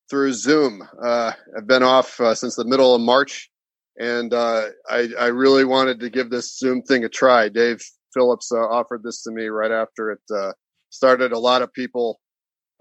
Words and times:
through 0.09 0.33
Zoom. 0.33 0.83
Uh, 1.05 1.33
I've 1.55 1.67
been 1.67 1.83
off 1.83 2.19
uh, 2.23 2.35
since 2.35 2.55
the 2.55 2.65
middle 2.65 2.95
of 2.95 3.03
March 3.03 3.51
and 3.99 4.33
uh, 4.33 4.67
I, 4.89 5.09
I 5.19 5.27
really 5.27 5.65
wanted 5.65 6.01
to 6.01 6.11
give 6.11 6.31
this 6.31 6.59
Zoom 6.59 6.83
thing 6.83 7.05
a 7.05 7.09
try. 7.09 7.49
Dave 7.49 7.81
Phillips 8.13 8.53
uh, 8.53 8.57
offered 8.57 9.03
this 9.03 9.23
to 9.23 9.31
me 9.31 9.47
right 9.47 9.71
after 9.71 10.13
it 10.13 10.21
uh, 10.35 10.53
started. 10.91 11.33
A 11.33 11.39
lot 11.39 11.63
of 11.63 11.73
people 11.73 12.21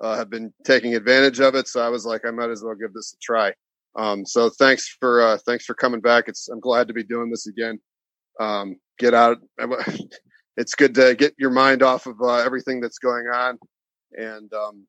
uh, 0.01 0.15
have 0.15 0.29
been 0.29 0.53
taking 0.65 0.95
advantage 0.95 1.39
of 1.39 1.55
it, 1.55 1.67
so 1.67 1.81
I 1.81 1.89
was 1.89 2.05
like, 2.05 2.25
I 2.25 2.31
might 2.31 2.49
as 2.49 2.63
well 2.63 2.75
give 2.75 2.93
this 2.93 3.13
a 3.13 3.17
try. 3.21 3.53
Um, 3.97 4.25
so 4.25 4.49
thanks 4.49 4.95
for 4.99 5.21
uh, 5.21 5.37
thanks 5.45 5.65
for 5.65 5.73
coming 5.73 6.01
back. 6.01 6.25
It's 6.27 6.49
I'm 6.49 6.59
glad 6.59 6.87
to 6.89 6.93
be 6.93 7.03
doing 7.03 7.29
this 7.29 7.47
again. 7.47 7.79
Um, 8.39 8.75
get 8.99 9.13
out. 9.13 9.37
It's 10.57 10.73
good 10.73 10.95
to 10.95 11.15
get 11.15 11.33
your 11.37 11.49
mind 11.49 11.83
off 11.83 12.05
of 12.05 12.15
uh, 12.21 12.35
everything 12.35 12.79
that's 12.79 12.97
going 12.97 13.27
on, 13.27 13.57
and 14.13 14.53
um, 14.53 14.87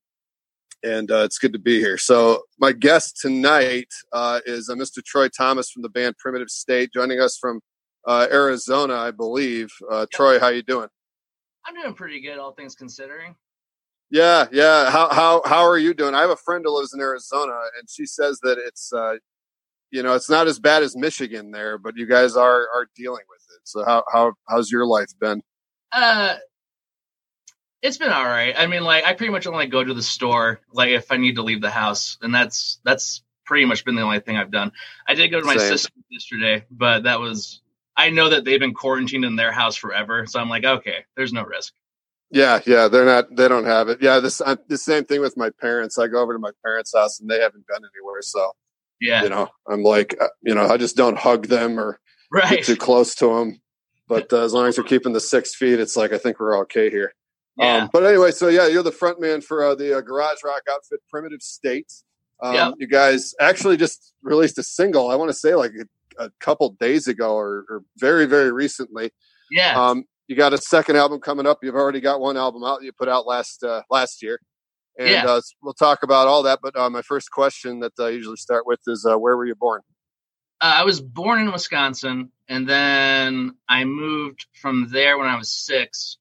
and 0.83 1.11
uh, 1.11 1.25
it's 1.25 1.39
good 1.39 1.53
to 1.53 1.59
be 1.59 1.79
here. 1.79 1.99
So 1.99 2.43
my 2.59 2.73
guest 2.73 3.19
tonight 3.21 3.89
uh, 4.13 4.41
is 4.47 4.69
uh, 4.69 4.75
Mr. 4.75 5.05
Troy 5.05 5.29
Thomas 5.29 5.71
from 5.71 5.83
the 5.83 5.89
band 5.89 6.17
Primitive 6.19 6.51
State, 6.51 6.93
joining 6.93 7.21
us 7.21 7.37
from 7.39 7.61
uh, 8.07 8.27
Arizona, 8.31 8.95
I 8.95 9.11
believe. 9.11 9.71
Uh, 9.91 10.01
yep. 10.01 10.11
Troy, 10.11 10.39
how 10.39 10.49
you 10.49 10.63
doing? 10.63 10.89
I'm 11.67 11.75
doing 11.75 11.95
pretty 11.95 12.21
good, 12.21 12.39
all 12.39 12.53
things 12.53 12.75
considering. 12.75 13.35
Yeah, 14.11 14.47
yeah. 14.53 14.91
How 14.91 15.09
how 15.13 15.43
how 15.45 15.67
are 15.67 15.79
you 15.79 15.93
doing? 15.93 16.15
I 16.15 16.21
have 16.21 16.31
a 16.31 16.37
friend 16.37 16.65
who 16.65 16.77
lives 16.79 16.95
in 16.95 17.01
Arizona, 17.01 17.59
and 17.77 17.91
she 17.91 18.07
says 18.07 18.39
that 18.45 18.57
it's 18.57 18.93
uh, 18.93 19.17
you 19.91 20.03
know 20.03 20.15
it's 20.15 20.31
not 20.31 20.47
as 20.47 20.61
bad 20.61 20.85
as 20.85 20.97
Michigan 20.97 21.51
there, 21.51 21.77
but 21.77 21.97
you 21.97 22.07
guys 22.07 22.37
are 22.37 22.69
are 22.73 22.87
dealing 22.95 23.25
with 23.29 23.43
it. 23.57 23.61
So 23.65 23.85
how 23.85 24.05
how 24.13 24.35
how's 24.49 24.71
your 24.71 24.87
life 24.87 25.09
been? 25.21 25.43
Uh, 25.91 26.37
it's 27.83 27.99
been 27.99 28.13
all 28.13 28.25
right. 28.25 28.55
I 28.57 28.67
mean, 28.67 28.83
like 28.83 29.05
I 29.05 29.15
pretty 29.15 29.33
much 29.33 29.47
only 29.47 29.67
go 29.67 29.83
to 29.83 29.95
the 29.95 30.03
store 30.03 30.61
like 30.73 30.91
if 30.91 31.13
I 31.13 31.17
need 31.17 31.37
to 31.37 31.43
leave 31.43 31.61
the 31.61 31.71
house, 31.71 32.19
and 32.23 32.35
that's 32.35 32.81
that's 32.85 33.23
pretty 33.45 33.65
much 33.65 33.85
been 33.85 33.95
the 33.95 34.03
only 34.03 34.21
thing 34.21 34.37
I've 34.37 34.51
done. 34.51 34.73
I 35.07 35.15
did 35.15 35.29
go 35.29 35.41
to 35.41 35.47
my 35.47 35.57
sister 35.57 35.93
yesterday, 36.11 36.65
but 36.71 37.05
that 37.05 37.21
was 37.21 37.63
I 37.97 38.11
know 38.11 38.29
that 38.29 38.45
they've 38.45 38.61
been 38.61 38.75
quarantined 38.75 39.25
in 39.25 39.37
their 39.37 39.53
house 39.53 39.77
forever, 39.77 40.27
so 40.27 40.41
I'm 40.41 40.49
like, 40.49 40.65
okay, 40.65 41.05
there's 41.17 41.33
no 41.33 41.43
risk. 41.43 41.73
Yeah, 42.31 42.61
yeah, 42.67 42.89
they're 42.89 43.05
not. 43.05 43.35
They 43.35 43.49
don't 43.49 43.65
have 43.65 43.89
it. 43.89 44.03
Yeah, 44.03 44.19
this 44.21 44.43
I'm, 44.45 44.59
the 44.69 44.79
same 44.79 45.05
thing 45.05 45.21
with 45.21 45.37
my 45.37 45.51
parents. 45.61 45.97
I 45.97 46.09
go 46.09 46.21
over 46.21 46.33
to 46.33 46.39
my 46.39 46.51
parents' 46.65 46.93
house 46.95 47.21
and 47.21 47.31
they 47.31 47.41
haven't 47.41 47.67
been 47.67 47.77
anywhere. 47.77 48.21
So 48.23 48.51
yeah, 49.01 49.23
you 49.23 49.29
know, 49.29 49.49
I'm 49.69 49.83
like, 49.83 50.17
uh, 50.21 50.29
you 50.43 50.55
know, 50.55 50.67
I 50.67 50.77
just 50.77 50.97
don't 50.97 51.17
hug 51.17 51.47
them 51.47 51.79
or 51.79 52.01
right. 52.33 52.51
get 52.51 52.65
too 52.65 52.77
close 52.77 53.15
to 53.17 53.27
them. 53.27 53.61
But 54.09 54.33
uh, 54.33 54.45
as 54.45 54.53
long 54.53 54.69
as 54.69 54.77
you're 54.77 54.87
keeping 54.87 55.15
the 55.15 55.21
six 55.21 55.57
feet, 55.57 55.81
it's 55.81 55.97
like 55.97 56.13
I 56.13 56.19
think 56.19 56.39
we're 56.39 56.61
okay 56.61 56.91
here. 56.91 57.13
Yeah. 57.57 57.77
Um, 57.77 57.91
but 57.93 58.05
anyway, 58.05 58.33
so 58.33 58.49
yeah, 58.49 58.67
you're 58.67 58.83
the 58.83 58.93
front 58.93 59.21
man 59.21 59.41
for 59.41 59.65
uh, 59.65 59.75
the 59.75 59.99
uh, 59.99 60.01
garage 60.03 60.39
rock 60.45 60.63
outfit 60.71 61.01
Primitive 61.11 61.43
State. 61.43 61.93
Um, 62.43 62.55
yep. 62.55 62.75
You 62.79 62.87
guys 62.87 63.35
actually 63.41 63.77
just 63.77 64.13
released 64.23 64.59
a 64.59 64.63
single. 64.63 65.11
I 65.11 65.15
want 65.15 65.31
to 65.31 65.35
say 65.35 65.55
like 65.55 65.73
a, 66.19 66.25
a 66.25 66.31
couple 66.39 66.71
days 66.79 67.09
ago 67.09 67.35
or, 67.35 67.65
or, 67.69 67.83
very 67.99 68.27
very 68.27 68.53
recently. 68.53 69.11
Yeah. 69.51 69.81
Um, 69.81 70.05
you 70.29 70.37
got 70.37 70.53
a 70.53 70.59
second 70.59 70.97
album 70.97 71.21
coming 71.21 71.47
up. 71.47 71.59
You've 71.63 71.77
already 71.77 72.01
got 72.01 72.21
one 72.21 72.37
album 72.37 72.65
out 72.65 72.83
you 72.83 72.93
put 72.93 73.09
out 73.09 73.27
last 73.27 73.63
uh, 73.63 73.83
last 73.91 74.23
year, 74.23 74.41
and 74.99 75.09
yeah. 75.09 75.25
uh, 75.25 75.41
we'll 75.63 75.73
talk 75.73 76.03
about 76.03 76.27
all 76.27 76.43
that. 76.43 76.59
But 76.63 76.77
uh, 76.77 76.91
my 76.91 77.03
first 77.03 77.31
question 77.31 77.81
that 77.81 77.93
I 77.99 78.11
usually 78.11 78.37
start 78.37 78.67
with 78.67 78.81
is, 78.87 79.07
uh, 79.09 79.17
where 79.17 79.37
were 79.37 79.47
you 79.47 79.55
born? 79.55 79.83
Uh, 80.61 80.75
I 80.79 80.85
was 80.85 81.01
born 81.01 81.39
in 81.39 81.53
Wisconsin, 81.53 82.33
and 82.49 82.69
then 82.69 83.55
I 83.69 83.85
moved 83.85 84.47
from 84.61 84.89
there 84.91 85.17
when 85.17 85.29
I 85.29 85.37
was 85.37 85.51
six 85.51 86.19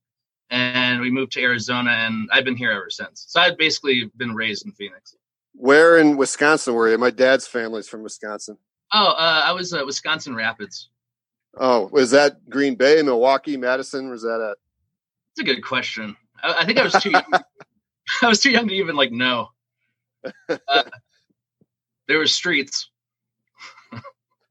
and 0.50 1.01
we 1.01 1.11
moved 1.11 1.33
to 1.33 1.41
Arizona, 1.41 1.91
and 1.91 2.29
I've 2.31 2.45
been 2.45 2.56
here 2.56 2.72
ever 2.72 2.89
since. 2.89 3.25
So 3.28 3.39
I've 3.39 3.57
basically 3.57 4.11
been 4.17 4.35
raised 4.35 4.66
in 4.66 4.72
Phoenix. 4.72 5.16
Where 5.53 5.97
in 5.97 6.17
Wisconsin 6.17 6.73
were 6.73 6.89
you? 6.89 6.97
My 6.97 7.11
dad's 7.11 7.47
family's 7.47 7.88
from 7.88 8.03
Wisconsin. 8.03 8.57
Oh, 8.94 9.07
uh, 9.07 9.44
I 9.45 9.51
was 9.53 9.73
uh, 9.73 9.83
Wisconsin 9.85 10.35
Rapids. 10.35 10.89
Oh, 11.57 11.89
was 11.91 12.11
that 12.11 12.50
Green 12.50 12.75
Bay, 12.75 13.01
Milwaukee, 13.01 13.57
Madison? 13.57 14.09
Was 14.09 14.23
that 14.23 14.41
at? 14.41 14.57
It's 15.31 15.41
a 15.41 15.44
good 15.44 15.63
question. 15.63 16.16
I, 16.44 16.59
I 16.59 16.66
think 16.66 16.77
I 16.77 16.83
was 16.83 16.94
too. 16.94 17.12
young. 17.12 17.23
I 18.22 18.27
was 18.27 18.39
too 18.39 18.51
young 18.51 18.67
to 18.67 18.73
even 18.73 18.95
like 18.95 19.12
know. 19.12 19.50
Uh, 20.67 20.83
there 22.07 22.17
were 22.17 22.25
streets. 22.25 22.89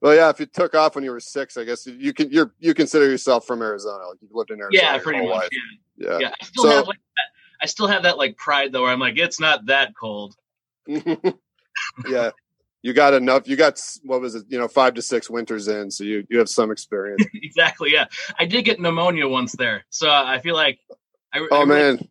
Well, 0.04 0.14
yeah, 0.14 0.28
if 0.28 0.38
you 0.38 0.44
took 0.44 0.74
off 0.74 0.96
when 0.96 1.02
you 1.02 1.12
were 1.12 1.18
six, 1.18 1.56
I 1.56 1.64
guess 1.64 1.86
you 1.86 2.12
can 2.12 2.30
you're 2.30 2.52
you 2.58 2.74
consider 2.74 3.08
yourself 3.08 3.46
from 3.46 3.62
Arizona. 3.62 4.06
Like 4.06 4.18
you've 4.20 4.34
lived 4.34 4.50
in 4.50 4.60
Arizona. 4.60 4.82
Yeah, 4.82 4.98
pretty 4.98 5.26
much. 5.26 5.48
Yeah. 5.96 6.10
yeah. 6.10 6.18
yeah. 6.18 6.28
I 6.28 6.44
still 6.44 6.64
so, 6.64 6.70
have 6.72 6.86
like 6.86 6.98
that, 6.98 7.62
I 7.62 7.64
still 7.64 7.86
have 7.86 8.02
that 8.02 8.18
like 8.18 8.36
pride 8.36 8.70
though, 8.70 8.82
where 8.82 8.92
I'm 8.92 9.00
like, 9.00 9.16
it's 9.16 9.40
not 9.40 9.64
that 9.64 9.94
cold. 9.98 10.34
yeah. 10.86 12.32
You 12.82 12.92
got 12.92 13.14
enough. 13.14 13.48
You 13.48 13.56
got 13.56 13.80
what 14.02 14.20
was 14.20 14.34
it? 14.34 14.44
You 14.48 14.58
know, 14.58 14.68
five 14.68 14.92
to 14.92 15.00
six 15.00 15.30
winters 15.30 15.68
in, 15.68 15.90
so 15.90 16.04
you 16.04 16.26
you 16.28 16.38
have 16.38 16.50
some 16.50 16.70
experience. 16.70 17.24
exactly. 17.34 17.90
Yeah, 17.90 18.04
I 18.38 18.44
did 18.44 18.66
get 18.66 18.78
pneumonia 18.78 19.26
once 19.26 19.52
there, 19.52 19.86
so 19.88 20.10
I 20.10 20.38
feel 20.40 20.54
like. 20.54 20.80
I, 21.32 21.38
oh 21.38 21.46
I 21.50 21.62
really 21.62 21.66
man. 21.66 22.08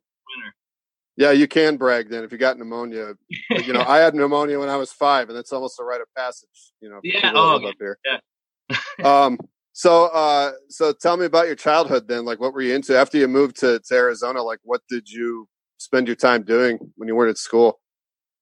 Yeah, 1.16 1.32
you 1.32 1.48
can 1.48 1.78
brag 1.78 2.10
then 2.10 2.24
if 2.24 2.32
you 2.32 2.38
got 2.38 2.58
pneumonia. 2.58 3.14
you 3.50 3.74
know, 3.74 3.84
I 3.88 4.00
had 4.00 4.16
pneumonia 4.16 4.60
when 4.60 4.70
I 4.70 4.78
was 4.78 4.92
five, 4.92 5.30
and 5.30 5.38
that's 5.38 5.54
almost 5.54 5.80
a 5.80 5.84
rite 5.84 6.02
of 6.02 6.08
passage. 6.18 6.74
You 6.82 6.90
know, 6.90 7.00
yeah, 7.04 7.32
oh, 7.36 7.66
up 7.68 7.76
here. 7.80 7.98
Yeah. 8.06 8.78
um. 9.04 9.38
So, 9.76 10.06
uh, 10.06 10.52
so 10.70 10.94
tell 10.94 11.18
me 11.18 11.26
about 11.26 11.48
your 11.48 11.56
childhood 11.56 12.08
then. 12.08 12.26
Like, 12.26 12.40
what 12.40 12.54
were 12.54 12.62
you 12.62 12.76
into 12.76 12.96
after 12.96 13.18
you 13.18 13.28
moved 13.28 13.58
to, 13.62 13.80
to 13.80 13.96
Arizona? 13.96 14.44
Like, 14.44 14.60
what 14.62 14.82
did 14.88 15.10
you 15.10 15.48
spend 15.78 16.08
your 16.08 16.16
time 16.16 16.44
doing 16.44 16.78
when 16.96 17.08
you 17.08 17.16
weren't 17.16 17.32
at 17.32 17.38
school? 17.38 17.80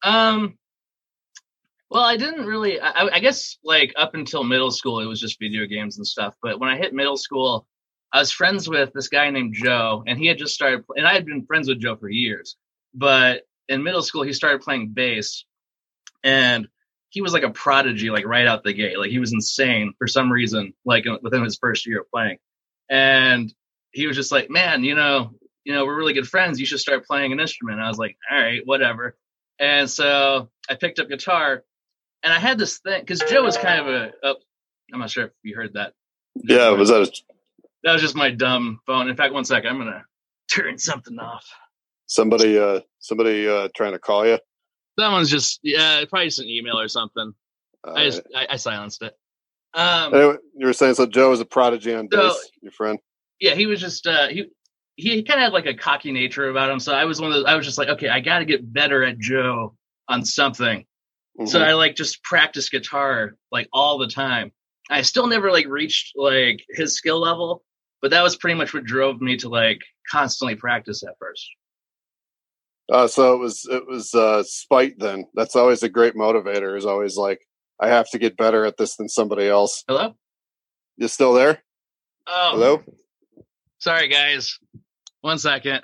Um. 0.03 0.57
Well, 1.89 2.03
I 2.03 2.15
didn't 2.15 2.45
really. 2.45 2.79
I, 2.79 3.07
I 3.07 3.19
guess 3.19 3.57
like 3.65 3.93
up 3.97 4.15
until 4.15 4.45
middle 4.45 4.71
school, 4.71 5.01
it 5.01 5.07
was 5.07 5.19
just 5.19 5.39
video 5.39 5.65
games 5.65 5.97
and 5.97 6.07
stuff. 6.07 6.35
But 6.41 6.59
when 6.59 6.69
I 6.69 6.77
hit 6.77 6.93
middle 6.93 7.17
school, 7.17 7.67
I 8.13 8.19
was 8.19 8.31
friends 8.31 8.67
with 8.67 8.91
this 8.93 9.07
guy 9.07 9.29
named 9.29 9.53
Joe, 9.53 10.03
and 10.07 10.17
he 10.17 10.27
had 10.27 10.37
just 10.37 10.53
started, 10.53 10.83
and 10.95 11.07
I 11.07 11.13
had 11.13 11.25
been 11.25 11.45
friends 11.45 11.67
with 11.67 11.79
Joe 11.79 11.95
for 11.95 12.09
years. 12.09 12.57
But 12.93 13.43
in 13.69 13.83
middle 13.83 14.01
school, 14.01 14.23
he 14.23 14.33
started 14.33 14.61
playing 14.61 14.89
bass, 14.89 15.45
and 16.23 16.67
he 17.09 17.21
was 17.21 17.33
like 17.33 17.43
a 17.43 17.49
prodigy, 17.49 18.09
like 18.09 18.25
right 18.25 18.47
out 18.47 18.63
the 18.63 18.73
gate. 18.73 18.97
Like 18.97 19.11
he 19.11 19.19
was 19.19 19.33
insane 19.33 19.93
for 19.97 20.07
some 20.07 20.31
reason, 20.31 20.73
like 20.85 21.05
within 21.21 21.43
his 21.43 21.57
first 21.57 21.85
year 21.85 22.01
of 22.01 22.09
playing. 22.09 22.37
And 22.89 23.53
he 23.91 24.07
was 24.07 24.15
just 24.15 24.31
like, 24.31 24.49
"Man, 24.49 24.83
you 24.83 24.95
know, 24.95 25.31
you 25.63 25.73
know, 25.73 25.85
we're 25.85 25.97
really 25.97 26.13
good 26.13 26.27
friends. 26.27 26.59
You 26.59 26.65
should 26.65 26.79
start 26.79 27.05
playing 27.05 27.31
an 27.31 27.39
instrument." 27.39 27.77
And 27.77 27.85
I 27.85 27.89
was 27.89 27.97
like, 27.97 28.17
"All 28.29 28.37
right, 28.37 28.61
whatever." 28.65 29.17
And 29.59 29.89
so 29.89 30.49
I 30.69 30.75
picked 30.75 30.99
up 30.99 31.09
guitar, 31.09 31.63
and 32.23 32.33
I 32.33 32.39
had 32.39 32.57
this 32.57 32.79
thing 32.79 33.01
because 33.01 33.19
Joe 33.21 33.43
was 33.43 33.57
kind 33.57 33.79
of 33.81 33.87
a. 33.87 34.11
Oh, 34.23 34.35
I'm 34.93 34.99
not 34.99 35.11
sure 35.11 35.25
if 35.25 35.31
you 35.43 35.55
heard 35.55 35.73
that. 35.73 35.93
Yeah, 36.35 36.69
was 36.71 36.89
that? 36.89 37.01
A... 37.01 37.11
That 37.83 37.93
was 37.93 38.01
just 38.01 38.15
my 38.15 38.31
dumb 38.31 38.79
phone. 38.85 39.09
In 39.09 39.15
fact, 39.15 39.33
one 39.33 39.45
second, 39.45 39.69
I'm 39.69 39.77
gonna 39.77 40.05
turn 40.51 40.77
something 40.77 41.19
off. 41.19 41.45
Somebody, 42.11 42.59
uh, 42.59 42.81
somebody 42.99 43.47
uh, 43.47 43.69
trying 43.73 43.93
to 43.93 43.99
call 43.99 44.27
you. 44.27 44.37
Someone's 44.99 45.29
just 45.29 45.61
yeah, 45.63 46.03
probably 46.09 46.27
just 46.27 46.39
an 46.39 46.47
email 46.49 46.77
or 46.77 46.89
something. 46.89 47.33
Uh, 47.87 47.93
I 47.93 48.03
just 48.03 48.21
I, 48.35 48.47
I, 48.49 48.55
silenced 48.57 49.01
it. 49.01 49.13
Um, 49.73 50.13
anyway, 50.13 50.35
you 50.57 50.65
were 50.67 50.73
saying 50.73 50.95
so. 50.95 51.05
Joe 51.05 51.31
is 51.31 51.39
a 51.39 51.45
prodigy 51.45 51.93
on 51.93 52.07
bass. 52.07 52.51
Your 52.61 52.73
friend. 52.73 52.99
Yeah, 53.39 53.55
he 53.55 53.65
was 53.65 53.79
just 53.79 54.07
uh, 54.07 54.27
he 54.27 54.47
he 54.97 55.23
kind 55.23 55.39
of 55.39 55.45
had 55.45 55.53
like 55.53 55.67
a 55.67 55.73
cocky 55.73 56.11
nature 56.11 56.49
about 56.49 56.69
him. 56.69 56.81
So 56.81 56.93
I 56.93 57.05
was 57.05 57.21
one 57.21 57.31
of 57.31 57.37
those. 57.37 57.45
I 57.45 57.55
was 57.55 57.65
just 57.65 57.77
like, 57.77 57.87
okay, 57.87 58.09
I 58.09 58.19
got 58.19 58.39
to 58.39 58.45
get 58.45 58.73
better 58.73 59.05
at 59.05 59.17
Joe 59.17 59.77
on 60.09 60.25
something. 60.25 60.81
Mm-hmm. 61.39 61.45
So 61.45 61.61
I 61.61 61.75
like 61.75 61.95
just 61.95 62.21
practice 62.25 62.67
guitar 62.67 63.37
like 63.53 63.69
all 63.71 63.99
the 63.99 64.07
time. 64.07 64.51
I 64.89 65.03
still 65.03 65.27
never 65.27 65.49
like 65.49 65.65
reached 65.65 66.11
like 66.17 66.65
his 66.67 66.97
skill 66.97 67.21
level, 67.21 67.63
but 68.01 68.11
that 68.11 68.21
was 68.21 68.35
pretty 68.35 68.55
much 68.55 68.73
what 68.73 68.83
drove 68.83 69.21
me 69.21 69.37
to 69.37 69.47
like 69.47 69.79
constantly 70.11 70.55
practice 70.55 71.03
at 71.03 71.15
first. 71.17 71.49
Uh, 72.91 73.07
so 73.07 73.33
it 73.33 73.37
was 73.37 73.65
it 73.71 73.87
was 73.87 74.13
uh, 74.13 74.43
spite. 74.43 74.99
Then 74.99 75.25
that's 75.33 75.55
always 75.55 75.81
a 75.81 75.89
great 75.89 76.13
motivator. 76.13 76.77
Is 76.77 76.85
always 76.85 77.15
like 77.15 77.39
I 77.79 77.87
have 77.87 78.09
to 78.09 78.19
get 78.19 78.35
better 78.35 78.65
at 78.65 78.75
this 78.75 78.97
than 78.97 79.07
somebody 79.07 79.47
else. 79.47 79.85
Hello, 79.87 80.15
you 80.97 81.07
still 81.07 81.33
there? 81.33 81.63
Oh, 82.27 82.49
hello. 82.51 82.83
Sorry, 83.79 84.09
guys. 84.09 84.59
One 85.21 85.39
second. 85.39 85.81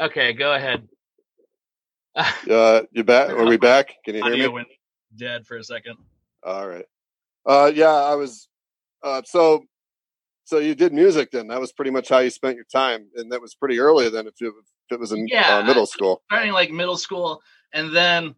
Okay, 0.00 0.32
go 0.32 0.52
ahead. 0.52 0.88
uh, 2.50 2.82
you 2.90 3.04
back? 3.04 3.30
Are 3.30 3.46
we 3.46 3.56
back? 3.56 3.94
Can 4.04 4.16
you 4.16 4.22
hear 4.24 4.32
Audio 4.32 4.48
me? 4.48 4.54
Went 4.54 4.68
dead 5.16 5.46
for 5.46 5.58
a 5.58 5.64
second. 5.64 5.96
All 6.44 6.66
right. 6.66 6.86
Uh, 7.46 7.70
yeah, 7.72 7.94
I 7.94 8.16
was. 8.16 8.48
Uh, 9.00 9.22
so 9.24 9.64
so 10.44 10.58
you 10.58 10.74
did 10.74 10.92
music 10.92 11.30
then. 11.30 11.48
That 11.48 11.60
was 11.60 11.72
pretty 11.72 11.92
much 11.92 12.08
how 12.08 12.18
you 12.18 12.30
spent 12.30 12.56
your 12.56 12.64
time, 12.64 13.06
and 13.14 13.30
that 13.30 13.40
was 13.40 13.54
pretty 13.54 13.78
early 13.78 14.08
then. 14.10 14.26
If 14.26 14.34
it, 14.40 14.52
it 14.90 15.00
was 15.00 15.12
in 15.12 15.26
Yeah, 15.28 15.58
uh, 15.58 15.62
middle 15.64 15.86
school, 15.86 16.22
starting 16.30 16.52
like 16.52 16.70
middle 16.70 16.96
school 16.96 17.42
and 17.72 17.94
then 17.94 18.34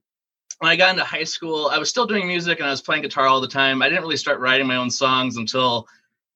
when 0.59 0.71
i 0.71 0.77
got 0.77 0.91
into 0.91 1.05
high 1.05 1.25
school 1.25 1.69
i 1.73 1.79
was 1.79 1.89
still 1.91 2.07
doing 2.07 2.27
music 2.27 2.59
and 2.59 2.67
i 2.67 2.71
was 2.71 2.81
playing 2.83 3.03
guitar 3.03 3.27
all 3.27 3.41
the 3.41 3.49
time. 3.49 3.83
I 3.83 3.89
didn't 3.89 4.03
really 4.03 4.17
start 4.17 4.41
writing 4.41 4.67
my 4.67 4.77
own 4.77 4.91
songs 4.91 5.37
until 5.37 5.87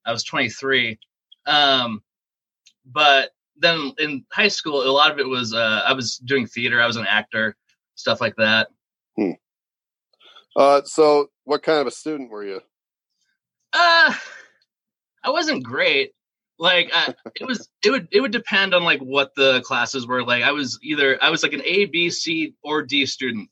i 0.05 0.13
was 0.13 0.25
23 0.25 0.99
um, 1.47 2.03
but 2.85 3.31
then 3.57 3.93
in 3.99 4.25
high 4.31 4.49
school 4.49 4.83
a 4.83 4.91
lot 4.91 5.11
of 5.11 5.19
it 5.19 5.27
was 5.29 5.55
uh, 5.55 5.83
i 5.87 5.93
was 5.93 6.17
doing 6.19 6.47
theater 6.47 6.81
i 6.81 6.87
was 6.87 6.97
an 6.97 7.07
actor 7.07 7.57
stuff 7.95 8.21
like 8.21 8.37
that. 8.37 8.69
Uh, 10.57 10.83
so 10.85 11.31
what 11.45 11.63
kind 11.63 11.79
of 11.81 11.87
a 11.87 11.91
student 11.91 12.31
were 12.31 12.45
you? 12.45 12.61
uh 13.73 14.13
i 15.23 15.31
wasn't 15.31 15.63
great 15.63 16.13
like 16.61 16.91
uh, 16.95 17.13
it 17.37 17.47
was 17.47 17.69
it 17.85 17.91
would 17.91 18.09
it 18.13 18.21
would 18.23 18.33
depend 18.33 18.75
on 18.75 18.85
like 18.85 19.01
what 19.01 19.35
the 19.37 19.63
classes 19.63 20.07
were 20.07 20.25
like 20.25 20.45
i 20.45 20.53
was 20.53 20.79
either 20.85 21.19
i 21.25 21.31
was 21.31 21.43
like 21.45 21.55
an 21.55 21.63
a 21.65 21.87
b 21.87 22.11
c 22.11 22.55
or 22.65 22.83
d 22.85 23.07
student 23.07 23.51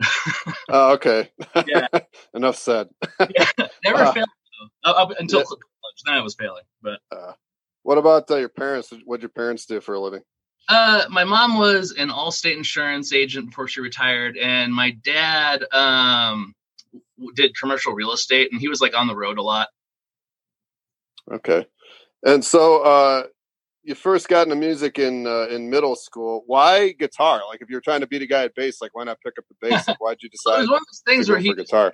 Oh, 0.70 0.92
okay. 0.94 1.30
Yeah. 1.66 1.86
Enough 2.34 2.56
said. 2.56 2.88
never 3.84 4.04
Uh, 4.04 4.12
failed 4.12 4.28
though, 4.84 4.92
up 4.92 5.12
until 5.18 5.40
yeah. 5.40 5.44
college 5.46 6.02
then 6.06 6.14
i 6.14 6.22
was 6.22 6.34
failing 6.36 6.64
but 6.82 7.00
What 7.84 7.98
about 7.98 8.30
uh, 8.30 8.36
your 8.36 8.50
parents? 8.50 8.92
what 9.06 9.18
did 9.18 9.22
your 9.24 9.30
parents 9.30 9.66
do 9.66 9.80
for 9.80 9.94
a 9.94 10.00
living? 10.00 10.22
Uh, 10.68 11.04
my 11.10 11.24
mom 11.24 11.58
was 11.58 11.92
an 11.92 12.10
Allstate 12.10 12.56
insurance 12.56 13.12
agent 13.14 13.48
before 13.50 13.68
she 13.68 13.80
retired, 13.80 14.36
and 14.38 14.74
my 14.74 14.92
dad 15.04 15.64
um 15.72 16.54
did 17.36 17.56
commercial 17.56 17.94
real 17.94 18.12
estate, 18.12 18.50
and 18.52 18.60
he 18.60 18.68
was 18.68 18.80
like 18.80 18.96
on 18.96 19.08
the 19.08 19.16
road 19.16 19.38
a 19.38 19.42
lot. 19.42 19.68
Okay. 21.32 21.66
And 22.24 22.44
so 22.44 22.82
uh, 22.82 23.24
you 23.82 23.94
first 23.94 24.28
got 24.28 24.42
into 24.46 24.56
music 24.56 24.98
in 24.98 25.26
uh, 25.26 25.46
in 25.48 25.68
middle 25.68 25.96
school. 25.96 26.44
Why 26.46 26.92
guitar? 26.92 27.42
Like 27.48 27.62
if 27.62 27.68
you're 27.68 27.80
trying 27.80 28.00
to 28.00 28.06
beat 28.06 28.22
a 28.22 28.26
guy 28.26 28.44
at 28.44 28.54
bass, 28.54 28.80
like 28.80 28.94
why 28.94 29.04
not 29.04 29.18
pick 29.24 29.34
up 29.38 29.44
the 29.48 29.56
bass? 29.68 29.88
Like 29.88 30.00
why'd 30.00 30.18
you 30.22 30.30
So 30.34 30.54
it 30.54 30.60
was 30.60 30.68
one 30.68 30.76
of 30.76 30.86
those 30.90 31.02
things 31.06 31.28
where 31.28 31.38
he 31.38 31.54
guitar? 31.54 31.92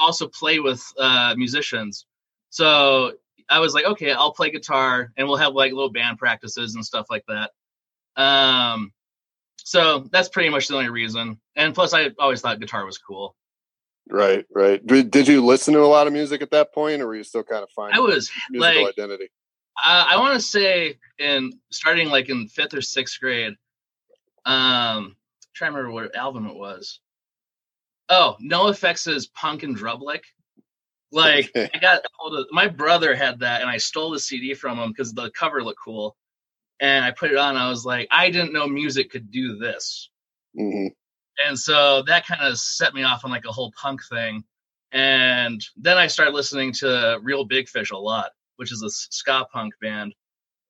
also 0.00 0.28
play 0.28 0.60
with 0.60 0.82
uh 0.98 1.34
musicians. 1.36 2.06
So 2.50 3.12
I 3.48 3.58
was 3.58 3.74
like, 3.74 3.84
okay, 3.84 4.12
I'll 4.12 4.32
play 4.32 4.50
guitar, 4.50 5.12
and 5.16 5.26
we'll 5.26 5.36
have 5.36 5.54
like 5.54 5.72
little 5.72 5.90
band 5.90 6.18
practices 6.18 6.74
and 6.74 6.84
stuff 6.84 7.06
like 7.10 7.24
that. 7.28 7.50
Um, 8.16 8.92
so 9.56 10.08
that's 10.12 10.28
pretty 10.28 10.50
much 10.50 10.68
the 10.68 10.74
only 10.76 10.88
reason. 10.88 11.40
And 11.56 11.74
plus, 11.74 11.92
I 11.92 12.10
always 12.18 12.40
thought 12.40 12.60
guitar 12.60 12.86
was 12.86 12.98
cool. 12.98 13.34
Right, 14.08 14.44
right. 14.54 14.86
Did, 14.86 15.10
did 15.10 15.28
you 15.28 15.44
listen 15.44 15.72
to 15.74 15.80
a 15.80 15.86
lot 15.86 16.06
of 16.06 16.12
music 16.12 16.42
at 16.42 16.50
that 16.50 16.74
point, 16.74 17.00
or 17.00 17.06
were 17.06 17.16
you 17.16 17.24
still 17.24 17.42
kind 17.42 17.62
of 17.62 17.70
finding 17.70 17.96
I 17.96 18.00
was 18.00 18.30
musical 18.50 18.84
like, 18.84 18.98
identity? 18.98 19.30
Uh, 19.76 20.06
I 20.08 20.16
want 20.18 20.34
to 20.34 20.40
say 20.46 20.98
in 21.18 21.52
starting 21.70 22.08
like 22.08 22.28
in 22.28 22.48
fifth 22.48 22.74
or 22.74 22.82
sixth 22.82 23.20
grade. 23.20 23.54
Um, 24.46 25.16
trying 25.54 25.72
to 25.72 25.78
remember 25.78 25.92
what 25.92 26.14
album 26.16 26.46
it 26.46 26.54
was. 26.56 27.00
Oh, 28.08 28.36
NOFX' 28.42 29.08
is 29.08 29.26
Punk 29.28 29.62
in 29.62 29.74
Drublic. 29.74 30.20
Like 31.10 31.50
Okay. 31.56 31.70
I 31.72 31.78
got 31.78 32.02
hold 32.18 32.38
of 32.38 32.46
my 32.50 32.66
brother 32.68 33.14
had 33.14 33.38
that, 33.40 33.60
and 33.60 33.70
I 33.70 33.76
stole 33.78 34.10
the 34.10 34.18
CD 34.18 34.52
from 34.54 34.78
him 34.78 34.90
because 34.90 35.12
the 35.14 35.30
cover 35.30 35.62
looked 35.62 35.80
cool, 35.82 36.16
and 36.80 37.04
I 37.04 37.12
put 37.12 37.30
it 37.30 37.36
on. 37.36 37.56
I 37.56 37.68
was 37.68 37.84
like, 37.84 38.08
I 38.10 38.30
didn't 38.30 38.52
know 38.52 38.66
music 38.66 39.10
could 39.10 39.30
do 39.30 39.56
this, 39.56 40.10
hmm 40.56 40.88
and 41.46 41.58
so 41.58 42.02
that 42.02 42.26
kind 42.26 42.40
of 42.42 42.58
set 42.58 42.94
me 42.94 43.02
off 43.02 43.24
on 43.24 43.30
like 43.30 43.44
a 43.44 43.52
whole 43.52 43.72
punk 43.80 44.00
thing. 44.08 44.44
And 44.92 45.64
then 45.76 45.98
I 45.98 46.06
started 46.06 46.32
listening 46.32 46.72
to 46.74 47.18
Reel 47.22 47.44
Big 47.44 47.68
Fish 47.68 47.90
a 47.90 47.96
lot, 47.96 48.30
which 48.56 48.72
is 48.72 48.82
a 48.82 48.90
ska 48.90 49.46
punk 49.52 49.74
band. 49.80 50.14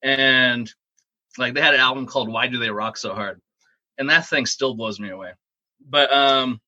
And 0.02 0.70
like 1.38 1.54
they 1.54 1.60
had 1.60 1.74
an 1.74 1.80
album 1.80 2.06
called 2.06 2.28
Why 2.28 2.46
Do 2.46 2.58
They 2.58 2.70
Rock 2.70 2.96
So 2.96 3.14
Hard? 3.14 3.40
And 3.98 4.10
that 4.10 4.26
thing 4.26 4.46
still 4.46 4.74
blows 4.74 5.00
me 5.00 5.10
away. 5.10 5.32
But 5.86 6.12
um 6.12 6.60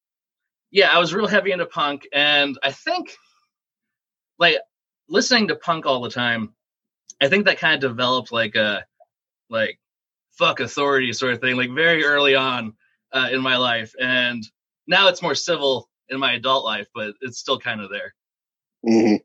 yeah, 0.71 0.91
I 0.91 0.99
was 0.99 1.15
real 1.15 1.27
heavy 1.27 1.53
into 1.53 1.67
punk 1.67 2.07
and 2.13 2.59
I 2.63 2.73
think 2.73 3.17
like 4.39 4.57
listening 5.09 5.49
to 5.49 5.57
punk 5.57 5.87
all 5.87 6.03
the 6.03 6.11
time, 6.11 6.55
I 7.21 7.29
think 7.29 7.47
that 7.47 7.59
kind 7.59 7.75
of 7.75 7.91
developed 7.91 8.33
like 8.33 8.55
a 8.57 8.85
like 9.49 9.79
fuck 10.33 10.61
authority 10.61 11.13
sort 11.13 11.33
of 11.33 11.41
thing, 11.41 11.57
like 11.57 11.71
very 11.71 12.05
early 12.05 12.35
on 12.35 12.75
uh, 13.13 13.29
in 13.33 13.41
my 13.41 13.57
life. 13.57 13.95
And 14.01 14.43
now 14.87 15.09
it's 15.09 15.23
more 15.23 15.35
civil 15.35 15.89
in 16.09 16.21
my 16.21 16.35
adult 16.35 16.65
life, 16.65 16.89
but 16.95 17.15
it's 17.21 17.39
still 17.39 17.59
kind 17.59 17.81
of 17.81 17.91
there. 17.91 18.15
hmm 18.85 19.17
Yeah. 19.17 19.19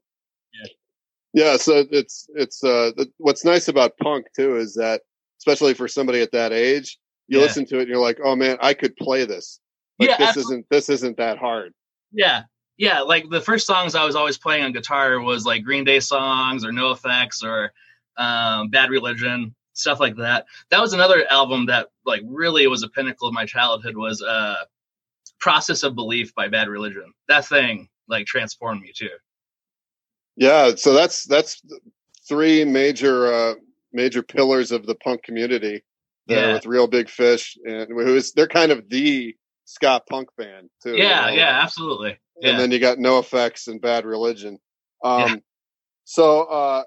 Yeah. 1.33 1.57
So 1.57 1.86
it's 1.92 2.28
it's 2.36 2.63
uh 2.63 2.92
what's 3.18 3.45
nice 3.45 3.68
about 3.68 3.98
punk 3.98 4.25
too 4.36 4.57
is 4.57 4.74
that 4.75 5.01
especially 5.39 5.74
for 5.74 5.88
somebody 5.88 6.22
at 6.22 6.31
that 6.33 6.51
age, 6.54 6.98
you 7.28 7.39
Yeah. 7.39 7.45
listen 7.45 7.66
to 7.68 7.78
it 7.78 7.81
and 7.81 7.88
you're 7.89 7.98
like, 8.01 8.19
oh 8.24 8.36
man, 8.36 8.57
I 8.62 8.74
could 8.74 8.95
play 8.98 9.25
this. 9.25 9.60
Like 10.00 10.10
Yeah, 10.10 10.18
this 10.18 10.28
absolutely. 10.30 10.54
isn't 10.56 10.66
this 10.69 10.89
isn't 10.89 11.18
that 11.18 11.38
hard. 11.38 11.74
Yeah. 12.12 12.44
Yeah. 12.78 13.01
Like 13.01 13.30
the 13.30 13.42
first 13.42 13.66
songs 13.68 13.95
I 13.95 14.04
was 14.06 14.16
always 14.16 14.38
playing 14.38 14.63
on 14.63 14.74
guitar 14.74 15.19
was 15.22 15.45
like 15.45 15.63
Green 15.63 15.83
Day 15.83 16.00
songs 16.00 16.66
or 16.66 16.72
NOFX 16.72 17.44
or 17.44 17.72
um, 18.18 18.69
Bad 18.69 18.89
Religion, 18.89 19.56
stuff 19.74 20.00
like 20.01 20.18
that. 20.18 20.45
That 20.69 20.81
was 20.81 20.92
another 20.94 21.25
album 21.31 21.68
that 21.68 21.88
like 22.06 22.22
really 22.25 22.68
was 22.68 22.83
a 22.83 22.89
pinnacle 22.89 23.28
of 23.28 23.33
my 23.33 23.45
childhood 23.45 23.95
was 23.95 24.22
uh 24.22 24.56
Process 25.39 25.83
of 25.83 25.95
Belief 25.95 26.36
by 26.36 26.48
Bad 26.50 26.68
Religion. 26.68 27.13
That 27.28 27.45
thing 27.45 27.88
like 28.07 28.25
transformed 28.28 28.81
me 28.81 28.92
too. 28.94 29.10
Yeah. 30.36 30.75
So 30.75 30.94
that's 30.94 31.25
that's 31.25 31.62
three 32.28 32.63
major 32.66 33.31
uh 33.33 33.54
major 33.94 34.24
pillars 34.24 34.72
of 34.72 34.86
the 34.86 34.95
punk 34.95 35.24
community. 35.24 35.83
There 36.28 36.48
Yeah. 36.48 36.54
with 36.54 36.66
Reel 36.66 36.88
Big 36.88 37.10
Fish 37.10 37.57
and 37.66 37.89
who 37.89 38.16
is 38.16 38.31
they're 38.33 38.48
kind 38.48 38.72
of 38.72 38.89
the 38.89 39.36
ska 39.66 40.01
punk 40.10 40.30
band 40.38 40.69
too. 40.83 40.95
Yeah, 40.95 41.30
yeah, 41.30 41.60
absolutely. 41.62 42.18
and 42.44 42.60
then 42.60 42.72
you 42.72 42.80
got 42.80 42.98
NOFX 42.98 43.68
and 43.68 43.80
bad 43.81 44.06
religion 44.06 44.57
um 45.04 45.22
Yeah. 45.28 45.36
so 46.06 46.44
uh 46.44 46.83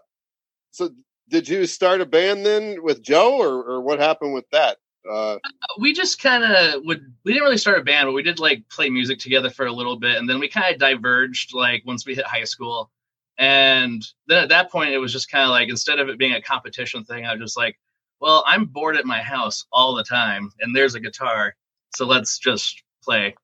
so 0.71 0.91
did 1.29 1.49
you 1.49 1.67
start 1.67 2.01
a 2.01 2.07
band 2.07 2.45
then 2.45 2.83
with 2.83 3.03
joe 3.03 3.39
or 3.41 3.63
or 3.65 3.81
what 3.81 3.99
happened 4.01 4.35
with 4.35 4.45
that 4.53 4.77
uh 5.11 5.39
we 5.81 5.93
just 5.93 6.21
kind 6.21 6.43
of 6.45 6.83
would 6.85 7.01
we 7.25 7.33
didn't 7.33 7.45
really 7.45 7.59
start 7.59 7.79
a 7.79 7.83
band 7.85 8.07
but 8.07 8.13
we 8.13 8.23
did 8.23 8.39
like 8.41 8.69
play 8.69 8.89
music 8.91 9.19
together 9.19 9.51
for 9.51 9.67
a 9.67 9.73
little 9.73 9.97
bit 9.97 10.17
and 10.17 10.29
then 10.29 10.39
we 10.41 10.49
kind 10.49 10.73
of 10.75 10.81
diverged 10.81 11.55
like 11.55 11.83
once 11.87 12.05
we 12.07 12.15
hit 12.15 12.25
high 12.27 12.45
school 12.45 12.91
and 13.39 14.05
then 14.29 14.43
at 14.43 14.49
that 14.49 14.71
point 14.71 14.91
it 14.91 14.99
was 14.99 15.13
just 15.13 15.31
kind 15.31 15.45
of 15.45 15.51
like 15.51 15.69
instead 15.69 15.99
of 15.99 16.09
it 16.09 16.19
being 16.19 16.35
a 16.35 16.43
competition 16.43 17.05
thing 17.05 17.27
i 17.27 17.33
was 17.33 17.41
just 17.41 17.57
like 17.57 17.77
well 18.21 18.45
i'm 18.47 18.65
bored 18.65 18.97
at 18.97 19.05
my 19.05 19.21
house 19.21 19.65
all 19.73 19.95
the 19.95 20.05
time 20.05 20.51
and 20.61 20.75
there's 20.75 20.95
a 20.95 21.01
guitar 21.01 21.55
so 21.95 22.07
let's 22.07 22.39
just 22.39 22.83
play. 23.03 23.35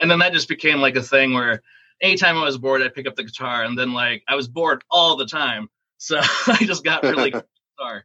And 0.00 0.10
then 0.10 0.18
that 0.18 0.32
just 0.32 0.48
became 0.48 0.80
like 0.80 0.96
a 0.96 1.02
thing 1.02 1.32
where 1.32 1.62
anytime 2.02 2.36
i 2.36 2.44
was 2.44 2.58
bored 2.58 2.82
i'd 2.82 2.94
pick 2.94 3.06
up 3.06 3.16
the 3.16 3.24
guitar 3.24 3.64
and 3.64 3.78
then 3.78 3.92
like 3.92 4.22
i 4.28 4.34
was 4.34 4.48
bored 4.48 4.82
all 4.90 5.16
the 5.16 5.26
time. 5.26 5.68
So 5.98 6.18
i 6.46 6.58
just 6.60 6.84
got 6.84 7.02
really 7.02 7.30
guitar 7.78 8.04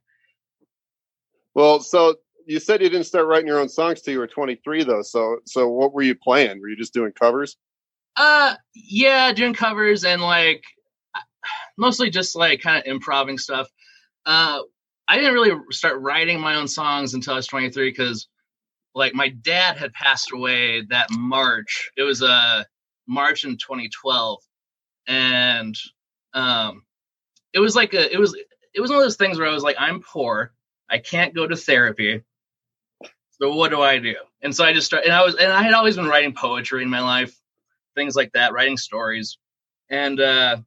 well 1.54 1.80
so 1.80 2.16
you 2.46 2.60
said 2.60 2.82
you 2.82 2.90
didn't 2.90 3.06
start 3.06 3.28
writing 3.28 3.48
your 3.48 3.60
own 3.60 3.70
songs 3.70 4.02
till 4.02 4.14
you 4.14 4.20
were 4.20 4.28
23 4.28 4.84
though 4.84 5.02
so 5.02 5.40
so 5.46 5.68
what 5.68 5.94
were 5.94 6.02
you 6.02 6.16
playing? 6.16 6.62
Were 6.62 6.70
you 6.70 6.78
just 6.78 6.94
doing 6.94 7.12
covers? 7.12 7.58
Uh, 8.16 8.56
yeah, 8.74 9.32
doing 9.32 9.54
covers 9.54 10.04
and 10.04 10.22
like 10.22 10.64
mostly 11.80 12.10
just 12.10 12.36
like 12.36 12.62
kind 12.62 12.78
of 12.80 12.86
improving 12.86 13.38
stuff. 13.38 13.68
Uh, 14.26 14.60
I 15.08 15.18
didn't 15.18 15.34
really 15.34 15.58
start 15.72 16.02
writing 16.02 16.40
my 16.40 16.56
own 16.56 16.68
songs 16.68 17.14
until 17.16 17.34
I 17.34 17.38
was 17.38 17.48
23 17.48 17.90
because 17.90 18.28
like 18.94 19.16
my 19.16 19.30
dad 19.30 19.78
had 19.78 19.94
passed 19.94 20.32
away 20.32 20.82
that 20.90 21.08
March. 21.12 21.92
It 21.98 22.04
was 22.04 22.22
uh 22.22 22.64
March 23.08 23.44
in 23.44 23.58
2012, 23.58 24.40
and 25.08 25.76
um, 26.34 26.84
it 27.54 27.60
was 27.60 27.76
like 27.76 27.94
a 27.94 28.14
it 28.14 28.20
was 28.20 28.36
it 28.74 28.82
was 28.82 28.92
one 28.92 29.00
of 29.00 29.06
those 29.06 29.18
things 29.18 29.40
where 29.40 29.48
I 29.48 29.54
was 29.54 29.64
like, 29.64 29.78
I'm 29.80 30.02
poor, 30.02 30.54
I 30.90 31.00
can't 31.00 31.34
go 31.34 31.48
to 31.48 31.56
therapy. 31.56 32.24
So 33.42 33.56
what 33.56 33.72
do 33.72 33.82
I 33.82 33.98
do? 34.00 34.16
And 34.42 34.56
so 34.56 34.64
I 34.64 34.74
just 34.74 34.88
started, 34.88 35.08
and 35.08 35.16
I 35.16 35.24
was, 35.24 35.36
and 35.36 35.52
I 35.52 35.64
had 35.64 35.74
always 35.74 35.96
been 35.96 36.08
writing 36.08 36.34
poetry 36.34 36.84
in 36.84 36.90
my 36.90 37.00
life, 37.00 37.36
things 37.96 38.16
like 38.16 38.32
that, 38.34 38.54
writing 38.54 38.78
stories. 38.78 39.38
And 39.90 40.20
uh, 40.20 40.58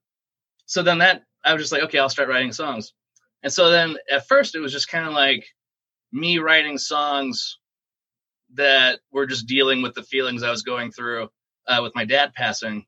so 0.72 0.82
then 0.82 0.96
that 1.00 1.24
I 1.44 1.52
was 1.52 1.62
just 1.62 1.70
like, 1.70 1.82
okay, 1.82 1.98
I'll 1.98 2.08
start 2.08 2.30
writing 2.30 2.50
songs. 2.50 2.94
And 3.42 3.52
so 3.52 3.70
then 3.70 3.98
at 4.10 4.26
first 4.26 4.54
it 4.54 4.60
was 4.60 4.72
just 4.72 4.88
kind 4.88 5.06
of 5.06 5.12
like 5.12 5.44
me 6.12 6.38
writing 6.38 6.78
songs 6.78 7.58
that 8.54 9.00
were 9.12 9.26
just 9.26 9.46
dealing 9.46 9.82
with 9.82 9.92
the 9.92 10.02
feelings 10.02 10.42
I 10.42 10.50
was 10.50 10.62
going 10.62 10.90
through 10.90 11.28
uh, 11.68 11.80
with 11.82 11.94
my 11.94 12.06
dad 12.06 12.32
passing. 12.32 12.86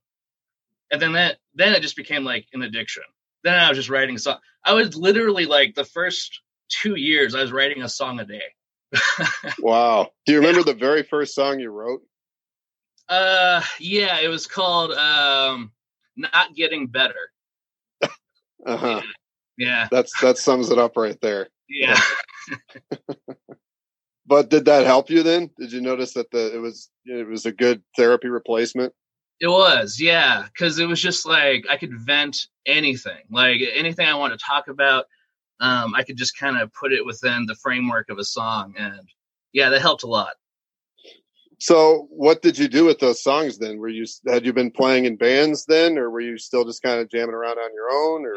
And 0.91 1.03
then 1.03 1.13
that 1.13 1.37
then 1.55 1.75
it 1.75 1.83
just 1.83 1.95
became 1.95 2.25
like 2.25 2.47
an 2.55 2.63
addiction. 2.63 3.03
Then 3.43 3.53
I 3.53 3.69
was 3.69 3.77
just 3.77 3.91
writing 3.91 4.17
song. 4.17 4.39
I 4.65 4.73
was 4.73 4.97
literally 4.97 5.45
like 5.45 5.75
the 5.75 5.85
first 5.85 6.41
two 6.71 6.95
years 6.95 7.35
I 7.35 7.43
was 7.43 7.53
writing 7.53 7.83
a 7.83 7.89
song 7.91 8.19
a 8.19 8.25
day. 8.25 8.95
wow 9.59 10.09
do 10.25 10.33
you 10.33 10.39
remember 10.39 10.63
the 10.63 10.73
very 10.73 11.03
first 11.03 11.35
song 11.35 11.59
you 11.61 11.69
wrote 11.69 12.01
Uh, 13.09 13.61
yeah, 13.79 14.21
it 14.21 14.29
was 14.29 14.47
called 14.47 14.93
um, 14.93 15.73
"Not 16.17 16.55
Getting 16.55 16.87
Better." 16.87 17.34
Uh-huh 18.67 19.03
Yeah. 19.57 19.89
That's 19.91 20.19
that 20.21 20.39
sums 20.39 20.71
it 20.71 20.79
up 20.79 20.97
right 20.97 21.21
there. 21.21 21.49
Yeah. 21.69 22.01
But 24.27 24.49
did 24.49 24.65
that 24.65 24.87
help 24.87 25.11
you 25.11 25.23
then? 25.23 25.51
Did 25.59 25.73
you 25.73 25.81
notice 25.81 26.15
that 26.15 26.31
the 26.31 26.55
it 26.55 26.59
was 26.59 26.91
it 27.05 27.29
was 27.29 27.47
a 27.47 27.53
good 27.53 27.83
therapy 27.97 28.29
replacement? 28.29 28.93
It 29.41 29.49
was, 29.49 30.01
yeah, 30.01 30.47
because 30.47 30.79
it 30.79 30.87
was 30.87 31.03
just 31.03 31.27
like 31.27 31.67
I 31.69 31.77
could 31.77 31.93
vent 31.93 32.47
anything, 32.67 33.25
like 33.31 33.61
anything 33.75 34.07
I 34.07 34.15
want 34.15 34.33
to 34.33 34.45
talk 34.45 34.69
about. 34.69 35.07
Um, 35.61 35.95
I 35.95 36.03
could 36.03 36.17
just 36.17 36.39
kind 36.39 36.59
of 36.59 36.73
put 36.73 36.93
it 36.93 37.05
within 37.05 37.47
the 37.47 37.55
framework 37.57 38.09
of 38.09 38.19
a 38.19 38.25
song, 38.25 38.75
and 38.79 39.01
yeah, 39.53 39.69
that 39.69 39.83
helped 39.83 40.05
a 40.05 40.09
lot. 40.09 40.33
So, 41.65 42.09
what 42.11 42.43
did 42.43 42.59
you 42.59 42.69
do 42.69 42.85
with 42.85 42.99
those 42.99 43.23
songs 43.23 43.57
then? 43.57 43.79
Were 43.79 43.89
you 43.89 44.05
had 44.29 44.45
you 44.45 44.53
been 44.53 44.71
playing 44.71 45.07
in 45.07 45.17
bands 45.17 45.65
then, 45.65 45.97
or 45.97 46.11
were 46.11 46.21
you 46.21 46.37
still 46.37 46.67
just 46.67 46.83
kind 46.83 47.01
of 47.01 47.09
jamming 47.09 47.35
around 47.35 47.57
on 47.57 47.71
your 47.73 47.91
own? 47.91 48.27
Or 48.27 48.37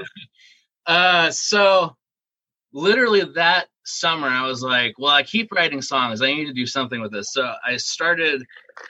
uh, 0.88 1.30
so 1.32 1.98
literally 2.72 3.26
that 3.36 3.68
summer, 3.84 4.30
I 4.30 4.48
was 4.48 4.64
like, 4.64 4.96
well, 4.98 5.12
I 5.12 5.24
keep 5.24 5.52
writing 5.52 5.82
songs. 5.82 6.22
I 6.22 6.28
need 6.28 6.46
to 6.46 6.54
do 6.54 6.66
something 6.66 7.02
with 7.02 7.12
this. 7.12 7.34
So 7.34 7.52
I 7.68 7.76
started 7.76 8.46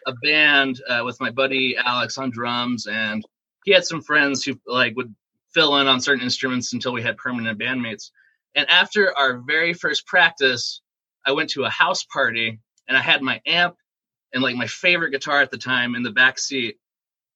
a 0.05 0.13
band 0.13 0.81
uh, 0.87 1.01
with 1.03 1.19
my 1.19 1.31
buddy 1.31 1.75
Alex 1.75 2.19
on 2.19 2.29
drums, 2.29 2.85
and 2.85 3.25
he 3.65 3.71
had 3.71 3.85
some 3.85 4.03
friends 4.03 4.43
who 4.43 4.59
like 4.67 4.95
would 4.95 5.15
fill 5.51 5.77
in 5.77 5.87
on 5.87 5.99
certain 5.99 6.23
instruments 6.23 6.73
until 6.73 6.93
we 6.93 7.01
had 7.01 7.17
permanent 7.17 7.59
bandmates. 7.59 8.11
And 8.53 8.69
after 8.69 9.17
our 9.17 9.39
very 9.39 9.73
first 9.73 10.05
practice, 10.05 10.81
I 11.25 11.31
went 11.31 11.49
to 11.51 11.63
a 11.63 11.71
house 11.71 12.03
party 12.03 12.59
and 12.87 12.95
I 12.95 13.01
had 13.01 13.23
my 13.23 13.41
amp 13.47 13.77
and 14.33 14.43
like 14.43 14.55
my 14.55 14.67
favorite 14.67 15.11
guitar 15.11 15.41
at 15.41 15.51
the 15.51 15.57
time 15.57 15.95
in 15.95 16.03
the 16.03 16.11
back 16.11 16.39
seat. 16.39 16.77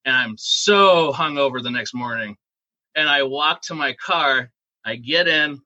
And 0.05 0.15
I'm 0.15 0.35
so 0.37 1.11
hungover 1.11 1.61
the 1.61 1.71
next 1.71 1.93
morning. 1.93 2.37
And 2.95 3.07
I 3.07 3.23
walk 3.23 3.61
to 3.63 3.75
my 3.75 3.93
car, 3.93 4.51
I 4.83 4.95
get 4.95 5.27
in, 5.27 5.61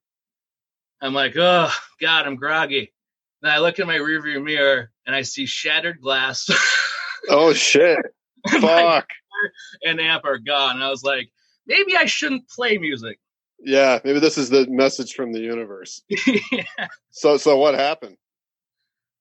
I'm 1.02 1.14
like, 1.14 1.36
oh 1.38 1.72
God, 2.02 2.26
I'm 2.26 2.36
groggy. 2.36 2.94
Then 3.42 3.52
I 3.52 3.60
look 3.60 3.80
in 3.80 3.88
my 3.88 3.98
rearview 3.98 4.44
mirror 4.44 4.92
and 5.06 5.16
I 5.16 5.22
see 5.22 5.46
shattered 5.46 6.02
glass. 6.02 6.48
oh 7.30 7.54
shit! 7.54 8.00
Fuck. 8.50 9.08
and 9.84 10.00
amp 10.00 10.26
are 10.26 10.38
gone. 10.38 10.76
And 10.76 10.84
I 10.84 10.90
was 10.90 11.04
like, 11.04 11.30
maybe 11.68 11.96
I 11.96 12.06
shouldn't 12.06 12.50
play 12.50 12.78
music. 12.78 13.20
Yeah, 13.60 14.00
maybe 14.04 14.20
this 14.20 14.38
is 14.38 14.50
the 14.50 14.68
message 14.68 15.14
from 15.14 15.32
the 15.32 15.40
universe. 15.40 16.02
yeah. 16.52 16.88
So, 17.12 17.38
so 17.38 17.58
what 17.58 17.76
happened? 17.76 18.18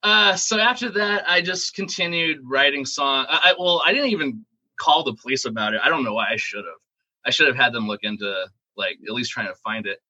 Uh, 0.04 0.36
so 0.36 0.58
after 0.58 0.90
that, 0.90 1.24
I 1.26 1.40
just 1.40 1.74
continued 1.74 2.40
writing 2.44 2.84
songs. 2.84 3.26
I, 3.30 3.40
I 3.42 3.54
well, 3.58 3.82
I 3.84 3.92
didn't 3.92 4.10
even 4.10 4.44
call 4.78 5.02
the 5.02 5.14
police 5.14 5.46
about 5.46 5.72
it. 5.72 5.80
I 5.82 5.88
don't 5.88 6.04
know 6.04 6.12
why 6.12 6.28
I 6.30 6.36
should 6.36 6.64
have. 6.66 6.78
I 7.24 7.30
should 7.30 7.46
have 7.46 7.56
had 7.56 7.72
them 7.72 7.88
look 7.88 8.00
into 8.02 8.46
like 8.76 8.98
at 9.08 9.14
least 9.14 9.30
trying 9.30 9.46
to 9.46 9.54
find 9.54 9.86
it. 9.86 10.00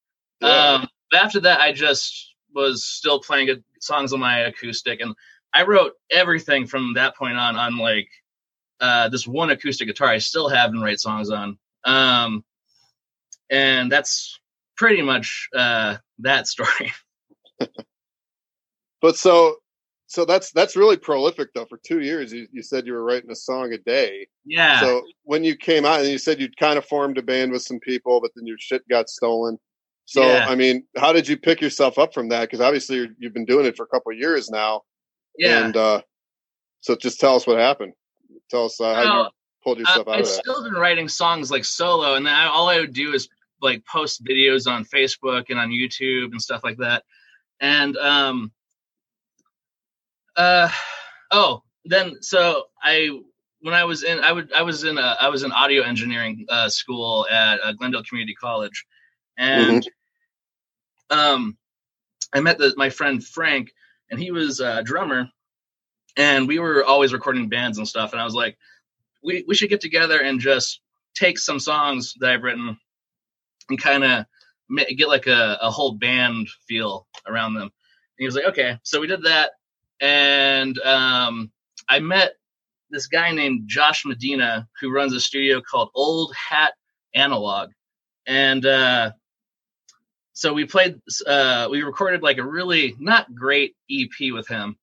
Yeah. 0.41 0.49
Um, 0.49 0.89
but 1.13 1.23
after 1.23 1.39
that, 1.41 1.61
I 1.61 1.71
just 1.71 2.35
was 2.53 2.85
still 2.85 3.21
playing 3.21 3.63
songs 3.81 4.13
on 4.13 4.19
my 4.19 4.41
acoustic, 4.41 5.01
and 5.01 5.15
I 5.53 5.63
wrote 5.63 5.93
everything 6.11 6.67
from 6.67 6.95
that 6.95 7.17
point 7.17 7.39
on 7.39 7.55
on 7.55 7.79
like 7.79 8.09
uh, 8.81 9.09
this 9.11 9.29
one 9.29 9.51
acoustic 9.51 9.87
guitar. 9.87 10.09
I 10.09 10.19
still 10.19 10.49
have 10.49 10.71
and 10.71 10.83
write 10.83 10.99
songs 10.99 11.31
on, 11.31 11.57
um, 11.85 12.45
and 13.49 13.93
that's 13.93 14.41
pretty 14.77 15.03
much 15.03 15.49
uh, 15.55 15.99
that 16.19 16.49
story. 16.49 16.93
but 19.01 19.17
so 19.17 19.59
so 20.07 20.25
that's 20.25 20.51
that's 20.53 20.77
really 20.77 20.97
prolific 20.97 21.49
though 21.55 21.65
for 21.65 21.79
two 21.85 22.01
years 22.01 22.33
you, 22.33 22.47
you 22.53 22.63
said 22.63 22.87
you 22.87 22.93
were 22.93 23.05
writing 23.05 23.31
a 23.31 23.37
song 23.37 23.73
a 23.73 23.79
day 23.79 24.27
yeah 24.45 24.81
so 24.81 25.03
when 25.23 25.43
you 25.43 25.57
came 25.57 25.85
out 25.85 26.01
and 26.01 26.09
you 26.09 26.19
said 26.19 26.41
you'd 26.41 26.57
kind 26.57 26.79
of 26.79 26.85
formed 26.85 27.19
a 27.19 27.23
band 27.23 27.51
with 27.51 27.63
some 27.63 27.81
people 27.81 28.21
but 28.21 28.31
then 28.37 28.47
your 28.47 28.59
shit 28.59 28.87
got 28.89 29.09
stolen 29.09 29.59
so, 30.07 30.23
yeah. 30.23 30.47
I 30.49 30.55
mean, 30.55 30.85
how 30.97 31.13
did 31.13 31.27
you 31.27 31.37
pick 31.37 31.61
yourself 31.61 31.99
up 31.99 32.13
from 32.13 32.29
that? 32.29 32.43
Because 32.43 32.61
obviously 32.61 33.09
you've 33.19 33.33
been 33.33 33.47
doing 33.47 33.67
it 33.67 33.77
for 33.77 33.85
a 33.85 33.89
couple 33.89 34.13
years 34.13 34.51
now. 34.51 34.83
Yeah. 35.39 35.65
And 35.65 35.77
uh, 35.77 36.03
so 36.81 36.95
just 36.97 37.21
tell 37.21 37.37
us 37.37 37.47
what 37.47 37.59
happened. 37.59 37.95
Tell 38.51 38.67
us 38.67 38.81
uh, 38.81 38.95
how 38.95 39.03
well, 39.03 39.23
you 39.25 39.31
pulled 39.63 39.79
yourself 39.79 40.09
I, 40.09 40.13
out 40.13 40.19
that. 40.19 40.27
still 40.27 40.63
been 40.63 40.75
writing 40.75 41.09
songs 41.09 41.51
like 41.51 41.65
solo, 41.65 42.15
and 42.15 42.27
then 42.27 42.35
I, 42.35 42.47
all 42.47 42.69
I 42.69 42.81
would 42.81 42.93
do 42.93 43.15
is 43.15 43.29
like 43.63 43.85
post 43.87 44.23
videos 44.23 44.71
on 44.71 44.85
Facebook 44.85 45.47
and 45.49 45.59
on 45.59 45.71
YouTube 45.71 46.33
and 46.33 46.43
stuff 46.43 46.63
like 46.63 46.77
that. 46.79 47.05
And 47.61 47.97
um, 47.97 48.53
uh, 50.37 50.69
oh, 51.31 51.63
then 51.85 52.23
so 52.23 52.65
I 52.83 53.11
when 53.61 53.75
I 53.75 53.85
was 53.85 54.03
in 54.03 54.21
I 54.21 54.33
would 54.33 54.53
I 54.53 54.63
was 54.63 54.85
in 54.85 54.99
a 54.99 55.17
I 55.21 55.29
was 55.29 55.43
in 55.43 55.53
audio 55.53 55.83
engineering 55.83 56.47
uh, 56.49 56.69
school 56.69 57.27
at 57.31 57.61
uh, 57.63 57.73
Glendale 57.73 58.05
Community 58.05 58.35
College, 58.35 58.85
and 59.39 59.83
mm-hmm. 61.11 61.19
um, 61.19 61.57
I 62.33 62.41
met 62.41 62.59
the, 62.59 62.75
my 62.77 62.91
friend 62.91 63.25
Frank, 63.25 63.71
and 64.11 64.21
he 64.21 64.31
was 64.31 64.61
a 64.61 64.83
drummer, 64.83 65.29
and 66.17 66.49
we 66.49 66.59
were 66.59 66.85
always 66.85 67.13
recording 67.13 67.49
bands 67.49 67.79
and 67.79 67.89
stuff. 67.89 68.13
And 68.13 68.21
I 68.21 68.25
was 68.25 68.35
like, 68.35 68.57
we 69.23 69.45
we 69.47 69.55
should 69.55 69.71
get 69.71 69.81
together 69.81 70.21
and 70.21 70.41
just 70.41 70.81
take 71.15 71.39
some 71.39 71.61
songs 71.61 72.15
that 72.21 72.31
I've 72.31 72.43
written 72.43 72.77
and 73.71 73.81
kind 73.81 74.05
of 74.05 74.27
get 74.97 75.09
like 75.09 75.27
a, 75.27 75.59
a 75.61 75.71
whole 75.71 75.93
band 75.93 76.49
feel 76.67 77.07
around 77.27 77.55
them. 77.55 77.63
And 77.63 77.71
he 78.19 78.27
was 78.27 78.35
like, 78.35 78.47
okay. 78.47 78.79
So 78.83 79.01
we 79.01 79.07
did 79.07 79.23
that, 79.25 79.53
and 80.05 80.79
um, 80.81 81.51
I 81.89 81.99
met 82.01 82.35
this 82.91 83.07
guy 83.07 83.33
named 83.33 83.63
Josh 83.67 84.05
Medina 84.05 84.69
who 84.81 84.93
runs 84.93 85.13
a 85.15 85.21
studio 85.21 85.61
called 85.61 85.91
Old 85.95 86.35
Hat 86.35 86.75
Analog, 87.15 87.71
and 88.27 88.65
uh, 88.67 89.13
so 90.35 90.53
we 90.53 90.67
played 90.67 91.01
uh 91.27 91.69
we 91.71 91.83
recorded 91.83 92.23
like 92.23 92.39
a 92.39 92.45
really 92.45 92.95
not 92.99 93.35
great 93.35 93.75
ep 93.91 94.33
with 94.33 94.47
him. 94.47 94.77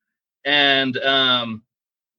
And 0.44 0.98
um 0.98 1.64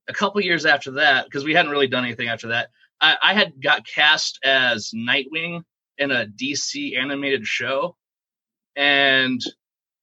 a 0.09 0.13
couple 0.13 0.41
years 0.43 0.67
after 0.67 0.93
that 0.93 1.25
because 1.25 1.45
we 1.45 1.55
hadn't 1.55 1.71
really 1.73 1.89
done 1.89 2.05
anything 2.05 2.29
after 2.29 2.49
that 2.49 2.69
I, 3.01 3.17
I 3.23 3.35
had 3.35 3.61
got 3.61 3.87
cast 3.87 4.39
as 4.45 4.93
nightwing 4.95 5.63
in 5.99 6.11
a 6.11 6.27
dc 6.27 6.97
animated 6.97 7.47
show. 7.47 7.97
And 8.77 9.41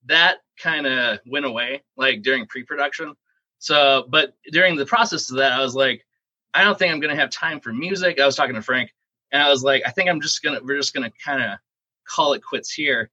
that 0.10 0.40
kind 0.62 0.86
of 0.86 1.20
went 1.26 1.46
away 1.46 1.82
like 1.98 2.22
during 2.22 2.46
pre-production 2.46 3.14
so 3.60 4.06
but 4.10 4.34
during 4.52 4.76
the 4.76 4.86
process 4.86 5.30
of 5.32 5.38
that 5.38 5.54
i 5.54 5.62
was 5.62 5.74
like 5.74 6.06
i 6.54 6.64
don't 6.64 6.78
think 6.78 6.94
i'm 6.94 7.00
gonna 7.00 7.16
have 7.16 7.30
time 7.30 7.60
for 7.60 7.72
music 7.72 8.20
i 8.20 8.26
was 8.26 8.36
talking 8.36 8.56
to 8.56 8.62
frank 8.62 8.92
and 9.32 9.42
i 9.42 9.50
was 9.50 9.64
like 9.64 9.82
i 9.86 9.90
think 9.90 10.10
i'm 10.10 10.22
just 10.22 10.44
gonna 10.44 10.60
we're 10.64 10.78
just 10.78 10.94
gonna 10.94 11.12
kind 11.24 11.42
of 11.42 11.58
call 12.06 12.34
it 12.34 12.44
quits 12.44 12.72
here 12.72 13.10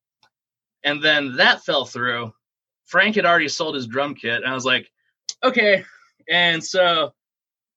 and 0.86 1.02
then 1.02 1.36
that 1.36 1.64
fell 1.64 1.84
through. 1.84 2.32
Frank 2.84 3.16
had 3.16 3.26
already 3.26 3.48
sold 3.48 3.74
his 3.74 3.88
drum 3.88 4.14
kit, 4.14 4.36
and 4.36 4.46
I 4.46 4.54
was 4.54 4.64
like, 4.64 4.88
okay. 5.42 5.84
And 6.30 6.62
so 6.62 7.12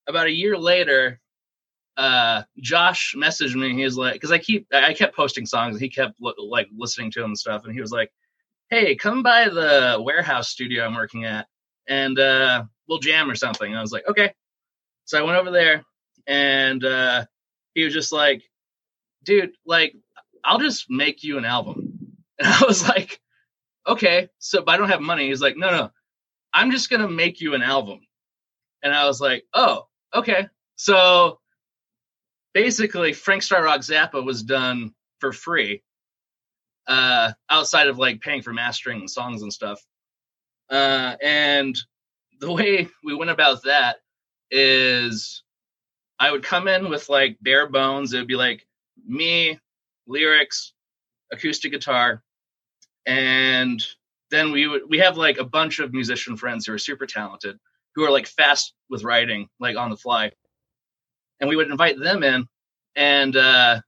about 0.07 0.27
a 0.27 0.31
year 0.31 0.55
later, 0.55 1.19
uh, 1.97 2.43
Josh 2.59 3.15
messaged 3.17 3.55
me. 3.55 3.73
He 3.73 3.83
was 3.83 3.97
like, 3.97 4.13
because 4.13 4.31
I 4.31 4.37
keep 4.37 4.67
I 4.71 4.93
kept 4.93 5.15
posting 5.15 5.47
songs, 5.47 5.75
and 5.75 5.81
he 5.81 5.89
kept 5.89 6.13
like 6.19 6.67
listening 6.77 7.09
to 7.11 7.19
them 7.19 7.31
and 7.31 7.37
stuff. 7.37 7.65
And 7.65 7.73
he 7.73 7.81
was 7.81 7.91
like, 7.91 8.11
"Hey, 8.69 8.95
come 8.95 9.23
by 9.23 9.49
the 9.49 9.97
warehouse 10.01 10.49
studio 10.49 10.85
I'm 10.85 10.95
working 10.95 11.25
at, 11.25 11.47
and 11.87 12.17
uh, 12.19 12.63
we'll 12.87 12.99
jam 12.99 13.29
or 13.29 13.35
something." 13.35 13.69
And 13.69 13.77
I 13.77 13.81
was 13.81 13.91
like, 13.91 14.07
"Okay." 14.07 14.33
So 15.05 15.19
I 15.19 15.23
went 15.23 15.37
over 15.37 15.51
there, 15.51 15.83
and 16.27 16.83
uh, 16.83 17.25
he 17.73 17.83
was 17.83 17.93
just 17.93 18.11
like, 18.11 18.43
"Dude, 19.23 19.51
like, 19.65 19.95
I'll 20.43 20.59
just 20.59 20.85
make 20.89 21.23
you 21.23 21.37
an 21.37 21.45
album." 21.45 21.85
And 22.41 22.47
I 22.47 22.63
was 22.65 22.87
like, 22.87 23.19
okay, 23.89 24.29
so 24.37 24.61
but 24.61 24.73
I 24.73 24.77
don't 24.77 24.89
have 24.89 25.01
money. 25.01 25.27
He's 25.27 25.41
like, 25.41 25.57
no, 25.57 25.71
no, 25.71 25.91
I'm 26.53 26.71
just 26.71 26.89
gonna 26.89 27.09
make 27.09 27.41
you 27.41 27.53
an 27.55 27.61
album. 27.63 27.99
And 28.83 28.93
I 28.93 29.05
was 29.05 29.19
like, 29.19 29.43
oh, 29.53 29.87
okay. 30.15 30.47
So 30.75 31.39
basically, 32.53 33.13
Frank 33.13 33.43
Star 33.43 33.63
Rock 33.63 33.81
Zappa 33.81 34.23
was 34.23 34.43
done 34.43 34.93
for 35.19 35.33
free, 35.33 35.83
uh, 36.89 37.31
outside 37.49 37.87
of 37.87 37.97
like 37.97 38.19
paying 38.19 38.41
for 38.41 38.51
mastering 38.51 38.99
and 38.99 39.09
songs 39.09 39.43
and 39.43 39.53
stuff. 39.53 39.81
Uh, 40.69 41.15
and 41.23 41.77
the 42.41 42.51
way 42.51 42.89
we 43.03 43.15
went 43.15 43.31
about 43.31 43.63
that 43.63 43.97
is 44.51 45.43
I 46.19 46.31
would 46.31 46.43
come 46.43 46.67
in 46.67 46.89
with 46.89 47.07
like 47.07 47.37
bare 47.41 47.69
bones. 47.69 48.13
It 48.13 48.17
would 48.17 48.27
be 48.27 48.35
like 48.35 48.67
me, 49.07 49.57
lyrics, 50.07 50.73
acoustic 51.31 51.71
guitar, 51.71 52.23
and 53.05 53.81
then 54.31 54.51
we 54.51 54.67
would 54.67 54.81
we 54.89 54.97
have 54.97 55.17
like 55.17 55.37
a 55.37 55.43
bunch 55.43 55.79
of 55.79 55.93
musician 55.93 56.35
friends 56.35 56.65
who 56.65 56.73
are 56.73 56.79
super 56.79 57.05
talented 57.05 57.57
who 57.95 58.03
are 58.03 58.11
like 58.11 58.27
fast 58.27 58.73
with 58.89 59.03
writing 59.03 59.47
like 59.59 59.75
on 59.75 59.89
the 59.89 59.97
fly 59.97 60.31
and 61.39 61.49
we 61.49 61.55
would 61.55 61.69
invite 61.69 61.99
them 61.99 62.23
in 62.23 62.47
and 62.95 63.35
uh, 63.35 63.79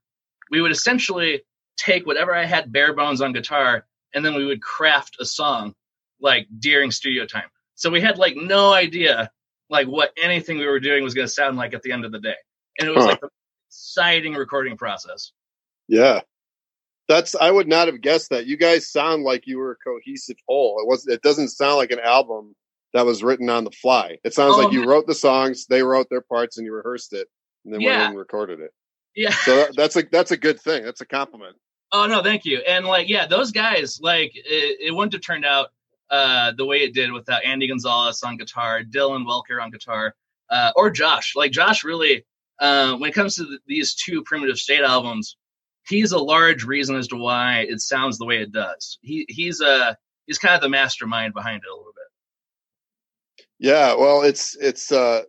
we 0.50 0.60
would 0.60 0.72
essentially 0.72 1.42
take 1.84 2.06
whatever 2.06 2.34
i 2.34 2.44
had 2.44 2.72
bare 2.72 2.92
bones 2.94 3.20
on 3.20 3.32
guitar 3.32 3.86
and 4.14 4.24
then 4.24 4.34
we 4.34 4.44
would 4.44 4.62
craft 4.62 5.16
a 5.20 5.24
song 5.24 5.74
like 6.20 6.46
during 6.58 6.90
studio 6.90 7.26
time 7.26 7.50
so 7.74 7.90
we 7.90 8.00
had 8.00 8.18
like 8.18 8.36
no 8.36 8.72
idea 8.72 9.30
like 9.70 9.88
what 9.88 10.12
anything 10.22 10.58
we 10.58 10.66
were 10.66 10.80
doing 10.80 11.02
was 11.02 11.14
going 11.14 11.26
to 11.26 11.32
sound 11.32 11.56
like 11.56 11.74
at 11.74 11.82
the 11.82 11.92
end 11.92 12.04
of 12.04 12.12
the 12.12 12.20
day 12.20 12.36
and 12.78 12.88
it 12.88 12.94
was 12.94 13.04
huh. 13.04 13.10
like 13.10 13.20
the 13.20 13.28
exciting 13.68 14.34
recording 14.34 14.76
process 14.76 15.32
yeah 15.88 16.20
That's 17.08 17.34
I 17.34 17.50
would 17.50 17.68
not 17.68 17.88
have 17.88 18.00
guessed 18.00 18.30
that. 18.30 18.46
You 18.46 18.56
guys 18.56 18.88
sound 18.88 19.24
like 19.24 19.46
you 19.46 19.58
were 19.58 19.72
a 19.72 19.76
cohesive 19.88 20.36
whole. 20.48 20.78
It 20.80 20.86
was. 20.86 21.06
It 21.08 21.20
doesn't 21.20 21.48
sound 21.48 21.76
like 21.76 21.90
an 21.90 21.98
album 22.00 22.54
that 22.94 23.04
was 23.04 23.22
written 23.24 23.50
on 23.50 23.64
the 23.64 23.72
fly. 23.72 24.18
It 24.24 24.32
sounds 24.34 24.54
Oh, 24.56 24.60
like 24.62 24.72
you 24.72 24.86
wrote 24.86 25.06
the 25.08 25.14
songs, 25.14 25.66
they 25.66 25.82
wrote 25.82 26.06
their 26.10 26.20
parts, 26.22 26.56
and 26.56 26.64
you 26.64 26.72
rehearsed 26.72 27.12
it, 27.12 27.26
and 27.64 27.74
then 27.74 27.82
went 27.82 27.96
Yeah. 27.96 28.04
in 28.04 28.10
and 28.10 28.18
recorded 28.18 28.60
it. 28.60 28.70
Yeah. 29.16 29.32
So 29.32 29.56
that, 29.56 29.76
that's 29.76 29.96
a 29.96 30.02
that's 30.10 30.30
a 30.30 30.36
good 30.36 30.60
thing. 30.60 30.84
That's 30.84 31.00
a 31.00 31.06
compliment. 31.06 31.56
Oh 31.92 32.06
no, 32.06 32.22
thank 32.22 32.44
you. 32.44 32.58
And 32.66 32.86
like, 32.86 33.08
yeah, 33.08 33.26
those 33.26 33.52
guys, 33.52 34.00
like, 34.00 34.32
it, 34.34 34.78
it 34.80 34.94
wouldn't 34.94 35.12
have 35.12 35.22
turned 35.22 35.44
out 35.44 35.68
uh, 36.10 36.52
the 36.56 36.64
way 36.64 36.78
it 36.78 36.94
did 36.94 37.12
without 37.12 37.44
Andy 37.44 37.68
Gonzalez 37.68 38.22
on 38.22 38.36
guitar, 38.36 38.82
Dylan 38.82 39.26
Welker 39.26 39.62
on 39.62 39.70
guitar, 39.70 40.14
uh, 40.50 40.72
or 40.76 40.90
Josh. 40.90 41.34
Like 41.36 41.52
Josh, 41.52 41.84
really, 41.84 42.24
uh, 42.60 42.96
when 42.96 43.10
it 43.10 43.14
comes 43.14 43.36
to 43.36 43.44
th- 43.44 43.60
these 43.66 43.94
two 43.94 44.22
Primitive 44.22 44.58
State 44.58 44.82
albums, 44.82 45.36
he's 45.86 46.12
a 46.12 46.18
large 46.18 46.64
reason 46.64 46.96
as 46.96 47.08
to 47.08 47.16
why 47.16 47.66
it 47.68 47.80
sounds 47.80 48.18
the 48.18 48.26
way 48.26 48.38
it 48.38 48.52
does. 48.52 48.98
He 49.02 49.26
he's 49.28 49.60
uh 49.60 49.94
he's 50.26 50.38
kind 50.38 50.54
of 50.54 50.60
the 50.60 50.68
mastermind 50.68 51.34
behind 51.34 51.62
it 51.64 51.70
a 51.70 51.76
little 51.76 51.92
bit. 51.94 53.46
Yeah. 53.58 53.94
Well, 53.94 54.22
it's 54.22 54.56
it's 54.60 54.92
uh, 54.92 55.22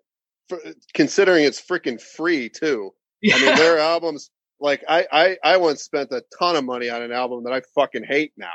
considering 0.94 1.46
it's 1.46 1.62
freaking 1.62 2.02
free 2.02 2.50
too. 2.50 2.92
Yeah. 3.22 3.36
I 3.36 3.46
mean, 3.46 3.56
their 3.56 3.80
albums. 3.80 4.30
Like 4.64 4.84
I, 4.88 5.06
I, 5.12 5.38
I 5.44 5.58
once 5.58 5.84
spent 5.84 6.12
a 6.12 6.24
ton 6.40 6.56
of 6.56 6.64
money 6.64 6.90
on 6.90 7.04
an 7.04 7.12
album 7.12 7.44
that 7.44 7.54
I 7.54 7.62
fucking 7.76 8.06
hate 8.06 8.34
now. 8.38 8.48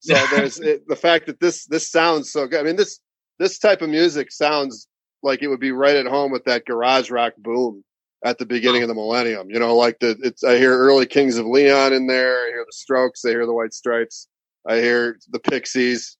So 0.00 0.14
there's 0.30 0.58
it, 0.58 0.88
the 0.88 0.96
fact 0.96 1.26
that 1.26 1.40
this 1.40 1.66
this 1.66 1.90
sounds 1.90 2.32
so 2.32 2.46
good. 2.46 2.60
I 2.60 2.62
mean, 2.62 2.76
this 2.76 3.00
this 3.38 3.58
type 3.58 3.82
of 3.82 3.90
music 3.90 4.32
sounds 4.32 4.88
like 5.22 5.42
it 5.42 5.48
would 5.48 5.60
be 5.60 5.72
right 5.72 5.96
at 5.96 6.06
home 6.06 6.32
with 6.32 6.44
that 6.44 6.64
garage 6.64 7.10
rock 7.10 7.34
boom 7.36 7.84
at 8.24 8.38
the 8.38 8.46
beginning 8.46 8.82
of 8.82 8.88
the 8.88 8.94
millennium. 8.94 9.50
You 9.50 9.58
know, 9.58 9.76
like 9.76 9.98
the 9.98 10.16
it's 10.22 10.42
I 10.42 10.56
hear 10.56 10.72
early 10.78 11.04
Kings 11.04 11.36
of 11.36 11.46
Leon 11.46 11.92
in 11.92 12.06
there. 12.06 12.46
I 12.46 12.48
hear 12.48 12.64
the 12.66 12.72
Strokes. 12.72 13.24
I 13.26 13.30
hear 13.30 13.44
the 13.44 13.52
White 13.52 13.74
Stripes. 13.74 14.28
I 14.66 14.76
hear 14.76 15.18
the 15.28 15.40
Pixies. 15.40 16.16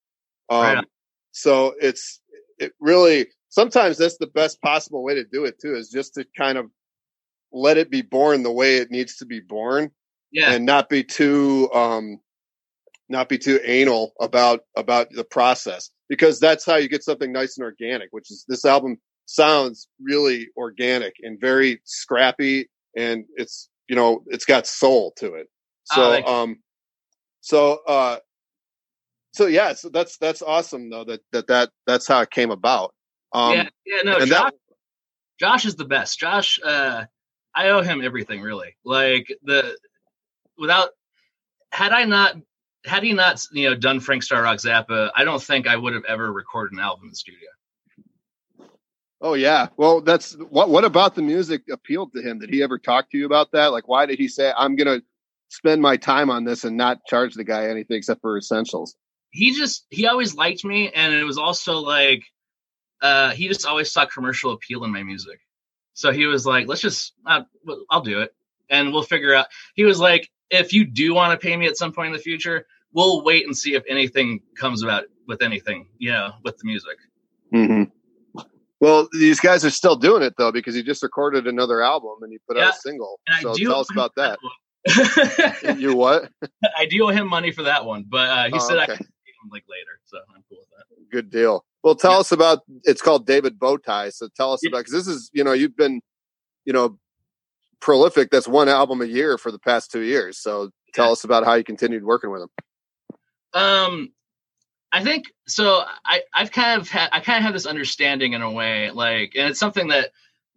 Um, 0.51 0.63
Right 0.63 0.85
so 1.37 1.75
it's 1.79 2.21
it 2.59 2.73
really 2.81 3.27
sometimes 3.51 3.99
that's 3.99 4.17
the 4.17 4.27
best 4.27 4.61
possible 4.63 5.05
way 5.05 5.15
to 5.15 5.25
do 5.25 5.45
it 5.45 5.61
too 5.61 5.75
is 5.75 5.91
just 5.91 6.15
to 6.15 6.25
kind 6.37 6.57
of 6.57 6.71
let 7.57 7.79
it 7.79 7.91
be 7.91 8.03
born 8.03 8.43
the 8.43 8.53
way 8.53 8.77
it 8.77 8.91
needs 8.91 9.17
to 9.17 9.27
be 9.27 9.41
born 9.41 9.91
yeah, 10.31 10.53
and 10.53 10.67
not 10.67 10.89
be 10.89 11.03
too 11.03 11.71
um 11.73 12.21
not 13.09 13.29
be 13.29 13.39
too 13.39 13.59
anal 13.65 14.13
about 14.21 14.61
about 14.77 15.11
the 15.11 15.25
process 15.25 15.91
because 16.09 16.39
that's 16.39 16.67
how 16.67 16.77
you 16.77 16.89
get 16.89 17.03
something 17.03 17.33
nice 17.33 17.57
and 17.57 17.65
organic 17.65 18.09
which 18.11 18.31
is 18.31 18.45
this 18.49 18.65
album 18.65 18.99
sounds 19.25 19.89
really 20.01 20.49
organic 20.57 21.15
and 21.23 21.41
very 21.41 21.81
scrappy 21.85 22.69
and 22.97 23.25
it's 23.37 23.69
you 23.89 23.97
know 23.97 24.23
it's 24.27 24.45
got 24.45 24.67
soul 24.67 25.13
to 25.17 25.35
it 25.35 25.49
so 25.85 26.25
um 26.27 26.59
so 27.41 27.81
uh 27.87 28.19
so 29.33 29.47
yeah 29.47 29.73
so 29.73 29.89
that's 29.89 30.19
that's 30.19 30.43
awesome 30.43 30.91
though 30.91 31.05
that 31.05 31.21
that 31.33 31.47
that 31.47 31.71
that's 31.87 32.07
how 32.07 32.21
it 32.21 32.31
came 32.31 32.51
about 32.51 32.93
um 33.33 33.53
yeah, 33.55 33.69
yeah. 33.87 34.03
No, 34.05 34.19
Josh, 34.19 34.29
that 34.29 34.55
Josh 35.39 35.67
is 35.67 35.77
the 35.77 35.85
best. 35.85 36.19
Josh, 36.19 36.59
uh, 36.65 37.05
I 37.57 37.71
owe 37.71 37.81
him 37.83 38.03
everything 38.05 38.43
really. 38.43 38.77
Like 38.85 39.35
the 39.43 39.77
without 40.59 40.91
had 41.73 41.93
I 41.93 42.05
not 42.05 42.37
had 42.85 43.03
he 43.03 43.15
not 43.15 43.43
you 43.51 43.69
know 43.69 43.75
done 43.75 43.99
Frank 43.99 44.23
Star 44.23 44.43
Rock 44.43 44.59
Zappa, 44.59 45.11
I 45.17 45.25
don't 45.25 45.43
think 45.43 45.67
I 45.67 45.77
would 45.77 45.95
have 45.95 46.05
ever 46.05 46.31
recorded 46.31 46.75
an 46.75 46.81
album 46.81 47.05
in 47.05 47.11
the 47.11 47.17
studio. 47.17 47.49
Oh 49.21 49.35
yeah. 49.35 49.69
Well, 49.79 50.03
that's 50.03 50.35
what. 50.51 50.69
What 50.69 50.85
about 50.85 51.15
the 51.15 51.23
music 51.23 51.63
appealed 51.73 52.13
to 52.13 52.23
him? 52.23 52.39
Did 52.39 52.51
he 52.51 52.63
ever 52.63 52.79
talk 52.79 53.11
to 53.11 53.19
you 53.19 53.25
about 53.25 53.51
that? 53.53 53.73
Like, 53.73 53.89
why 53.89 54.05
did 54.05 54.19
he 54.19 54.29
say, 54.29 54.53
"I'm 54.57 54.77
gonna 54.77 55.01
spend 55.49 55.81
my 55.81 55.97
time 55.97 56.29
on 56.29 56.45
this 56.45 56.65
and 56.65 56.77
not 56.77 56.99
charge 57.07 57.35
the 57.35 57.45
guy 57.45 57.69
anything 57.69 57.97
except 57.97 58.21
for 58.21 58.37
essentials"? 58.37 58.95
He 59.31 59.57
just 59.57 59.87
he 59.89 60.07
always 60.07 60.35
liked 60.35 60.65
me, 60.65 60.91
and 60.91 61.15
it 61.15 61.25
was 61.25 61.39
also 61.39 61.79
like 61.79 62.25
uh, 63.01 63.31
he 63.31 63.49
just 63.49 63.65
always 63.65 63.91
saw 63.91 64.05
commercial 64.05 64.53
appeal 64.53 64.85
in 64.85 64.93
my 64.93 65.03
music. 65.03 65.41
So 65.97 66.13
he 66.13 66.27
was 66.27 66.45
like, 66.45 66.69
"Let's 66.69 66.83
just 66.83 67.15
uh, 67.25 67.43
I'll 67.91 68.03
do 68.03 68.21
it, 68.21 68.35
and 68.69 68.93
we'll 68.93 69.03
figure 69.03 69.35
out." 69.35 69.47
He 69.75 69.85
was 69.85 69.99
like, 69.99 70.31
"If 70.51 70.73
you 70.75 70.85
do 70.85 71.15
want 71.15 71.33
to 71.33 71.45
pay 71.45 71.57
me 71.57 71.67
at 71.67 71.77
some 71.79 71.91
point 71.93 72.09
in 72.09 72.13
the 72.13 72.19
future, 72.19 72.67
we'll 72.93 73.25
wait 73.25 73.47
and 73.47 73.57
see 73.57 73.75
if 73.75 73.83
anything 73.89 74.41
comes 74.57 74.83
about 74.83 75.05
with 75.27 75.41
anything, 75.41 75.89
you 75.99 76.13
know, 76.13 76.33
with 76.45 76.59
the 76.59 76.67
music." 76.67 76.99
Mm-hmm. 77.55 77.85
Well, 78.79 79.09
these 79.13 79.41
guys 79.41 79.65
are 79.65 79.71
still 79.71 79.97
doing 79.97 80.23
it 80.23 80.35
though 80.37 80.53
because 80.53 80.75
he 80.75 80.83
just 80.83 81.03
recorded 81.03 81.47
another 81.47 81.83
album 81.83 82.17
and 82.21 82.31
he 82.31 82.39
put 82.47 82.59
out 82.59 82.75
a 82.75 82.77
single. 82.79 83.19
So 83.41 83.55
tell 83.55 83.81
us 83.81 83.91
about 83.91 84.13
that. 84.17 84.39
one. 84.43 84.53
You 85.81 85.97
what? 85.97 86.31
I 86.77 86.85
do 86.87 87.03
owe 87.05 87.09
him 87.09 87.27
money 87.27 87.51
for 87.53 87.63
that 87.65 87.85
one, 87.87 88.05
but 88.07 88.29
uh, 88.29 88.45
he 88.45 88.53
Oh, 88.55 88.59
said 88.59 88.79
I 88.79 88.85
okay. 88.85 88.97
could 88.99 89.07
pay 89.07 89.33
him 89.43 89.51
like 89.51 89.65
later, 89.69 89.99
so 90.05 90.19
I'm 90.35 90.45
cool 90.49 90.59
with 90.59 90.69
that. 90.77 91.11
Good 91.11 91.31
deal. 91.31 91.65
Well, 91.87 91.97
tell 91.97 92.15
Yeah. 92.15 92.19
us 92.19 92.33
about. 92.33 92.63
It's 92.85 93.03
called 93.03 93.27
David 93.29 93.61
Bowtie. 93.61 94.13
So 94.13 94.29
tell 94.37 94.53
us 94.53 94.61
Yeah. 94.63 94.71
about 94.71 94.79
because 94.81 94.93
this 94.93 95.09
is 95.09 95.31
you 95.35 95.45
know 95.45 95.55
you've 95.55 95.77
been 95.77 96.03
you 96.65 96.73
know 96.75 96.99
prolific. 97.81 98.31
That's 98.31 98.49
one 98.49 98.69
album 98.69 99.03
a 99.03 99.07
year 99.07 99.39
for 99.39 99.53
the 99.53 99.61
past 99.61 99.93
two 99.93 100.03
years. 100.03 100.39
So 100.41 100.71
tell 100.95 101.07
Yeah. 101.07 101.13
us 101.13 101.25
about 101.25 101.45
how 101.45 101.55
you 101.55 101.65
continued 101.65 102.05
working 102.05 102.33
with 102.33 102.43
him. 102.43 102.49
Um, 103.55 104.13
I 104.93 105.05
think 105.05 105.27
so. 105.49 105.85
I 106.05 106.23
I've 106.35 106.53
kind 106.53 106.81
of 106.81 106.89
had 106.91 107.11
I 107.13 107.21
kind 107.21 107.39
of 107.39 107.45
have 107.45 107.55
this 107.55 107.67
understanding 107.67 108.35
in 108.35 108.43
a 108.43 108.53
way, 108.53 108.91
like, 108.91 109.35
and 109.37 109.49
it's 109.51 109.61
something 109.61 109.89
that 109.89 110.13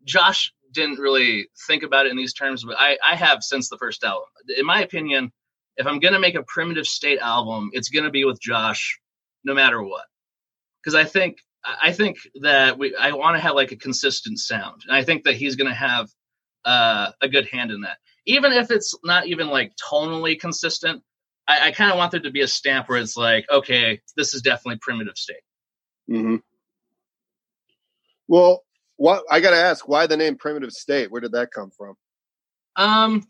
Josh 0.05 0.53
didn't 0.73 0.99
really 0.99 1.49
think 1.67 1.83
about 1.83 2.07
it 2.07 2.11
in 2.11 2.17
these 2.17 2.33
terms, 2.33 2.65
but 2.65 2.77
I 2.79 2.97
I 3.05 3.15
have 3.17 3.43
since 3.43 3.69
the 3.69 3.77
first 3.77 4.03
album. 4.03 4.29
In 4.57 4.65
my 4.65 4.81
opinion, 4.83 5.31
if 5.77 5.87
I'm 5.87 5.99
gonna 5.99 6.19
make 6.19 6.35
a 6.35 6.43
primitive 6.43 6.87
state 6.87 7.19
album, 7.19 7.71
it's 7.73 7.89
gonna 7.89 8.11
be 8.11 8.25
with 8.25 8.41
Josh, 8.41 8.99
no 9.43 9.53
matter 9.53 9.83
what, 9.83 10.05
because 10.81 10.95
I 10.95 11.03
think 11.05 11.37
I 11.63 11.91
think 11.91 12.17
that 12.41 12.77
we 12.77 12.95
I 12.95 13.11
want 13.11 13.35
to 13.37 13.41
have 13.41 13.55
like 13.55 13.71
a 13.71 13.75
consistent 13.75 14.39
sound, 14.39 14.83
and 14.87 14.95
I 14.95 15.03
think 15.03 15.23
that 15.23 15.35
he's 15.35 15.55
gonna 15.55 15.73
have 15.73 16.09
uh, 16.65 17.11
a 17.21 17.29
good 17.29 17.47
hand 17.47 17.71
in 17.71 17.81
that, 17.81 17.97
even 18.25 18.51
if 18.51 18.71
it's 18.71 18.95
not 19.03 19.27
even 19.27 19.49
like 19.49 19.73
tonally 19.75 20.39
consistent. 20.39 21.03
I, 21.47 21.69
I 21.69 21.71
kind 21.71 21.91
of 21.91 21.97
want 21.97 22.11
there 22.11 22.19
to 22.19 22.31
be 22.31 22.41
a 22.41 22.47
stamp 22.47 22.87
where 22.89 22.99
it's 22.99 23.17
like, 23.17 23.45
okay, 23.51 24.01
this 24.15 24.35
is 24.35 24.43
definitely 24.43 24.77
primitive 24.81 25.17
state. 25.17 25.41
Mm-hmm. 26.09 26.35
Well, 28.27 28.63
what 28.97 29.23
I 29.31 29.39
got 29.39 29.51
to 29.51 29.57
ask, 29.57 29.87
why 29.87 30.07
the 30.07 30.17
name 30.17 30.35
Primitive 30.35 30.71
State? 30.71 31.09
Where 31.11 31.21
did 31.21 31.31
that 31.31 31.51
come 31.51 31.71
from? 31.71 31.95
Um, 32.75 33.25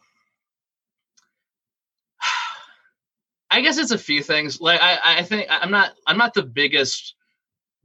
I 3.52 3.62
guess 3.62 3.78
it's 3.78 3.92
a 3.92 3.98
few 3.98 4.24
things. 4.24 4.60
Like 4.60 4.82
I, 4.82 5.20
I 5.20 5.24
think 5.24 5.48
I'm 5.50 5.72
not, 5.72 5.92
I'm 6.06 6.18
not 6.18 6.34
the 6.34 6.44
biggest 6.44 7.16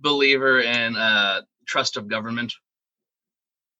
believer 0.05 0.61
in 0.61 0.95
uh, 0.95 1.40
trust 1.67 1.97
of 1.97 2.07
government. 2.07 2.53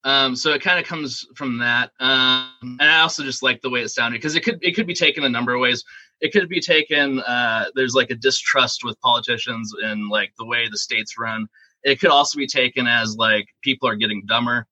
Um, 0.03 0.35
so 0.35 0.53
it 0.53 0.61
kind 0.61 0.79
of 0.79 0.85
comes 0.85 1.25
from 1.37 1.59
that. 1.59 1.91
Um, 2.01 2.51
and 2.81 2.83
I 2.83 3.01
also 3.01 3.23
just 3.23 3.43
like 3.43 3.63
the 3.63 3.71
way 3.71 3.81
it 3.81 3.91
sounded 3.91 4.19
because 4.19 4.35
it 4.35 4.41
could, 4.41 4.59
it 4.63 4.73
could 4.73 4.87
be 4.87 4.95
taken 4.95 5.25
a 5.25 5.29
number 5.29 5.55
of 5.55 5.61
ways. 5.61 5.85
It 6.21 6.33
could 6.33 6.49
be 6.49 6.61
taken. 6.61 7.21
Uh, 7.21 7.67
there's 7.75 7.95
like 7.95 8.11
a 8.11 8.15
distrust 8.15 8.85
with 8.85 9.01
politicians 9.01 9.73
and 9.83 10.09
like 10.09 10.33
the 10.39 10.45
way 10.45 10.69
the 10.69 10.77
states 10.77 11.17
run. 11.19 11.47
It 11.85 12.01
could 12.01 12.11
also 12.11 12.39
be 12.39 12.47
taken 12.47 12.87
as 12.87 13.17
like 13.17 13.47
people 13.63 13.89
are 13.89 13.97
getting 13.97 14.25
dumber. 14.27 14.67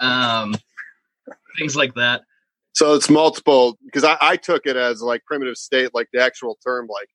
Um, 0.00 0.54
things 1.58 1.76
like 1.76 1.94
that. 1.94 2.22
So 2.72 2.94
it's 2.94 3.08
multiple 3.08 3.78
because 3.84 4.04
I, 4.04 4.16
I 4.20 4.36
took 4.36 4.66
it 4.66 4.76
as 4.76 5.00
like 5.00 5.24
primitive 5.24 5.56
state, 5.56 5.94
like 5.94 6.08
the 6.12 6.20
actual 6.20 6.58
term, 6.64 6.88
like 6.88 7.08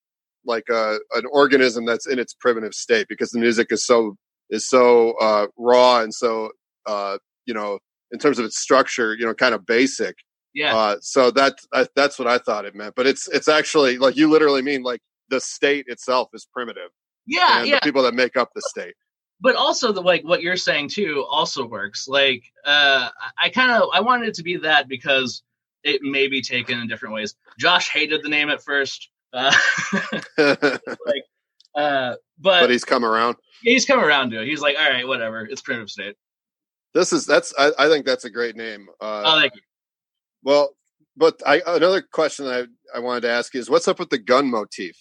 like 0.45 0.69
uh, 0.69 0.95
an 1.15 1.23
organism 1.31 1.85
that's 1.85 2.07
in 2.07 2.19
its 2.19 2.33
primitive 2.33 2.73
state 2.73 3.07
because 3.09 3.31
the 3.31 3.39
music 3.39 3.67
is 3.71 3.85
so 3.85 4.15
is 4.49 4.67
so 4.67 5.13
uh, 5.21 5.47
raw 5.57 6.01
and 6.01 6.13
so 6.13 6.51
uh, 6.85 7.17
you 7.45 7.53
know 7.53 7.79
in 8.11 8.17
terms 8.19 8.39
of 8.39 8.45
its 8.45 8.57
structure, 8.59 9.15
you 9.15 9.25
know, 9.25 9.33
kind 9.35 9.53
of 9.53 9.65
basic. 9.65 10.15
Yeah. 10.55 10.75
Uh, 10.75 10.95
so 11.01 11.29
that 11.31 11.55
I, 11.73 11.85
that's 11.95 12.17
what 12.17 12.27
I 12.27 12.39
thought 12.39 12.65
it 12.65 12.73
meant, 12.73 12.95
but 12.95 13.05
it's 13.05 13.27
it's 13.27 13.47
actually 13.47 13.97
like 13.99 14.15
you 14.17 14.29
literally 14.29 14.63
mean 14.63 14.81
like 14.81 15.01
the 15.29 15.39
state 15.39 15.85
itself 15.87 16.29
is 16.33 16.47
primitive 16.51 16.89
yeah. 17.27 17.59
and 17.59 17.67
Yeah. 17.67 17.75
the 17.75 17.81
people 17.81 18.01
that 18.03 18.15
make 18.15 18.35
up 18.35 18.49
the 18.55 18.61
state. 18.67 18.95
but 19.39 19.55
also 19.55 19.91
the 19.91 20.01
like 20.01 20.23
what 20.23 20.41
you're 20.41 20.57
saying 20.57 20.89
too 20.89 21.23
also 21.29 21.65
works 21.67 22.07
like 22.07 22.43
uh 22.65 23.09
i 23.37 23.49
kind 23.49 23.71
of 23.71 23.89
i 23.93 24.01
wanted 24.01 24.27
it 24.27 24.33
to 24.33 24.43
be 24.43 24.57
that 24.57 24.87
because 24.89 25.43
it 25.83 26.01
may 26.01 26.27
be 26.27 26.41
taken 26.41 26.79
in 26.79 26.87
different 26.87 27.13
ways 27.13 27.35
josh 27.59 27.89
hated 27.89 28.23
the 28.23 28.27
name 28.29 28.49
at 28.49 28.61
first 28.63 29.09
uh, 29.33 29.59
but 30.37 31.15
uh 31.75 32.15
but, 32.39 32.69
he's 32.69 32.83
come 32.83 33.05
around. 33.05 33.35
he's 33.61 33.85
come 33.85 33.99
around 33.99 34.31
to 34.31 34.41
it 34.41 34.47
he's 34.47 34.61
like 34.61 34.75
all 34.79 34.89
right 34.89 35.07
whatever 35.07 35.45
it's 35.45 35.61
primitive 35.61 35.89
state 35.89 36.15
This 36.93 37.13
is 37.13 37.25
that's 37.25 37.53
I, 37.57 37.71
I 37.77 37.87
think 37.89 38.05
that's 38.05 38.25
a 38.25 38.29
great 38.29 38.55
name. 38.55 38.87
Uh, 38.99 39.23
oh 39.25 39.39
thank 39.39 39.55
you 39.55 39.61
Well, 40.43 40.71
but 41.15 41.39
I 41.45 41.61
another 41.67 42.01
question 42.01 42.47
I 42.47 42.65
I 42.95 42.99
wanted 42.99 43.21
to 43.21 43.29
ask 43.29 43.53
you 43.53 43.59
is 43.59 43.69
what's 43.69 43.87
up 43.87 43.99
with 43.99 44.09
the 44.09 44.17
gun 44.17 44.49
motif? 44.49 44.95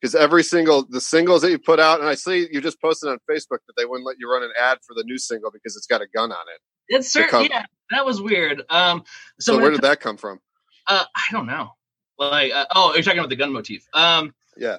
Because 0.00 0.14
every 0.14 0.42
single 0.42 0.86
the 0.88 1.00
singles 1.00 1.42
that 1.42 1.50
you 1.50 1.58
put 1.58 1.80
out, 1.80 2.00
and 2.00 2.08
I 2.08 2.14
see 2.14 2.48
you 2.50 2.60
just 2.60 2.80
posted 2.80 3.10
on 3.10 3.18
Facebook 3.30 3.58
that 3.66 3.74
they 3.76 3.84
wouldn't 3.84 4.06
let 4.06 4.16
you 4.18 4.30
run 4.30 4.42
an 4.42 4.52
ad 4.58 4.78
for 4.86 4.94
the 4.94 5.04
new 5.04 5.18
single 5.18 5.50
because 5.50 5.76
it's 5.76 5.86
got 5.86 6.00
a 6.00 6.06
gun 6.14 6.32
on 6.32 6.46
it. 6.54 6.60
it's 6.88 7.12
certain 7.12 7.46
yeah 7.50 7.64
that 7.90 8.04
was 8.06 8.20
weird 8.22 8.62
um 8.70 9.04
so, 9.40 9.54
So, 9.54 9.60
where 9.60 9.70
did 9.70 9.82
that 9.82 10.00
come 10.00 10.16
from? 10.16 10.40
Uh, 10.86 11.04
I 11.14 11.22
don't 11.32 11.46
know. 11.46 11.70
Like, 12.18 12.52
uh, 12.52 12.66
oh, 12.74 12.94
you're 12.94 13.02
talking 13.02 13.18
about 13.18 13.30
the 13.30 13.36
gun 13.36 13.52
motif. 13.52 13.86
Um, 13.92 14.34
yeah. 14.56 14.78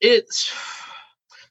It's 0.00 0.52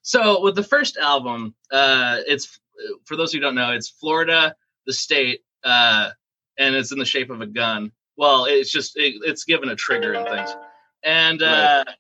so 0.04 0.42
with 0.42 0.56
the 0.56 0.64
first 0.64 0.98
album, 0.98 1.56
uh, 1.72 2.20
it's 2.28 2.60
for 3.06 3.16
those 3.16 3.32
who 3.32 3.40
don't 3.40 3.56
know, 3.56 3.72
it's 3.72 3.90
Florida, 3.90 4.56
the 4.86 4.94
state, 4.94 5.42
uh, 5.64 6.12
and 6.58 6.76
it's 6.76 6.92
in 6.92 7.00
the 7.00 7.06
shape 7.06 7.30
of 7.30 7.42
a 7.42 7.48
gun. 7.48 7.92
Well, 8.18 8.46
it's 8.46 8.72
just 8.72 8.98
it, 8.98 9.16
it's 9.24 9.46
given 9.46 9.70
a 9.70 9.76
trigger 9.76 10.14
and 10.14 10.28
things, 10.28 10.56
and 11.04 11.42
uh, 11.42 11.84
right. 11.88 11.96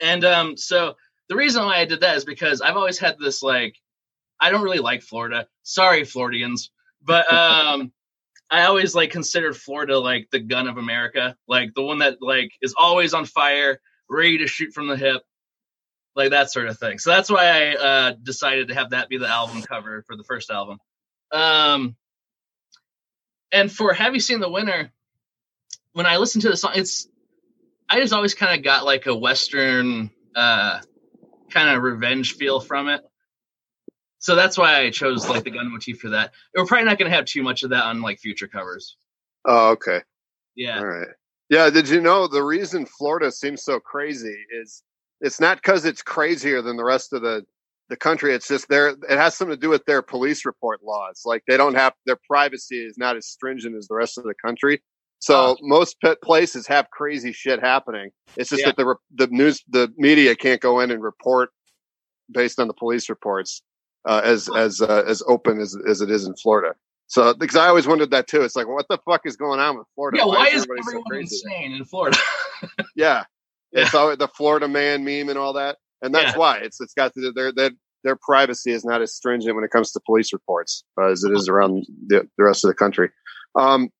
and 0.00 0.24
um, 0.24 0.56
so 0.56 0.96
the 1.28 1.36
reason 1.36 1.64
why 1.64 1.78
I 1.78 1.84
did 1.84 2.00
that 2.00 2.16
is 2.16 2.24
because 2.24 2.60
I've 2.60 2.76
always 2.76 2.98
had 2.98 3.18
this 3.18 3.42
like 3.42 3.76
I 4.40 4.50
don't 4.50 4.62
really 4.62 4.78
like 4.78 5.02
Florida. 5.02 5.46
Sorry, 5.62 6.04
Floridians, 6.04 6.70
but 7.02 7.32
um, 7.32 7.92
I 8.50 8.64
always 8.64 8.94
like 8.94 9.10
considered 9.10 9.56
Florida 9.56 9.98
like 9.98 10.28
the 10.30 10.38
gun 10.38 10.68
of 10.68 10.76
America, 10.76 11.36
like 11.48 11.74
the 11.74 11.82
one 11.82 11.98
that 11.98 12.18
like 12.20 12.50
is 12.62 12.74
always 12.78 13.14
on 13.14 13.24
fire, 13.24 13.80
ready 14.08 14.38
to 14.38 14.46
shoot 14.46 14.72
from 14.72 14.86
the 14.88 14.96
hip, 14.96 15.22
like 16.14 16.30
that 16.30 16.52
sort 16.52 16.68
of 16.68 16.78
thing. 16.78 16.98
So 16.98 17.10
that's 17.10 17.30
why 17.30 17.44
I 17.44 17.74
uh, 17.74 18.12
decided 18.22 18.68
to 18.68 18.74
have 18.74 18.90
that 18.90 19.08
be 19.08 19.18
the 19.18 19.28
album 19.28 19.62
cover 19.62 20.04
for 20.06 20.16
the 20.16 20.24
first 20.24 20.50
album. 20.50 20.78
Um, 21.32 21.96
and 23.50 23.70
for 23.70 23.92
Have 23.92 24.14
You 24.14 24.20
Seen 24.20 24.40
the 24.40 24.50
Winner? 24.50 24.90
When 25.92 26.06
I 26.06 26.16
listen 26.16 26.40
to 26.42 26.48
the 26.48 26.56
song, 26.56 26.72
it's 26.74 27.08
I 27.88 28.00
just 28.00 28.12
always 28.12 28.34
kind 28.34 28.58
of 28.58 28.64
got 28.64 28.84
like 28.84 29.06
a 29.06 29.14
Western 29.14 30.10
uh, 30.34 30.80
kind 31.50 31.68
of 31.68 31.82
revenge 31.82 32.34
feel 32.34 32.60
from 32.60 32.88
it. 32.88 33.02
So 34.24 34.34
that's 34.34 34.56
why 34.56 34.80
I 34.80 34.88
chose 34.88 35.28
like 35.28 35.44
the 35.44 35.50
gun 35.50 35.70
motif 35.70 36.00
for 36.00 36.08
that. 36.08 36.32
We're 36.56 36.64
probably 36.64 36.86
not 36.86 36.96
going 36.98 37.10
to 37.10 37.14
have 37.14 37.26
too 37.26 37.42
much 37.42 37.62
of 37.62 37.68
that 37.68 37.84
on 37.84 38.00
like 38.00 38.18
future 38.18 38.48
covers. 38.48 38.96
Oh, 39.44 39.72
okay. 39.72 40.00
Yeah. 40.56 40.78
All 40.78 40.86
right. 40.86 41.08
Yeah. 41.50 41.68
Did 41.68 41.90
you 41.90 42.00
know 42.00 42.26
the 42.26 42.42
reason 42.42 42.86
Florida 42.86 43.30
seems 43.30 43.62
so 43.62 43.78
crazy 43.78 44.34
is 44.50 44.82
it's 45.20 45.40
not 45.40 45.58
because 45.58 45.84
it's 45.84 46.00
crazier 46.00 46.62
than 46.62 46.78
the 46.78 46.84
rest 46.84 47.12
of 47.12 47.20
the 47.20 47.44
the 47.90 47.96
country. 47.96 48.32
It's 48.32 48.48
just 48.48 48.66
there. 48.70 48.88
it 48.88 48.98
has 49.10 49.36
something 49.36 49.58
to 49.58 49.60
do 49.60 49.68
with 49.68 49.84
their 49.84 50.00
police 50.00 50.46
report 50.46 50.82
laws. 50.82 51.20
Like 51.26 51.42
they 51.46 51.58
don't 51.58 51.74
have 51.74 51.92
their 52.06 52.18
privacy 52.26 52.82
is 52.82 52.96
not 52.96 53.18
as 53.18 53.26
stringent 53.26 53.76
as 53.76 53.88
the 53.88 53.94
rest 53.94 54.16
of 54.16 54.24
the 54.24 54.34
country. 54.42 54.82
So 55.18 55.34
oh. 55.36 55.56
most 55.60 56.00
pet 56.00 56.22
places 56.22 56.66
have 56.68 56.88
crazy 56.88 57.32
shit 57.32 57.60
happening. 57.60 58.08
It's 58.38 58.48
just 58.48 58.62
yeah. 58.62 58.72
that 58.74 58.76
the 58.78 58.94
the 59.14 59.26
news 59.26 59.62
the 59.68 59.92
media 59.98 60.34
can't 60.34 60.62
go 60.62 60.80
in 60.80 60.90
and 60.90 61.02
report 61.02 61.50
based 62.32 62.58
on 62.58 62.68
the 62.68 62.74
police 62.74 63.10
reports 63.10 63.60
uh, 64.06 64.20
as 64.24 64.48
as 64.56 64.80
uh, 64.80 65.04
as 65.06 65.22
open 65.26 65.60
as 65.60 65.76
as 65.86 66.00
it 66.00 66.10
is 66.10 66.26
in 66.26 66.34
Florida. 66.36 66.74
So 67.06 67.34
because 67.34 67.56
I 67.56 67.68
always 67.68 67.86
wondered 67.86 68.10
that 68.10 68.26
too. 68.26 68.42
It's 68.42 68.56
like, 68.56 68.66
what 68.66 68.86
the 68.88 68.98
fuck 69.04 69.22
is 69.24 69.36
going 69.36 69.60
on 69.60 69.78
with 69.78 69.86
Florida? 69.94 70.18
Yeah, 70.18 70.26
why, 70.26 70.36
why 70.36 70.46
is, 70.48 70.62
everyone 70.62 71.04
so 71.10 71.16
insane 71.16 71.72
in 71.72 71.84
Florida? 71.84 72.16
yeah, 72.96 73.24
it's 73.72 73.94
always 73.94 74.18
the 74.18 74.28
Florida 74.28 74.68
man 74.68 75.04
meme 75.04 75.28
and 75.28 75.38
all 75.38 75.52
that, 75.54 75.76
and 76.02 76.14
that's 76.14 76.32
yeah. 76.32 76.38
why 76.38 76.58
it's 76.58 76.80
it's 76.80 76.94
got 76.94 77.12
to 77.14 77.32
their 77.32 77.52
their 77.52 77.70
their 78.04 78.16
privacy 78.16 78.72
is 78.72 78.84
not 78.84 79.02
as 79.02 79.14
stringent 79.14 79.54
when 79.54 79.64
it 79.64 79.70
comes 79.70 79.90
to 79.92 80.00
police 80.04 80.32
reports 80.32 80.84
uh, 81.00 81.06
as 81.06 81.24
it 81.24 81.32
is 81.32 81.48
around 81.48 81.86
the, 82.06 82.28
the 82.36 82.44
rest 82.44 82.64
of 82.64 82.68
the 82.68 82.74
country. 82.74 83.10
Um, 83.54 83.90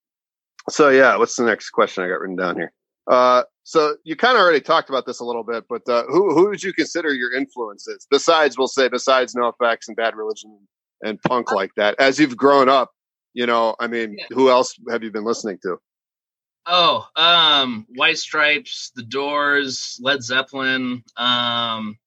so 0.68 0.90
yeah, 0.90 1.16
what's 1.16 1.36
the 1.36 1.44
next 1.44 1.70
question 1.70 2.04
I 2.04 2.08
got 2.08 2.20
written 2.20 2.36
down 2.36 2.56
here? 2.56 2.72
Uh, 3.06 3.44
so 3.64 3.96
you 4.04 4.14
kind 4.14 4.36
of 4.36 4.42
already 4.42 4.60
talked 4.60 4.90
about 4.90 5.06
this 5.06 5.20
a 5.20 5.24
little 5.24 5.42
bit, 5.42 5.64
but 5.68 5.88
uh, 5.88 6.04
who 6.04 6.34
who 6.34 6.48
would 6.50 6.62
you 6.62 6.72
consider 6.74 7.12
your 7.14 7.32
influences 7.32 8.06
besides, 8.10 8.58
we'll 8.58 8.68
say, 8.68 8.88
besides 8.88 9.34
NOFX 9.34 9.88
and 9.88 9.96
Bad 9.96 10.14
Religion 10.14 10.58
and 11.02 11.20
punk 11.22 11.50
like 11.50 11.74
that? 11.76 11.98
As 11.98 12.18
you've 12.18 12.36
grown 12.36 12.68
up, 12.68 12.92
you 13.32 13.46
know, 13.46 13.74
I 13.80 13.86
mean, 13.86 14.16
yeah. 14.18 14.26
who 14.30 14.50
else 14.50 14.74
have 14.90 15.02
you 15.02 15.10
been 15.10 15.24
listening 15.24 15.58
to? 15.62 15.78
Oh, 16.66 17.06
um, 17.16 17.86
White 17.94 18.18
Stripes, 18.18 18.92
The 18.94 19.02
Doors, 19.02 19.98
Led 20.00 20.22
Zeppelin, 20.22 21.02
um, 21.16 21.98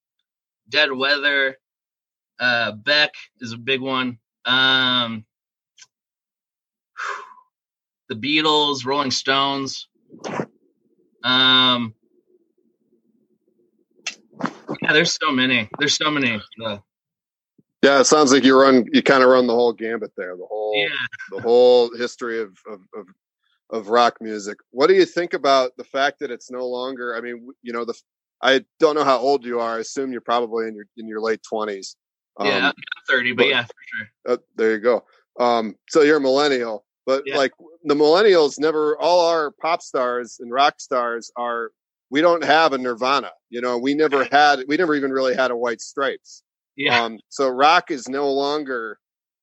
Dead 0.69 0.91
Weather, 0.91 1.57
uh, 2.39 2.73
Beck 2.73 3.13
is 3.39 3.53
a 3.53 3.57
big 3.57 3.81
one. 3.81 4.19
Um, 4.45 5.25
the 8.09 8.15
Beatles, 8.15 8.85
Rolling 8.85 9.11
Stones. 9.11 9.87
Um, 11.23 11.93
yeah, 14.81 14.93
there's 14.93 15.13
so 15.13 15.31
many. 15.31 15.69
There's 15.79 15.95
so 15.95 16.11
many. 16.11 16.41
Uh, 16.63 16.77
yeah, 17.83 17.99
it 17.99 18.05
sounds 18.05 18.31
like 18.31 18.43
you 18.43 18.59
run. 18.59 18.85
You 18.91 19.01
kind 19.01 19.23
of 19.23 19.29
run 19.29 19.47
the 19.47 19.53
whole 19.53 19.73
gambit 19.73 20.11
there. 20.17 20.35
The 20.35 20.45
whole, 20.45 20.73
yeah. 20.75 20.87
the 21.35 21.41
whole 21.41 21.95
history 21.95 22.41
of, 22.41 22.57
of, 22.67 22.81
of 22.95 23.05
of 23.69 23.89
rock 23.89 24.17
music. 24.21 24.57
What 24.71 24.87
do 24.87 24.93
you 24.93 25.05
think 25.05 25.33
about 25.33 25.75
the 25.77 25.83
fact 25.83 26.19
that 26.19 26.31
it's 26.31 26.49
no 26.49 26.67
longer? 26.67 27.15
I 27.15 27.21
mean, 27.21 27.49
you 27.61 27.73
know, 27.73 27.85
the 27.85 27.93
I 28.41 28.63
don't 28.79 28.95
know 28.95 29.03
how 29.03 29.17
old 29.17 29.45
you 29.45 29.59
are. 29.59 29.77
I 29.77 29.79
assume 29.79 30.11
you're 30.11 30.21
probably 30.21 30.67
in 30.67 30.75
your 30.75 30.85
in 30.97 31.07
your 31.07 31.21
late 31.21 31.41
twenties. 31.47 31.95
Um, 32.39 32.47
yeah, 32.47 32.71
thirty, 33.07 33.33
but, 33.33 33.43
but, 33.43 33.49
yeah, 33.49 33.63
for 33.63 33.73
sure. 33.95 34.07
Uh, 34.33 34.37
there 34.55 34.71
you 34.73 34.79
go. 34.79 35.05
Um, 35.39 35.75
so 35.89 36.01
you're 36.01 36.17
a 36.17 36.21
millennial, 36.21 36.85
but 37.07 37.23
yeah. 37.25 37.37
like 37.37 37.53
the 37.85 37.95
millennials, 37.95 38.59
never 38.59 38.95
all 38.99 39.25
our 39.27 39.51
pop 39.61 39.81
stars 39.81 40.37
and 40.39 40.51
rock 40.51 40.79
stars 40.79 41.31
are. 41.35 41.71
We 42.09 42.21
don't 42.21 42.43
have 42.43 42.71
a 42.71 42.77
Nirvana. 42.77 43.31
You 43.49 43.59
know, 43.59 43.77
we 43.77 43.93
never 43.93 44.25
had. 44.31 44.59
We 44.67 44.77
never 44.77 44.93
even 44.93 45.11
really 45.11 45.35
had 45.35 45.49
a 45.49 45.57
White 45.57 45.81
Stripes. 45.81 46.43
Yeah. 46.77 47.03
Um, 47.03 47.19
so 47.29 47.49
rock 47.49 47.89
is 47.89 48.07
no 48.07 48.31
longer. 48.31 48.99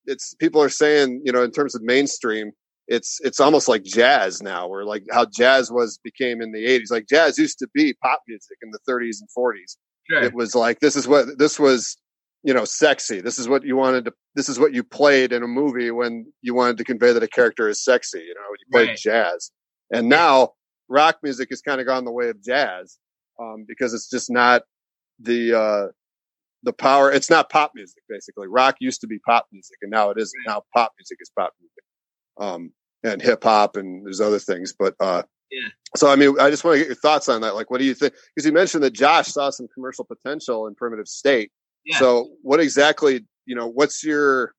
It's 0.07 0.35
people 0.35 0.63
are 0.63 0.69
saying, 0.69 1.23
you 1.25 1.33
know, 1.33 1.43
in 1.43 1.51
terms 1.51 1.75
of 1.75 1.83
mainstream, 1.83 2.53
it's 2.87 3.19
it's 3.23 3.41
almost 3.41 3.69
like 3.69 3.83
jazz 3.83 4.43
now, 4.43 4.69
where 4.69 4.85
like 4.85 5.05
how 5.11 5.27
jazz 5.27 5.71
was 5.71 5.99
became 6.05 6.41
in 6.41 6.53
the 6.53 6.65
'80s. 6.65 6.91
Like 6.91 7.07
jazz 7.09 7.39
used 7.39 7.59
to 7.59 7.69
be 7.75 7.95
pop 8.03 8.21
music 8.29 8.59
in 8.63 8.71
the 8.71 8.79
30s 8.89 9.21
and 9.21 9.29
40s. 9.37 9.77
Sure. 10.11 10.23
It 10.23 10.35
was 10.35 10.55
like 10.55 10.81
this 10.81 10.97
is 10.97 11.09
what 11.09 11.39
this 11.39 11.59
was, 11.59 11.97
you 12.45 12.55
know, 12.55 12.65
sexy. 12.65 13.21
This 13.21 13.39
is 13.39 13.49
what 13.49 13.65
you 13.65 13.77
wanted 13.77 14.05
to. 14.05 14.13
This 14.35 14.49
is 14.49 14.61
what 14.61 14.75
you 14.75 14.85
played 14.85 15.33
in 15.33 15.43
a 15.43 15.49
movie 15.49 15.91
when 15.91 16.33
you 16.43 16.55
wanted 16.55 16.77
to 16.79 16.85
convey 16.85 17.13
that 17.13 17.23
a 17.23 17.29
character 17.29 17.69
is 17.69 17.83
sexy. 17.83 18.21
You 18.21 18.35
know, 18.35 18.43
you 18.51 18.67
played 18.71 18.89
right. 18.91 18.99
jazz, 18.99 19.51
and 19.91 20.09
now 20.09 20.51
rock 20.89 21.19
music 21.23 21.49
has 21.51 21.63
kind 21.63 21.81
of 21.81 21.87
gone 21.87 22.05
the 22.05 22.13
way 22.13 22.29
of 22.29 22.43
jazz 22.43 22.99
um, 23.41 23.65
because 23.67 23.95
it's 23.95 24.11
just 24.11 24.31
not 24.31 24.63
the 25.19 25.59
uh, 25.59 25.87
the 26.63 26.73
power. 26.73 27.11
It's 27.11 27.31
not 27.31 27.51
pop 27.51 27.73
music 27.75 28.03
basically. 28.09 28.47
Rock 28.47 28.77
used 28.79 29.01
to 29.01 29.07
be 29.07 29.19
pop 29.27 29.47
music, 29.51 29.79
and 29.83 29.91
now 29.91 30.11
it 30.11 30.19
isn't. 30.19 30.41
Now 30.47 30.63
pop 30.75 30.93
music 30.99 31.19
is 31.21 31.31
pop 31.37 31.53
music 31.61 31.85
um, 32.39 32.73
and 33.03 33.23
hip 33.23 33.45
hop 33.45 33.77
and 33.77 34.05
there's 34.05 34.21
other 34.21 34.39
things. 34.39 34.75
But 34.79 34.95
uh, 35.01 35.23
yeah. 35.51 35.69
So 35.97 36.09
I 36.09 36.17
mean, 36.17 36.39
I 36.41 36.51
just 36.51 36.65
want 36.65 36.75
to 36.75 36.79
get 36.81 36.89
your 36.89 36.97
thoughts 36.97 37.29
on 37.29 37.41
that. 37.43 37.55
Like, 37.55 37.71
what 37.71 37.79
do 37.79 37.85
you 37.85 37.95
think? 37.95 38.15
Because 38.35 38.47
you 38.47 38.53
mentioned 38.53 38.83
that 38.85 38.93
Josh 38.93 39.29
saw 39.29 39.51
some 39.51 39.69
commercial 39.73 40.05
potential 40.05 40.67
in 40.67 40.75
Primitive 40.75 41.09
State. 41.09 41.51
Yeah. 41.85 41.99
So 41.99 42.31
what 42.43 42.61
exactly? 42.61 43.25
You 43.47 43.55
know, 43.55 43.69
what's 43.69 44.03
your 44.03 44.55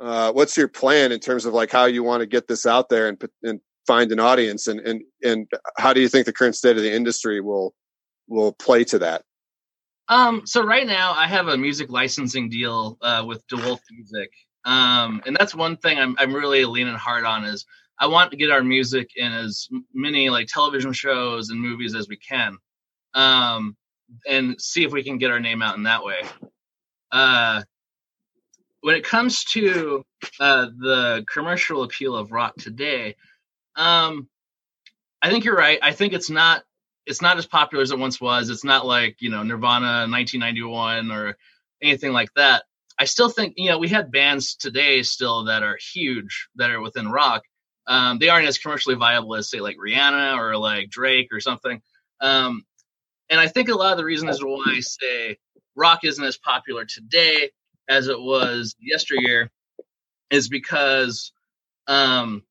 uh, 0.00 0.32
what's 0.32 0.56
your 0.56 0.68
plan 0.68 1.12
in 1.12 1.20
terms 1.20 1.44
of 1.44 1.54
like 1.54 1.70
how 1.70 1.84
you 1.84 2.02
want 2.02 2.20
to 2.20 2.26
get 2.26 2.48
this 2.48 2.66
out 2.66 2.88
there 2.88 3.08
and 3.08 3.22
and 3.42 3.60
find 3.86 4.12
an 4.12 4.20
audience 4.20 4.66
and 4.66 4.80
and 4.80 5.02
and 5.22 5.46
how 5.78 5.92
do 5.92 6.00
you 6.00 6.08
think 6.08 6.26
the 6.26 6.32
current 6.32 6.56
state 6.56 6.76
of 6.76 6.82
the 6.82 6.92
industry 6.92 7.40
will 7.40 7.74
will 8.28 8.52
play 8.52 8.84
to 8.84 8.98
that? 8.98 9.22
Um, 10.08 10.42
so 10.46 10.64
right 10.64 10.86
now 10.86 11.12
I 11.12 11.26
have 11.26 11.48
a 11.48 11.56
music 11.56 11.90
licensing 11.90 12.48
deal 12.48 12.98
uh, 13.00 13.24
with 13.26 13.46
De 13.46 13.56
Wolfe 13.56 13.82
Music, 13.90 14.30
um, 14.64 15.22
and 15.26 15.36
that's 15.36 15.54
one 15.54 15.76
thing 15.76 15.98
I'm 15.98 16.16
I'm 16.18 16.34
really 16.34 16.64
leaning 16.64 16.94
hard 16.94 17.24
on 17.24 17.44
is 17.44 17.64
I 17.98 18.06
want 18.06 18.30
to 18.30 18.36
get 18.36 18.50
our 18.50 18.62
music 18.62 19.10
in 19.16 19.32
as 19.32 19.68
many 19.94 20.28
like 20.28 20.48
television 20.48 20.92
shows 20.92 21.50
and 21.50 21.60
movies 21.60 21.94
as 21.94 22.08
we 22.08 22.16
can, 22.16 22.58
um, 23.14 23.76
and 24.28 24.60
see 24.60 24.84
if 24.84 24.92
we 24.92 25.02
can 25.02 25.18
get 25.18 25.30
our 25.30 25.40
name 25.40 25.62
out 25.62 25.76
in 25.76 25.84
that 25.84 26.04
way. 26.04 26.22
Uh, 27.10 27.62
when 28.80 28.96
it 28.96 29.04
comes 29.04 29.44
to 29.44 30.04
uh, 30.40 30.66
the 30.78 31.24
commercial 31.32 31.82
appeal 31.82 32.16
of 32.16 32.32
rock 32.32 32.54
today, 32.56 33.16
um, 33.76 34.28
I 35.22 35.30
think 35.30 35.44
you're 35.44 35.56
right. 35.56 35.78
I 35.82 35.92
think 35.92 36.12
it's 36.12 36.30
not 36.30 36.62
it's 37.06 37.22
not 37.22 37.38
as 37.38 37.46
popular 37.46 37.82
as 37.82 37.90
it 37.90 37.98
once 37.98 38.20
was. 38.20 38.50
It's 38.50 38.64
not 38.64 38.86
like 38.86 39.16
you 39.20 39.30
know 39.30 39.42
Nirvana 39.42 40.10
1991 40.10 41.10
or 41.10 41.36
anything 41.80 42.12
like 42.12 42.32
that. 42.34 42.64
I 42.98 43.04
still 43.04 43.28
think 43.28 43.54
you 43.56 43.70
know 43.70 43.78
we 43.78 43.88
had 43.88 44.12
bands 44.12 44.56
today 44.56 45.02
still 45.02 45.44
that 45.44 45.62
are 45.62 45.78
huge 45.92 46.48
that 46.56 46.70
are 46.70 46.80
within 46.80 47.08
rock. 47.08 47.42
Um, 47.86 48.18
they 48.18 48.28
aren't 48.28 48.46
as 48.46 48.58
commercially 48.58 48.94
viable 48.94 49.34
as 49.34 49.50
say 49.50 49.60
like 49.60 49.76
Rihanna 49.76 50.38
or 50.38 50.56
like 50.56 50.90
Drake 50.90 51.28
or 51.32 51.40
something. 51.40 51.82
Um, 52.20 52.64
and 53.32 53.40
I 53.40 53.48
think 53.48 53.70
a 53.70 53.74
lot 53.74 53.92
of 53.92 53.98
the 53.98 54.04
reasons 54.04 54.44
why 54.44 54.62
I 54.66 54.80
say 54.80 55.38
rock 55.74 56.00
isn't 56.04 56.22
as 56.22 56.36
popular 56.36 56.84
today 56.84 57.50
as 57.88 58.08
it 58.08 58.20
was 58.20 58.76
yesteryear 58.78 59.50
is 60.30 60.50
because 60.50 61.32
um, 61.86 62.42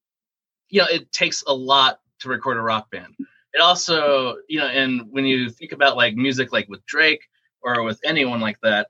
you 0.69 0.81
know 0.81 0.87
it 0.91 1.11
takes 1.11 1.43
a 1.45 1.53
lot 1.53 1.99
to 2.21 2.29
record 2.29 2.57
a 2.57 2.61
rock 2.61 2.89
band. 2.89 3.13
It 3.53 3.61
also 3.61 4.37
you 4.49 4.59
know, 4.59 4.65
and 4.65 5.11
when 5.11 5.25
you 5.25 5.51
think 5.51 5.71
about 5.71 5.97
like 5.97 6.15
music 6.15 6.51
like 6.51 6.67
with 6.67 6.83
Drake 6.87 7.21
or 7.61 7.83
with 7.83 7.99
anyone 8.03 8.39
like 8.39 8.57
that, 8.63 8.87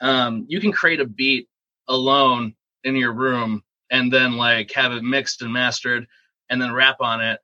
um, 0.00 0.46
you 0.48 0.60
can 0.60 0.70
create 0.70 1.00
a 1.00 1.06
beat 1.06 1.48
alone 1.88 2.54
in 2.84 2.94
your 2.94 3.12
room 3.12 3.64
and 3.90 4.12
then 4.12 4.36
like 4.36 4.70
have 4.70 4.92
it 4.92 5.02
mixed 5.02 5.42
and 5.42 5.52
mastered 5.52 6.06
and 6.48 6.62
then 6.62 6.72
rap 6.72 6.98
on 7.00 7.20
it 7.20 7.40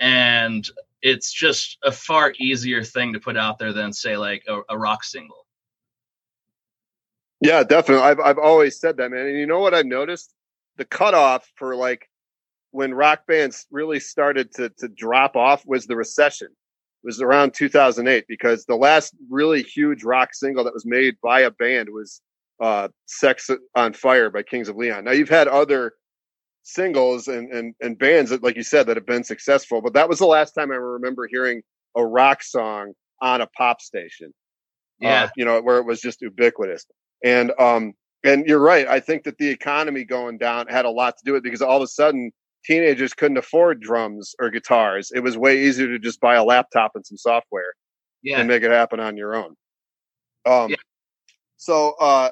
and 0.00 0.68
it's 1.02 1.32
just 1.32 1.78
a 1.84 1.92
far 1.92 2.32
easier 2.38 2.82
thing 2.82 3.12
to 3.12 3.20
put 3.20 3.36
out 3.36 3.58
there 3.58 3.72
than 3.72 3.92
say 3.92 4.16
like 4.16 4.44
a, 4.48 4.60
a 4.70 4.78
rock 4.78 5.04
single. 5.04 5.46
Yeah, 7.40 7.62
definitely. 7.62 8.04
I've 8.04 8.20
I've 8.20 8.38
always 8.38 8.80
said 8.80 8.96
that, 8.96 9.10
man. 9.10 9.26
And 9.26 9.38
you 9.38 9.46
know 9.46 9.60
what 9.60 9.74
I've 9.74 9.86
noticed? 9.86 10.34
The 10.76 10.84
cutoff 10.84 11.50
for 11.56 11.76
like 11.76 12.08
when 12.72 12.94
rock 12.94 13.26
bands 13.26 13.66
really 13.70 14.00
started 14.00 14.52
to 14.54 14.70
to 14.78 14.88
drop 14.88 15.36
off 15.36 15.64
was 15.66 15.86
the 15.86 15.96
recession. 15.96 16.48
It 16.48 17.06
was 17.06 17.22
around 17.22 17.54
2008 17.54 18.24
because 18.28 18.64
the 18.64 18.74
last 18.74 19.14
really 19.30 19.62
huge 19.62 20.02
rock 20.02 20.34
single 20.34 20.64
that 20.64 20.74
was 20.74 20.84
made 20.84 21.14
by 21.22 21.40
a 21.40 21.50
band 21.50 21.90
was 21.90 22.20
uh, 22.60 22.88
"Sex 23.06 23.48
on 23.76 23.92
Fire" 23.92 24.30
by 24.30 24.42
Kings 24.42 24.68
of 24.68 24.76
Leon. 24.76 25.04
Now 25.04 25.12
you've 25.12 25.28
had 25.28 25.46
other 25.46 25.92
singles 26.68 27.28
and, 27.28 27.52
and 27.52 27.74
and 27.80 27.98
bands 27.98 28.30
that, 28.30 28.42
like 28.42 28.56
you 28.56 28.62
said, 28.62 28.86
that 28.86 28.96
have 28.96 29.06
been 29.06 29.24
successful, 29.24 29.80
but 29.80 29.94
that 29.94 30.08
was 30.08 30.18
the 30.18 30.26
last 30.26 30.52
time 30.52 30.70
I 30.70 30.76
remember 30.76 31.26
hearing 31.26 31.62
a 31.96 32.04
rock 32.04 32.42
song 32.42 32.92
on 33.20 33.40
a 33.40 33.46
pop 33.46 33.80
station. 33.80 34.32
Yeah, 35.00 35.24
uh, 35.24 35.28
you 35.36 35.44
know, 35.44 35.60
where 35.62 35.78
it 35.78 35.86
was 35.86 36.00
just 36.00 36.20
ubiquitous. 36.20 36.84
And 37.24 37.52
um, 37.58 37.94
and 38.24 38.46
you're 38.46 38.60
right. 38.60 38.86
I 38.86 39.00
think 39.00 39.24
that 39.24 39.38
the 39.38 39.48
economy 39.48 40.04
going 40.04 40.38
down 40.38 40.66
had 40.66 40.84
a 40.84 40.90
lot 40.90 41.16
to 41.18 41.24
do 41.24 41.32
with 41.32 41.40
it 41.40 41.44
because 41.44 41.62
all 41.62 41.76
of 41.76 41.82
a 41.82 41.88
sudden 41.88 42.32
teenagers 42.64 43.14
couldn't 43.14 43.38
afford 43.38 43.80
drums 43.80 44.34
or 44.40 44.50
guitars. 44.50 45.10
It 45.14 45.20
was 45.20 45.36
way 45.38 45.62
easier 45.62 45.86
to 45.88 45.98
just 45.98 46.20
buy 46.20 46.34
a 46.34 46.44
laptop 46.44 46.92
and 46.94 47.06
some 47.06 47.16
software 47.16 47.72
yeah. 48.22 48.38
and 48.38 48.48
make 48.48 48.62
it 48.62 48.70
happen 48.70 49.00
on 49.00 49.16
your 49.16 49.34
own. 49.34 49.54
Um, 50.44 50.70
Yeah. 50.70 50.76
so 51.56 51.94
uh, 52.00 52.30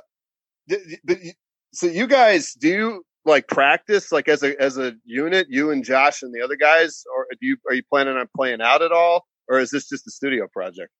th- 0.68 1.00
but 1.04 1.18
y- 1.22 1.34
so 1.72 1.86
you 1.86 2.06
guys 2.06 2.52
do 2.54 2.68
you 2.68 3.05
like 3.26 3.48
practice 3.48 4.12
like 4.12 4.28
as 4.28 4.42
a 4.42 4.60
as 4.60 4.78
a 4.78 4.94
unit, 5.04 5.48
you 5.50 5.70
and 5.70 5.84
Josh 5.84 6.22
and 6.22 6.34
the 6.34 6.42
other 6.42 6.56
guys, 6.56 7.04
or 7.14 7.26
do 7.40 7.46
you 7.46 7.56
are 7.68 7.74
you 7.74 7.82
planning 7.82 8.16
on 8.16 8.28
playing 8.34 8.60
out 8.60 8.82
at 8.82 8.92
all, 8.92 9.26
or 9.48 9.58
is 9.58 9.70
this 9.70 9.88
just 9.88 10.06
a 10.06 10.10
studio 10.10 10.46
project? 10.46 10.90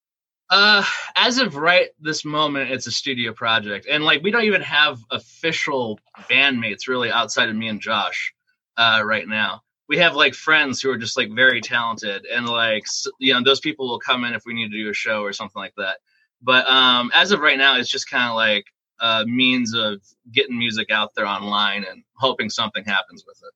Uh, 0.49 0.85
as 1.17 1.39
of 1.39 1.57
right 1.57 1.89
this 2.01 2.25
moment, 2.25 2.71
it's 2.71 2.87
a 2.87 2.93
studio 2.93 3.33
project, 3.33 3.87
and 3.91 4.05
like 4.05 4.23
we 4.23 4.31
don't 4.31 4.45
even 4.45 4.63
have 4.63 4.99
official 5.11 5.99
bandmates 6.31 6.89
really 6.89 7.11
outside 7.11 7.49
of 7.49 7.57
me 7.57 7.69
and 7.69 7.81
Josh. 7.81 8.33
Uh, 8.77 9.03
right 9.05 9.27
now, 9.27 9.63
we 9.89 9.99
have 9.99 10.15
like 10.15 10.35
friends 10.35 10.81
who 10.81 10.91
are 10.91 10.99
just 10.99 11.17
like 11.17 11.31
very 11.35 11.61
talented, 11.61 12.27
and 12.27 12.47
like 12.47 12.85
you 13.19 13.35
know 13.35 13.43
those 13.43 13.61
people 13.61 13.89
will 13.89 13.99
come 13.99 14.25
in 14.25 14.35
if 14.35 14.43
we 14.47 14.55
need 14.55 14.71
to 14.71 14.79
do 14.83 14.91
a 14.91 14.95
show 14.95 15.23
or 15.23 15.33
something 15.33 15.61
like 15.61 15.75
that. 15.77 15.99
But 16.43 16.69
um, 16.69 17.11
as 17.15 17.33
of 17.33 17.41
right 17.41 17.59
now, 17.59 17.79
it's 17.79 17.91
just 17.91 18.11
kind 18.11 18.29
of 18.29 18.37
like 18.37 18.67
a 19.01 19.25
means 19.27 19.75
of 19.75 20.01
getting 20.31 20.59
music 20.59 20.91
out 20.91 21.15
there 21.15 21.27
online 21.27 21.85
and 21.85 22.03
hoping 22.19 22.51
something 22.51 22.85
happens 22.85 23.25
with 23.27 23.39
it. 23.43 23.53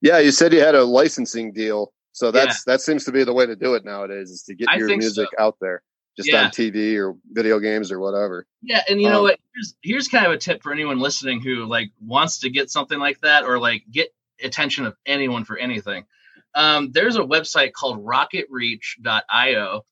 Yeah, 0.00 0.18
you 0.18 0.30
said 0.30 0.52
you 0.52 0.60
had 0.60 0.74
a 0.74 0.84
licensing 0.84 1.52
deal, 1.52 1.92
so 2.12 2.30
that's 2.30 2.64
that 2.64 2.80
seems 2.80 3.04
to 3.04 3.12
be 3.12 3.24
the 3.24 3.32
way 3.32 3.46
to 3.46 3.56
do 3.56 3.74
it 3.74 3.84
nowadays 3.84 4.30
is 4.30 4.42
to 4.44 4.54
get 4.54 4.68
I 4.68 4.76
your 4.76 4.88
music 4.96 5.28
so. 5.36 5.42
out 5.44 5.56
there, 5.60 5.82
just 6.16 6.28
Yeah. 6.30 6.44
on 6.44 6.50
TV 6.50 6.96
or 6.96 7.16
video 7.30 7.58
games 7.60 7.92
or 7.92 8.00
whatever. 8.00 8.46
Yeah, 8.62 8.82
and 8.88 9.00
you 9.00 9.08
know 9.08 9.18
Um, 9.18 9.22
what? 9.24 9.40
Here's 9.54 9.74
here's 9.82 10.08
kind 10.08 10.26
of 10.26 10.32
a 10.32 10.38
tip 10.38 10.62
for 10.62 10.72
anyone 10.72 10.98
listening 10.98 11.40
who 11.40 11.66
like 11.66 11.90
wants 12.00 12.40
to 12.40 12.50
get 12.50 12.70
something 12.70 12.98
like 12.98 13.20
that 13.20 13.44
or 13.44 13.58
like 13.58 13.84
get 13.90 14.12
attention 14.42 14.86
of 14.86 14.96
anyone 15.06 15.44
for 15.44 15.56
anything. 15.56 16.04
Um, 16.54 16.90
there's 16.90 17.14
a 17.16 17.20
website 17.20 17.72
called 17.72 18.04
rocketreach.io 18.04 19.84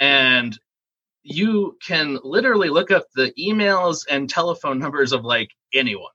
and 0.00 0.58
you 1.22 1.76
can 1.84 2.18
literally 2.22 2.68
look 2.68 2.90
up 2.90 3.06
the 3.14 3.32
emails 3.38 4.04
and 4.08 4.30
telephone 4.30 4.78
numbers 4.78 5.12
of 5.12 5.24
like 5.24 5.50
anyone. 5.74 6.12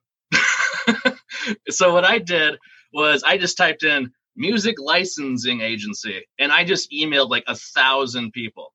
so 1.69 1.93
what 1.93 2.05
I 2.05 2.19
did 2.19 2.57
was 2.93 3.23
I 3.23 3.37
just 3.37 3.57
typed 3.57 3.83
in 3.83 4.11
music 4.35 4.77
licensing 4.79 5.61
agency 5.61 6.25
and 6.39 6.51
I 6.51 6.63
just 6.65 6.91
emailed 6.91 7.29
like 7.29 7.45
a 7.47 7.55
thousand 7.55 8.31
people 8.33 8.73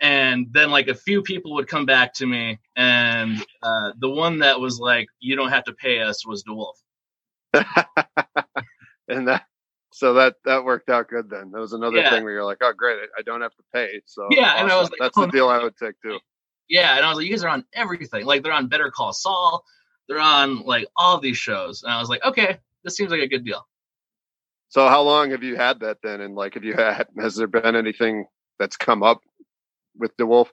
and 0.00 0.48
then 0.52 0.70
like 0.70 0.88
a 0.88 0.94
few 0.94 1.22
people 1.22 1.54
would 1.54 1.68
come 1.68 1.86
back 1.86 2.14
to 2.14 2.26
me 2.26 2.58
and 2.76 3.38
uh, 3.62 3.92
the 4.00 4.10
one 4.10 4.40
that 4.40 4.60
was 4.60 4.80
like 4.80 5.08
you 5.20 5.36
don't 5.36 5.50
have 5.50 5.64
to 5.64 5.74
pay 5.74 6.00
us 6.00 6.26
was 6.26 6.42
De 6.44 6.54
Wolfe. 6.54 6.78
and 9.08 9.28
that 9.28 9.44
so 9.92 10.14
that 10.14 10.36
that 10.44 10.64
worked 10.64 10.90
out 10.90 11.08
good 11.08 11.30
then. 11.30 11.50
That 11.52 11.60
was 11.60 11.72
another 11.74 11.98
Yeah. 11.98 12.10
thing 12.10 12.24
where 12.24 12.32
you're 12.32 12.44
like, 12.44 12.58
oh 12.62 12.72
great, 12.76 12.98
I 13.18 13.22
don't 13.22 13.42
have 13.42 13.54
to 13.56 13.62
pay. 13.74 14.02
So 14.06 14.22
Yeah, 14.30 14.54
and 14.58 14.70
I 14.70 14.76
was 14.78 14.90
like, 14.90 15.00
that's 15.00 15.16
oh, 15.18 15.22
the 15.22 15.28
deal 15.28 15.48
I 15.48 15.62
would 15.62 15.76
take 15.76 15.94
too. 16.02 16.18
yeah 16.68 16.96
and 16.96 17.04
i 17.04 17.08
was 17.08 17.18
like 17.18 17.26
you 17.26 17.32
guys 17.32 17.44
are 17.44 17.48
on 17.50 17.64
everything 17.74 18.24
like 18.26 18.42
they're 18.42 18.52
on 18.52 18.68
better 18.68 18.90
call 18.90 19.12
saul 19.12 19.64
they're 20.08 20.20
on 20.20 20.62
like 20.62 20.86
all 20.96 21.18
these 21.20 21.36
shows 21.38 21.82
and 21.82 21.92
i 21.92 21.98
was 21.98 22.08
like 22.08 22.24
okay 22.24 22.58
this 22.84 22.96
seems 22.96 23.10
like 23.10 23.20
a 23.22 23.28
good 23.28 23.44
deal 23.44 23.66
So 24.68 24.88
how 24.88 25.02
long 25.02 25.30
have 25.32 25.42
you 25.42 25.54
had 25.56 25.80
that 25.80 25.98
then? 26.02 26.20
And 26.22 26.34
like, 26.34 26.54
have 26.54 26.64
you 26.64 26.74
had 26.74 27.06
has 27.18 27.36
there 27.36 27.46
been 27.46 27.76
anything 27.76 28.26
that's 28.58 28.76
come 28.76 29.02
up 29.02 29.20
with 29.96 30.16
De 30.16 30.24
Wolfe? 30.26 30.52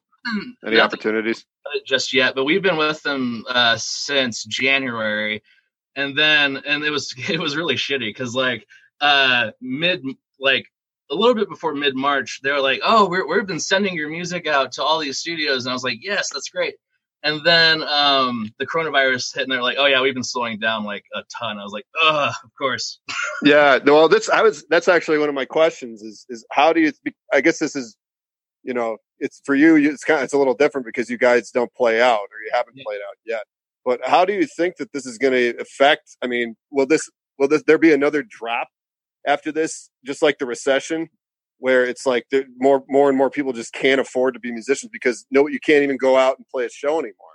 Any 0.65 0.75
Nothing 0.75 0.79
opportunities? 0.81 1.45
just 1.85 2.13
yet 2.13 2.35
but 2.35 2.45
we've 2.45 2.63
been 2.63 2.77
with 2.77 3.01
them 3.03 3.43
uh 3.47 3.77
since 3.77 4.43
january 4.43 5.41
and 5.95 6.17
then 6.17 6.57
and 6.65 6.83
it 6.83 6.89
was 6.91 7.13
it 7.29 7.39
was 7.39 7.55
really 7.55 7.75
shitty 7.75 8.09
because 8.09 8.35
like 8.35 8.65
uh 9.01 9.51
mid 9.61 10.03
like 10.39 10.65
a 11.11 11.15
little 11.15 11.35
bit 11.35 11.47
before 11.49 11.73
mid 11.73 11.95
march 11.95 12.39
they 12.43 12.51
were 12.51 12.59
like 12.61 12.81
oh 12.83 13.07
we're, 13.07 13.27
we've 13.27 13.47
been 13.47 13.59
sending 13.59 13.95
your 13.95 14.09
music 14.09 14.47
out 14.47 14.71
to 14.73 14.83
all 14.83 14.99
these 14.99 15.19
studios 15.19 15.65
and 15.65 15.71
i 15.71 15.73
was 15.73 15.83
like 15.83 15.99
yes 16.01 16.29
that's 16.33 16.49
great 16.49 16.75
and 17.23 17.41
then 17.45 17.83
um 17.83 18.49
the 18.59 18.65
coronavirus 18.65 19.33
hit 19.35 19.43
and 19.43 19.51
they're 19.51 19.61
like 19.61 19.77
oh 19.79 19.85
yeah 19.85 20.01
we've 20.01 20.13
been 20.13 20.23
slowing 20.23 20.57
down 20.59 20.83
like 20.85 21.03
a 21.15 21.21
ton 21.37 21.57
i 21.59 21.63
was 21.63 21.73
like 21.73 21.85
ugh 22.03 22.33
of 22.43 22.49
course 22.57 22.99
Yeah, 23.43 23.79
no, 23.85 23.93
well, 23.95 24.09
that's 24.09 24.27
I 24.29 24.41
was 24.41 24.65
that's 24.69 24.89
actually 24.89 25.17
one 25.17 25.29
of 25.29 25.35
my 25.35 25.45
questions 25.45 26.01
is 26.01 26.25
is 26.29 26.45
how 26.51 26.73
do 26.73 26.81
you? 26.81 26.91
I 27.33 27.39
guess 27.39 27.57
this 27.59 27.73
is, 27.73 27.95
you 28.63 28.73
know, 28.73 28.97
it's 29.19 29.41
for 29.45 29.55
you. 29.55 29.77
It's 29.77 30.03
kind 30.03 30.19
of 30.19 30.25
it's 30.25 30.33
a 30.33 30.37
little 30.37 30.53
different 30.53 30.85
because 30.85 31.09
you 31.09 31.17
guys 31.17 31.49
don't 31.49 31.73
play 31.73 32.01
out 32.01 32.19
or 32.19 32.41
you 32.43 32.51
haven't 32.53 32.75
Yeah. 32.75 32.83
played 32.85 32.99
out 32.99 33.15
yet. 33.25 33.43
But 33.85 34.01
how 34.05 34.25
do 34.25 34.33
you 34.33 34.45
think 34.45 34.75
that 34.75 34.91
this 34.91 35.05
is 35.05 35.17
going 35.17 35.31
to 35.33 35.57
affect? 35.61 36.17
I 36.21 36.27
mean, 36.27 36.57
will 36.69 36.85
this 36.85 37.09
will 37.37 37.47
this 37.47 37.63
there 37.65 37.77
be 37.77 37.93
another 37.93 38.23
drop 38.23 38.67
after 39.25 39.53
this, 39.53 39.89
just 40.05 40.21
like 40.21 40.37
the 40.37 40.45
recession, 40.45 41.07
where 41.59 41.85
it's 41.85 42.05
like 42.05 42.25
more 42.57 42.83
more 42.87 43.09
and 43.09 43.17
more 43.17 43.29
people 43.29 43.53
just 43.53 43.73
can't 43.73 44.01
afford 44.01 44.33
to 44.33 44.39
be 44.39 44.51
musicians 44.51 44.89
because 44.91 45.25
no, 45.29 45.47
you 45.47 45.59
can't 45.59 45.83
even 45.83 45.97
go 45.97 46.17
out 46.17 46.37
and 46.37 46.47
play 46.47 46.65
a 46.65 46.69
show 46.69 46.99
anymore. 46.99 47.27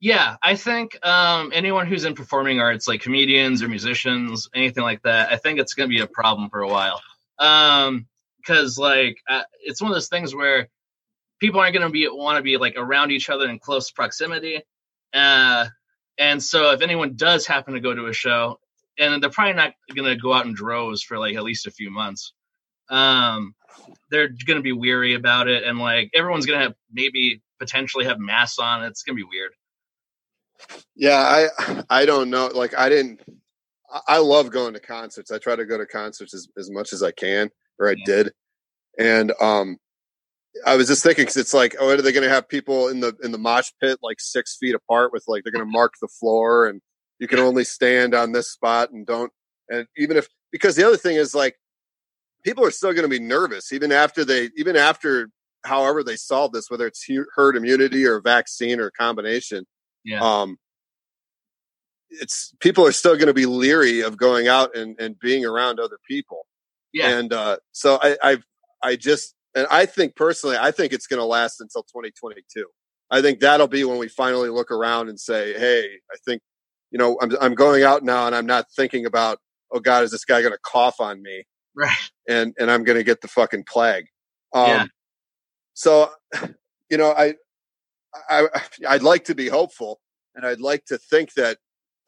Yeah, 0.00 0.34
I 0.42 0.56
think 0.56 0.98
um, 1.06 1.52
anyone 1.54 1.86
who's 1.86 2.04
in 2.04 2.14
performing 2.14 2.60
arts, 2.60 2.88
like 2.88 3.02
comedians 3.02 3.62
or 3.62 3.68
musicians, 3.68 4.48
anything 4.52 4.82
like 4.82 5.00
that, 5.02 5.30
I 5.30 5.36
think 5.36 5.60
it's 5.60 5.74
going 5.74 5.88
to 5.88 5.94
be 5.94 6.00
a 6.00 6.08
problem 6.08 6.50
for 6.50 6.60
a 6.60 6.68
while. 6.68 7.00
Um, 7.38 8.06
because 8.38 8.76
like 8.76 9.18
uh, 9.28 9.42
it's 9.60 9.80
one 9.80 9.90
of 9.90 9.94
those 9.94 10.08
things 10.08 10.34
where 10.34 10.68
people 11.38 11.60
aren't 11.60 11.74
going 11.74 11.86
to 11.86 11.92
be 11.92 12.08
want 12.08 12.36
to 12.36 12.42
be 12.42 12.56
like 12.56 12.74
around 12.76 13.12
each 13.12 13.30
other 13.30 13.48
in 13.48 13.58
close 13.58 13.90
proximity. 13.90 14.62
Uh, 15.14 15.66
and 16.18 16.42
so 16.42 16.72
if 16.72 16.82
anyone 16.82 17.14
does 17.14 17.46
happen 17.46 17.74
to 17.74 17.80
go 17.80 17.94
to 17.94 18.06
a 18.06 18.12
show, 18.12 18.58
and 18.98 19.22
they're 19.22 19.30
probably 19.30 19.54
not 19.54 19.72
going 19.94 20.08
to 20.08 20.20
go 20.20 20.32
out 20.32 20.46
in 20.46 20.54
droves 20.54 21.02
for 21.02 21.18
like 21.18 21.36
at 21.36 21.42
least 21.42 21.66
a 21.66 21.70
few 21.70 21.90
months. 21.90 22.32
Um, 22.88 23.54
they're 24.10 24.28
going 24.28 24.58
to 24.58 24.62
be 24.62 24.72
weary 24.72 25.14
about 25.14 25.48
it, 25.48 25.64
and 25.64 25.78
like 25.78 26.10
everyone's 26.14 26.46
going 26.46 26.58
to 26.58 26.64
have 26.64 26.74
maybe 26.92 27.42
potentially 27.58 28.04
have 28.04 28.18
masks 28.18 28.58
on. 28.58 28.84
It's 28.84 29.02
going 29.02 29.16
to 29.16 29.24
be 29.24 29.28
weird. 29.28 29.52
Yeah, 30.94 31.48
I 31.58 31.82
I 31.90 32.06
don't 32.06 32.30
know. 32.30 32.48
Like 32.48 32.76
I 32.76 32.88
didn't. 32.88 33.20
I- 34.08 34.18
love 34.18 34.50
going 34.50 34.72
to 34.74 34.80
concerts. 34.80 35.30
I 35.30 35.38
try 35.38 35.54
to 35.54 35.66
go 35.66 35.76
to 35.76 35.84
concerts 35.84 36.32
as, 36.32 36.48
as 36.56 36.70
much 36.70 36.94
as 36.94 37.02
I 37.02 37.10
can, 37.10 37.50
or 37.78 37.88
I 37.90 37.94
Yeah. 37.98 38.04
did. 38.06 38.32
And 38.98 39.32
um, 39.40 39.78
I 40.66 40.76
was 40.76 40.88
just 40.88 41.02
thinking 41.02 41.24
because 41.24 41.36
it's 41.36 41.54
like, 41.54 41.76
oh, 41.78 41.90
are 41.90 42.00
they 42.00 42.12
going 42.12 42.22
to 42.22 42.28
have 42.30 42.48
people 42.48 42.88
in 42.88 43.00
the 43.00 43.14
in 43.22 43.32
the 43.32 43.38
mosh 43.38 43.70
pit 43.80 43.98
like 44.02 44.20
six 44.20 44.56
feet 44.56 44.74
apart 44.74 45.12
with 45.12 45.24
like 45.26 45.42
they're 45.44 45.52
going 45.52 45.64
to 45.66 45.70
mark 45.70 45.94
the 46.00 46.08
floor 46.08 46.66
and 46.66 46.80
you 47.18 47.28
can 47.28 47.38
only 47.38 47.64
stand 47.64 48.14
on 48.14 48.32
this 48.32 48.50
spot 48.50 48.90
and 48.90 49.06
don't 49.06 49.32
and 49.68 49.86
even 49.96 50.16
if 50.16 50.28
because 50.50 50.76
the 50.76 50.86
other 50.86 50.96
thing 50.96 51.16
is 51.16 51.34
like 51.34 51.56
people 52.44 52.64
are 52.64 52.70
still 52.70 52.92
going 52.92 53.04
to 53.04 53.08
be 53.08 53.20
nervous 53.20 53.72
even 53.72 53.92
after 53.92 54.24
they 54.24 54.50
even 54.56 54.76
after 54.76 55.28
however 55.64 56.02
they 56.02 56.16
solve 56.16 56.52
this 56.52 56.70
whether 56.70 56.86
it's 56.86 57.06
herd 57.34 57.56
immunity 57.56 58.04
or 58.04 58.20
vaccine 58.20 58.80
or 58.80 58.90
combination 58.90 59.64
Yeah. 60.04 60.20
um 60.20 60.56
it's 62.10 62.52
people 62.60 62.86
are 62.86 62.92
still 62.92 63.14
going 63.14 63.28
to 63.28 63.34
be 63.34 63.46
leery 63.46 64.00
of 64.02 64.16
going 64.16 64.48
out 64.48 64.76
and, 64.76 65.00
and 65.00 65.18
being 65.18 65.44
around 65.44 65.80
other 65.80 65.98
people 66.06 66.46
Yeah. 66.92 67.08
and 67.16 67.32
uh 67.32 67.56
so 67.72 67.98
i 68.02 68.16
i 68.22 68.38
i 68.82 68.96
just 68.96 69.34
and 69.54 69.66
i 69.70 69.86
think 69.86 70.14
personally 70.16 70.56
i 70.60 70.70
think 70.70 70.92
it's 70.92 71.06
going 71.06 71.20
to 71.20 71.24
last 71.26 71.60
until 71.60 71.82
2022 71.84 72.66
i 73.10 73.22
think 73.22 73.40
that'll 73.40 73.68
be 73.68 73.84
when 73.84 73.98
we 73.98 74.08
finally 74.08 74.48
look 74.50 74.70
around 74.70 75.08
and 75.08 75.18
say 75.18 75.54
hey 75.58 75.84
i 76.12 76.16
think 76.26 76.42
you 76.90 76.98
know 76.98 77.16
i'm, 77.22 77.32
I'm 77.40 77.54
going 77.54 77.82
out 77.82 78.02
now 78.02 78.26
and 78.26 78.34
i'm 78.34 78.46
not 78.46 78.66
thinking 78.76 79.06
about 79.06 79.38
oh 79.72 79.80
god 79.80 80.04
is 80.04 80.10
this 80.10 80.24
guy 80.24 80.40
going 80.42 80.52
to 80.52 80.58
cough 80.62 81.00
on 81.00 81.22
me 81.22 81.44
right. 81.76 82.10
and 82.28 82.54
and 82.58 82.70
I'm 82.70 82.84
going 82.84 82.98
to 82.98 83.04
get 83.04 83.20
the 83.20 83.28
fucking 83.28 83.64
plague. 83.64 84.06
Um, 84.52 84.68
Yeah. 84.68 84.86
So, 85.74 86.10
you 86.90 86.98
know, 86.98 87.12
I, 87.12 87.34
I, 88.28 88.46
I'd 88.88 89.02
like 89.02 89.24
to 89.24 89.34
be 89.34 89.48
hopeful, 89.48 90.00
and 90.34 90.46
I'd 90.46 90.60
like 90.60 90.84
to 90.86 90.98
think 90.98 91.34
that 91.34 91.58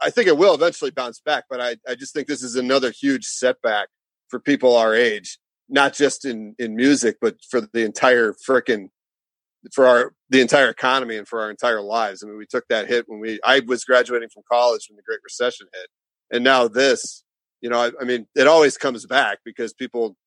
I 0.02 0.10
think 0.10 0.28
it 0.28 0.36
will 0.36 0.54
eventually 0.54 0.90
bounce 0.90 1.20
back. 1.20 1.44
But 1.48 1.60
I, 1.60 1.76
I 1.88 1.94
just 1.94 2.12
think 2.12 2.28
this 2.28 2.42
is 2.42 2.56
another 2.56 2.90
huge 2.90 3.24
setback 3.24 3.88
for 4.28 4.38
people 4.38 4.76
our 4.76 4.94
age, 4.94 5.38
not 5.68 5.94
just 5.94 6.24
in 6.24 6.54
in 6.58 6.76
music, 6.76 7.16
but 7.20 7.36
for 7.48 7.60
the 7.60 7.84
entire 7.84 8.34
frickin' 8.46 8.88
for 9.72 9.86
our 9.86 10.12
the 10.28 10.40
entire 10.40 10.68
economy 10.68 11.16
and 11.16 11.26
for 11.26 11.40
our 11.40 11.50
entire 11.50 11.80
lives. 11.80 12.22
I 12.22 12.26
mean, 12.26 12.36
we 12.36 12.46
took 12.46 12.66
that 12.68 12.88
hit 12.88 13.04
when 13.08 13.20
we 13.20 13.40
I 13.44 13.60
was 13.66 13.84
graduating 13.84 14.28
from 14.28 14.42
college 14.50 14.86
when 14.88 14.96
the 14.96 15.02
Great 15.02 15.20
Recession 15.24 15.66
hit, 15.72 15.88
and 16.30 16.44
now 16.44 16.68
this. 16.68 17.23
You 17.64 17.70
know, 17.70 17.78
I, 17.80 17.92
I 17.98 18.04
mean, 18.04 18.26
it 18.34 18.46
always 18.46 18.76
comes 18.76 19.06
back 19.06 19.38
because 19.42 19.72
people 19.72 20.18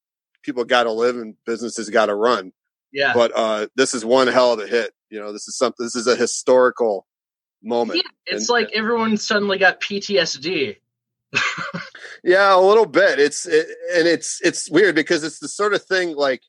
people 0.41 0.65
got 0.65 0.85
to 0.85 0.91
live 0.91 1.17
and 1.17 1.35
businesses 1.45 1.87
got 1.87 2.07
to 2.07 2.15
run. 2.15 2.51
Yeah. 2.91 3.13
But 3.13 3.31
uh, 3.35 3.67
this 3.75 3.93
is 3.93 4.03
one 4.03 4.25
hell 4.25 4.53
of 4.53 4.59
a 4.59 4.65
hit. 4.65 4.91
You 5.11 5.19
know, 5.19 5.31
this 5.31 5.47
is 5.47 5.55
something. 5.55 5.85
This 5.85 5.95
is 5.95 6.07
a 6.07 6.15
historical 6.15 7.05
moment. 7.61 7.97
Yeah, 7.97 8.09
it's 8.25 8.49
and, 8.49 8.53
like 8.55 8.71
everyone 8.73 9.17
suddenly 9.17 9.59
got 9.59 9.79
PTSD. 9.81 10.77
yeah, 12.23 12.55
a 12.55 12.59
little 12.59 12.87
bit. 12.87 13.19
It's 13.19 13.45
it, 13.45 13.67
and 13.95 14.07
it's 14.07 14.41
it's 14.41 14.67
weird 14.71 14.95
because 14.95 15.23
it's 15.23 15.37
the 15.37 15.47
sort 15.47 15.75
of 15.75 15.85
thing 15.85 16.15
like 16.15 16.41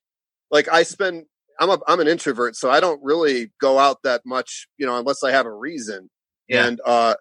like 0.50 0.72
I 0.72 0.84
spend. 0.84 1.26
I'm 1.60 1.68
a 1.68 1.78
I'm 1.86 2.00
an 2.00 2.08
introvert, 2.08 2.56
so 2.56 2.70
I 2.70 2.80
don't 2.80 3.04
really 3.04 3.52
go 3.60 3.78
out 3.78 3.98
that 4.04 4.22
much, 4.24 4.68
you 4.78 4.86
know, 4.86 4.96
unless 4.96 5.22
I 5.22 5.32
have 5.32 5.44
a 5.44 5.52
reason. 5.52 6.08
Yeah. 6.48 6.66
And 6.66 6.80
uh, 6.86 7.16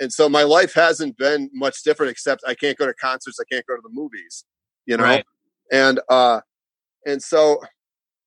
and 0.00 0.12
so 0.12 0.28
my 0.28 0.44
life 0.44 0.74
hasn't 0.74 1.16
been 1.16 1.50
much 1.52 1.82
different, 1.82 2.10
except 2.10 2.42
I 2.46 2.54
can't 2.54 2.78
go 2.78 2.86
to 2.86 2.94
concerts, 2.94 3.38
I 3.40 3.44
can't 3.52 3.66
go 3.66 3.74
to 3.74 3.82
the 3.82 3.90
movies, 3.92 4.44
you 4.86 4.96
know. 4.96 5.04
Right. 5.04 5.24
And 5.72 6.00
uh, 6.08 6.40
and 7.06 7.22
so 7.22 7.62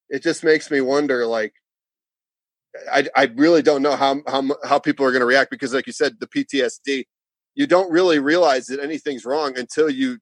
it 0.10 0.22
just 0.22 0.44
makes 0.44 0.70
me 0.70 0.82
wonder, 0.82 1.26
like, 1.26 1.54
I, 2.92 3.08
I 3.16 3.32
really 3.36 3.62
don't 3.62 3.82
know 3.82 3.96
how 3.96 4.22
how 4.28 4.44
how 4.64 4.80
people 4.80 5.06
are 5.06 5.12
going 5.12 5.22
to 5.22 5.26
react 5.26 5.50
because, 5.50 5.74
like 5.74 5.88
you 5.88 5.94
said, 5.94 6.20
the 6.20 6.28
PTSD. 6.28 7.06
You 7.54 7.68
don't 7.68 7.92
really 7.92 8.20
realize 8.20 8.68
that 8.68 8.80
anything's 8.80 9.26
wrong 9.26 9.58
until 9.58 9.90
you 9.90 10.20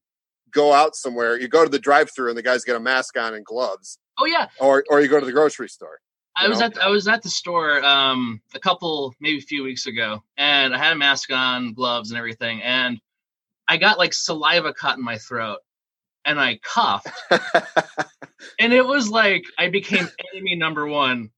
go 0.51 0.73
out 0.73 0.95
somewhere. 0.95 1.39
You 1.39 1.47
go 1.47 1.63
to 1.63 1.69
the 1.69 1.77
drive-through 1.77 2.29
and 2.29 2.37
the 2.37 2.41
guy's 2.41 2.63
got 2.63 2.75
a 2.75 2.79
mask 2.79 3.15
on 3.19 3.35
and 3.35 3.45
gloves. 3.45 3.99
Oh 4.19 4.25
yeah. 4.25 4.47
Or 4.59 4.83
or 4.89 4.99
you 4.99 5.07
go 5.07 5.19
to 5.19 5.25
the 5.25 5.31
grocery 5.31 5.69
store. 5.69 5.99
I 6.39 6.47
was 6.47 6.59
know? 6.59 6.67
at 6.67 6.81
I 6.81 6.89
was 6.89 7.07
at 7.07 7.21
the 7.21 7.29
store 7.29 7.83
um, 7.83 8.41
a 8.55 8.59
couple 8.59 9.13
maybe 9.19 9.37
a 9.37 9.41
few 9.41 9.63
weeks 9.63 9.85
ago, 9.85 10.23
and 10.37 10.73
I 10.73 10.77
had 10.77 10.93
a 10.93 10.95
mask 10.95 11.31
on, 11.31 11.73
gloves, 11.73 12.11
and 12.11 12.17
everything, 12.17 12.61
and 12.61 12.99
I 13.67 13.77
got 13.77 13.97
like 13.97 14.13
saliva 14.13 14.73
caught 14.73 14.97
in 14.97 15.03
my 15.03 15.17
throat, 15.17 15.59
and 16.25 16.39
I 16.39 16.59
coughed, 16.63 17.07
and 18.59 18.73
it 18.73 18.85
was 18.85 19.09
like 19.09 19.43
I 19.57 19.69
became 19.69 20.07
enemy 20.33 20.55
number 20.55 20.87
one 20.87 21.31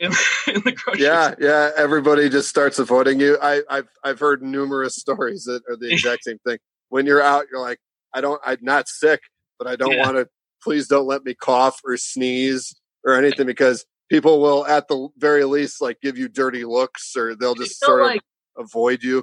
in, 0.00 0.12
in 0.46 0.62
the 0.64 0.72
grocery 0.72 1.04
yeah 1.04 1.32
store. 1.32 1.36
yeah 1.40 1.70
everybody 1.76 2.28
just 2.28 2.48
starts 2.48 2.78
avoiding 2.78 3.20
you 3.20 3.38
i 3.40 3.62
i've 3.70 3.88
i've 4.04 4.18
heard 4.18 4.42
numerous 4.42 4.96
stories 4.96 5.44
that 5.44 5.62
are 5.68 5.76
the 5.76 5.92
exact 5.92 6.24
same 6.24 6.38
thing 6.46 6.58
when 6.88 7.06
you're 7.06 7.22
out 7.22 7.46
you're 7.50 7.60
like 7.60 7.78
i 8.14 8.20
don't 8.20 8.40
i'm 8.44 8.58
not 8.60 8.88
sick 8.88 9.20
but 9.58 9.66
i 9.66 9.76
don't 9.76 9.92
yeah. 9.92 10.04
want 10.04 10.16
to 10.16 10.28
please 10.62 10.86
don't 10.88 11.06
let 11.06 11.24
me 11.24 11.34
cough 11.34 11.80
or 11.84 11.96
sneeze 11.96 12.74
or 13.04 13.16
anything 13.16 13.46
because 13.46 13.86
people 14.08 14.40
will 14.40 14.66
at 14.66 14.88
the 14.88 15.08
very 15.16 15.44
least 15.44 15.80
like 15.80 16.00
give 16.00 16.16
you 16.16 16.28
dirty 16.28 16.64
looks 16.64 17.16
or 17.16 17.34
they'll 17.34 17.54
just 17.54 17.80
sort 17.80 18.00
of 18.00 18.06
like, 18.06 18.22
avoid 18.56 19.02
you 19.02 19.22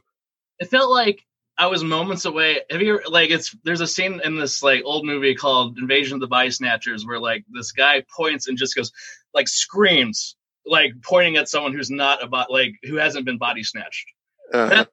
it 0.59 0.69
felt 0.69 0.91
like 0.91 1.25
I 1.57 1.67
was 1.67 1.83
moments 1.83 2.25
away. 2.25 2.61
Have 2.71 2.81
you 2.81 2.99
like 3.07 3.29
it's 3.29 3.55
there's 3.63 3.81
a 3.81 3.87
scene 3.87 4.19
in 4.23 4.37
this 4.37 4.63
like 4.63 4.81
old 4.85 5.05
movie 5.05 5.35
called 5.35 5.77
Invasion 5.77 6.15
of 6.15 6.21
the 6.21 6.27
Body 6.27 6.49
Snatchers 6.49 7.05
where 7.05 7.19
like 7.19 7.45
this 7.51 7.71
guy 7.71 8.03
points 8.15 8.47
and 8.47 8.57
just 8.57 8.75
goes 8.75 8.91
like 9.33 9.47
screams 9.47 10.35
like 10.65 10.93
pointing 11.03 11.37
at 11.37 11.49
someone 11.49 11.73
who's 11.73 11.91
not 11.91 12.23
about 12.23 12.49
like 12.49 12.73
who 12.83 12.95
hasn't 12.95 13.25
been 13.25 13.37
body 13.37 13.63
snatched. 13.63 14.05
Uh-huh. 14.53 14.69
That, 14.69 14.89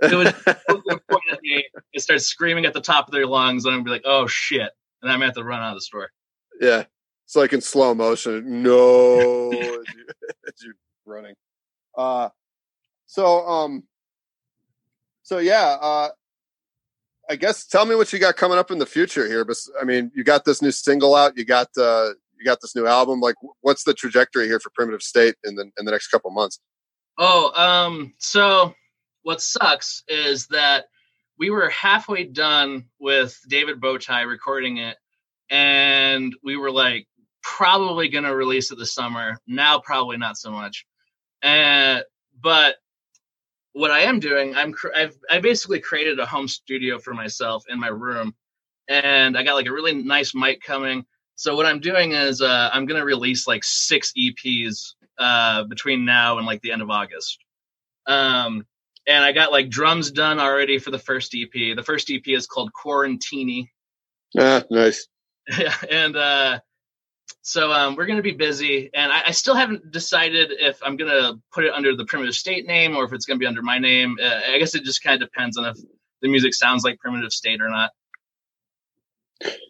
well, 0.00 0.12
it 0.12 0.14
was 0.14 0.32
point 1.08 1.22
at 1.32 1.42
me. 1.42 1.64
It 1.92 2.00
starts 2.00 2.26
screaming 2.26 2.66
at 2.66 2.72
the 2.72 2.80
top 2.80 3.06
of 3.06 3.12
their 3.12 3.26
lungs, 3.26 3.64
and 3.64 3.74
I'm 3.74 3.84
be 3.84 3.90
like, 3.90 4.04
"Oh 4.04 4.26
shit!" 4.26 4.70
And 5.02 5.10
I'm 5.10 5.16
gonna 5.18 5.26
have 5.26 5.34
to 5.34 5.44
run 5.44 5.60
out 5.60 5.70
of 5.70 5.76
the 5.76 5.82
store. 5.82 6.10
Yeah, 6.60 6.84
it's 7.26 7.34
like 7.34 7.52
in 7.52 7.60
slow 7.60 7.92
motion. 7.92 8.62
No, 8.62 9.50
as, 9.50 9.60
you, 9.60 10.06
as 10.46 10.54
you're 10.62 10.74
running. 11.04 11.34
Uh, 11.98 12.28
so 13.06 13.44
um, 13.46 13.82
so 15.24 15.38
yeah, 15.38 15.76
uh, 15.80 16.08
I 17.28 17.34
guess 17.34 17.66
tell 17.66 17.84
me 17.84 17.96
what 17.96 18.12
you 18.12 18.20
got 18.20 18.36
coming 18.36 18.58
up 18.58 18.70
in 18.70 18.78
the 18.78 18.86
future 18.86 19.26
here. 19.26 19.44
But 19.44 19.56
I 19.80 19.84
mean, 19.84 20.12
you 20.14 20.22
got 20.22 20.44
this 20.44 20.62
new 20.62 20.70
single 20.70 21.16
out. 21.16 21.36
You 21.36 21.44
got 21.44 21.66
uh, 21.76 22.10
you 22.38 22.44
got 22.44 22.60
this 22.62 22.76
new 22.76 22.86
album. 22.86 23.18
Like, 23.18 23.34
what's 23.60 23.82
the 23.82 23.92
trajectory 23.92 24.46
here 24.46 24.60
for 24.60 24.70
Primitive 24.70 25.02
State 25.02 25.34
in 25.42 25.56
the 25.56 25.64
in 25.78 25.84
the 25.84 25.90
next 25.90 26.08
couple 26.08 26.30
months? 26.30 26.60
Oh, 27.18 27.50
um, 27.60 28.14
so 28.18 28.72
what 29.22 29.40
sucks 29.42 30.04
is 30.06 30.46
that 30.48 30.84
we 31.40 31.50
were 31.50 31.70
halfway 31.70 32.22
done 32.22 32.84
with 33.00 33.36
David 33.48 33.80
Bowtie 33.80 34.28
recording 34.28 34.76
it, 34.76 34.96
and 35.50 36.36
we 36.44 36.56
were 36.56 36.70
like 36.70 37.08
probably 37.46 38.08
going 38.08 38.24
to 38.24 38.34
release 38.34 38.70
it 38.70 38.78
this 38.78 38.92
summer. 38.92 39.38
Now, 39.46 39.78
probably 39.78 40.16
not 40.16 40.36
so 40.36 40.50
much. 40.50 40.84
And 41.42 42.02
but 42.40 42.76
what 43.72 43.90
I 43.90 44.00
am 44.00 44.20
doing, 44.20 44.54
I'm 44.54 44.74
I've 44.94 45.16
I 45.30 45.38
basically 45.40 45.80
created 45.80 46.18
a 46.18 46.26
home 46.26 46.48
studio 46.48 46.98
for 46.98 47.14
myself 47.14 47.64
in 47.68 47.78
my 47.78 47.88
room, 47.88 48.34
and 48.88 49.36
I 49.36 49.42
got 49.42 49.54
like 49.54 49.66
a 49.66 49.72
really 49.72 49.94
nice 49.94 50.34
mic 50.34 50.62
coming. 50.62 51.04
So 51.36 51.54
what 51.54 51.66
I'm 51.66 51.80
doing 51.80 52.12
is 52.12 52.40
uh, 52.40 52.70
I'm 52.72 52.86
gonna 52.86 53.04
release 53.04 53.46
like 53.46 53.62
six 53.64 54.12
EPs 54.18 54.94
uh, 55.18 55.64
between 55.64 56.04
now 56.04 56.38
and 56.38 56.46
like 56.46 56.62
the 56.62 56.72
end 56.72 56.82
of 56.82 56.90
August. 56.90 57.38
Um, 58.06 58.66
and 59.06 59.24
I 59.24 59.32
got 59.32 59.52
like 59.52 59.68
drums 59.68 60.10
done 60.10 60.40
already 60.40 60.78
for 60.78 60.90
the 60.90 60.98
first 60.98 61.34
EP. 61.34 61.76
The 61.76 61.82
first 61.84 62.10
EP 62.10 62.26
is 62.26 62.46
called 62.46 62.72
Quarantini. 62.72 63.68
Ah, 64.36 64.64
nice. 64.70 65.06
Yeah, 65.56 65.76
and 65.88 66.16
uh, 66.16 66.58
so 67.42 67.70
um, 67.70 67.96
we're 67.96 68.06
going 68.06 68.18
to 68.18 68.22
be 68.22 68.32
busy, 68.32 68.90
and 68.92 69.12
I, 69.12 69.28
I, 69.28 69.30
still 69.30 69.54
haven't 69.54 69.92
decided 69.92 70.50
if 70.52 70.80
I'm 70.82 70.96
going 70.96 71.10
to 71.10 71.40
put 71.52 71.64
it 71.64 71.72
under 71.72 71.94
the 71.94 72.04
Primitive 72.04 72.34
State 72.34 72.66
name 72.66 72.96
or 72.96 73.04
if 73.04 73.12
it's 73.12 73.24
going 73.24 73.38
to 73.38 73.40
be 73.40 73.46
under 73.46 73.62
my 73.62 73.78
name. 73.78 74.16
Uh, 74.20 74.40
I 74.52 74.58
guess 74.58 74.74
it 74.74 74.84
just 74.84 75.02
kind 75.02 75.22
of 75.22 75.28
depends 75.28 75.56
on 75.56 75.64
if 75.64 75.76
the 76.22 76.28
music 76.28 76.54
sounds 76.54 76.84
like 76.84 76.98
Primitive 76.98 77.32
State 77.32 77.60
or 77.60 77.68
not. 77.68 77.90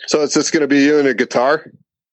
So 0.07 0.23
it's 0.23 0.35
just 0.35 0.53
going 0.53 0.63
to 0.63 0.69
be 0.69 0.81
you 0.81 0.99
and 0.99 1.09
a 1.09 1.15
guitar. 1.15 1.71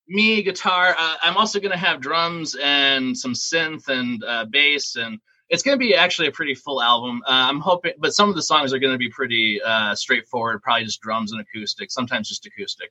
Me 0.07 0.43
guitar. 0.43 0.95
Uh, 0.97 1.15
I'm 1.23 1.37
also 1.37 1.59
going 1.59 1.71
to 1.71 1.77
have 1.77 2.01
drums 2.01 2.55
and 2.61 3.17
some 3.17 3.33
synth 3.33 3.87
and 3.87 4.23
uh, 4.23 4.45
bass, 4.45 4.95
and 4.95 5.19
it's 5.49 5.63
going 5.63 5.77
to 5.77 5.79
be 5.79 5.95
actually 5.95 6.27
a 6.27 6.31
pretty 6.31 6.55
full 6.55 6.81
album. 6.81 7.21
Uh, 7.25 7.47
I'm 7.49 7.59
hoping, 7.59 7.93
but 7.99 8.13
some 8.13 8.27
of 8.27 8.35
the 8.35 8.41
songs 8.41 8.73
are 8.73 8.79
going 8.79 8.93
to 8.93 8.97
be 8.97 9.09
pretty 9.09 9.61
uh, 9.61 9.95
straightforward. 9.95 10.61
Probably 10.61 10.83
just 10.83 10.99
drums 10.99 11.31
and 11.31 11.39
acoustic. 11.39 11.91
Sometimes 11.91 12.27
just 12.27 12.45
acoustic. 12.45 12.89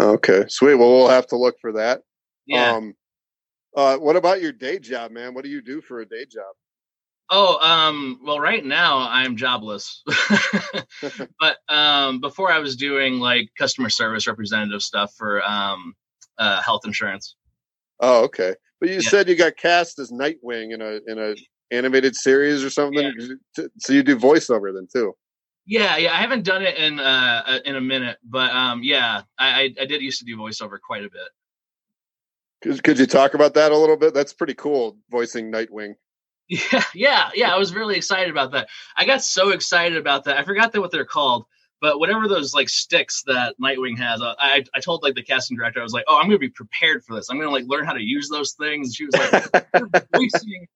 Okay, 0.00 0.44
sweet. 0.48 0.74
Well, 0.74 0.90
we'll 0.90 1.08
have 1.08 1.26
to 1.28 1.36
look 1.36 1.56
for 1.60 1.72
that. 1.72 2.02
Yeah. 2.46 2.72
Um, 2.72 2.94
uh, 3.76 3.96
what 3.96 4.16
about 4.16 4.40
your 4.40 4.52
day 4.52 4.78
job, 4.78 5.10
man? 5.10 5.34
What 5.34 5.44
do 5.44 5.50
you 5.50 5.62
do 5.62 5.80
for 5.80 6.00
a 6.00 6.06
day 6.06 6.26
job? 6.30 6.52
Oh, 7.30 7.58
um, 7.66 8.20
well, 8.22 8.38
right 8.38 8.64
now 8.64 9.08
I'm 9.08 9.36
jobless. 9.36 10.02
but 11.40 11.56
um, 11.68 12.20
before 12.20 12.52
I 12.52 12.58
was 12.58 12.76
doing 12.76 13.18
like 13.18 13.48
customer 13.58 13.88
service 13.88 14.26
representative 14.26 14.82
stuff 14.82 15.12
for 15.16 15.42
um, 15.44 15.94
uh, 16.38 16.60
health 16.62 16.82
insurance. 16.84 17.36
Oh, 18.00 18.24
okay. 18.24 18.54
But 18.80 18.90
you 18.90 18.96
yeah. 18.96 19.08
said 19.08 19.28
you 19.28 19.36
got 19.36 19.56
cast 19.56 19.98
as 19.98 20.10
Nightwing 20.10 20.74
in 20.74 20.82
a 20.82 21.00
in 21.06 21.18
a 21.18 21.34
animated 21.74 22.14
series 22.14 22.62
or 22.62 22.70
something. 22.70 23.12
Yeah. 23.56 23.64
So 23.78 23.92
you 23.92 24.02
do 24.02 24.16
voiceover 24.16 24.74
then 24.74 24.86
too. 24.92 25.14
Yeah, 25.66 25.96
yeah. 25.96 26.12
I 26.12 26.16
haven't 26.16 26.44
done 26.44 26.62
it 26.62 26.76
in 26.76 27.00
uh, 27.00 27.42
uh 27.46 27.58
in 27.64 27.76
a 27.76 27.80
minute, 27.80 28.18
but 28.22 28.50
um, 28.50 28.82
yeah, 28.82 29.22
I, 29.38 29.74
I 29.80 29.86
did 29.86 30.02
used 30.02 30.18
to 30.18 30.24
do 30.24 30.36
voiceover 30.36 30.78
quite 30.80 31.04
a 31.04 31.10
bit. 31.10 31.28
Could, 32.62 32.82
could 32.82 32.98
you 32.98 33.06
talk 33.06 33.34
about 33.34 33.54
that 33.54 33.72
a 33.72 33.76
little 33.76 33.96
bit? 33.96 34.14
That's 34.14 34.32
pretty 34.32 34.54
cool, 34.54 34.96
voicing 35.10 35.50
Nightwing. 35.50 35.94
Yeah, 36.46 36.84
yeah, 36.94 37.30
yeah. 37.34 37.54
I 37.54 37.58
was 37.58 37.74
really 37.74 37.96
excited 37.96 38.30
about 38.30 38.52
that. 38.52 38.68
I 38.98 39.06
got 39.06 39.22
so 39.24 39.48
excited 39.52 39.96
about 39.96 40.24
that. 40.24 40.36
I 40.36 40.44
forgot 40.44 40.72
that 40.72 40.80
what 40.82 40.90
they're 40.90 41.06
called, 41.06 41.46
but 41.80 41.98
whatever 41.98 42.28
those 42.28 42.52
like 42.52 42.68
sticks 42.68 43.22
that 43.26 43.54
Nightwing 43.58 43.96
has, 43.98 44.20
uh, 44.20 44.34
I 44.38 44.62
I 44.74 44.80
told 44.80 45.02
like 45.02 45.14
the 45.14 45.22
casting 45.22 45.56
director, 45.56 45.80
I 45.80 45.82
was 45.82 45.94
like, 45.94 46.04
oh, 46.06 46.18
I'm 46.18 46.26
gonna 46.26 46.38
be 46.38 46.50
prepared 46.50 47.02
for 47.02 47.16
this. 47.16 47.30
I'm 47.30 47.38
gonna 47.38 47.50
like 47.50 47.64
learn 47.66 47.86
how 47.86 47.94
to 47.94 48.02
use 48.02 48.28
those 48.28 48.52
things. 48.52 48.88
And 48.88 48.94
she 48.94 49.06
was 49.06 49.14
like, 49.14 50.06
voicing 50.14 50.66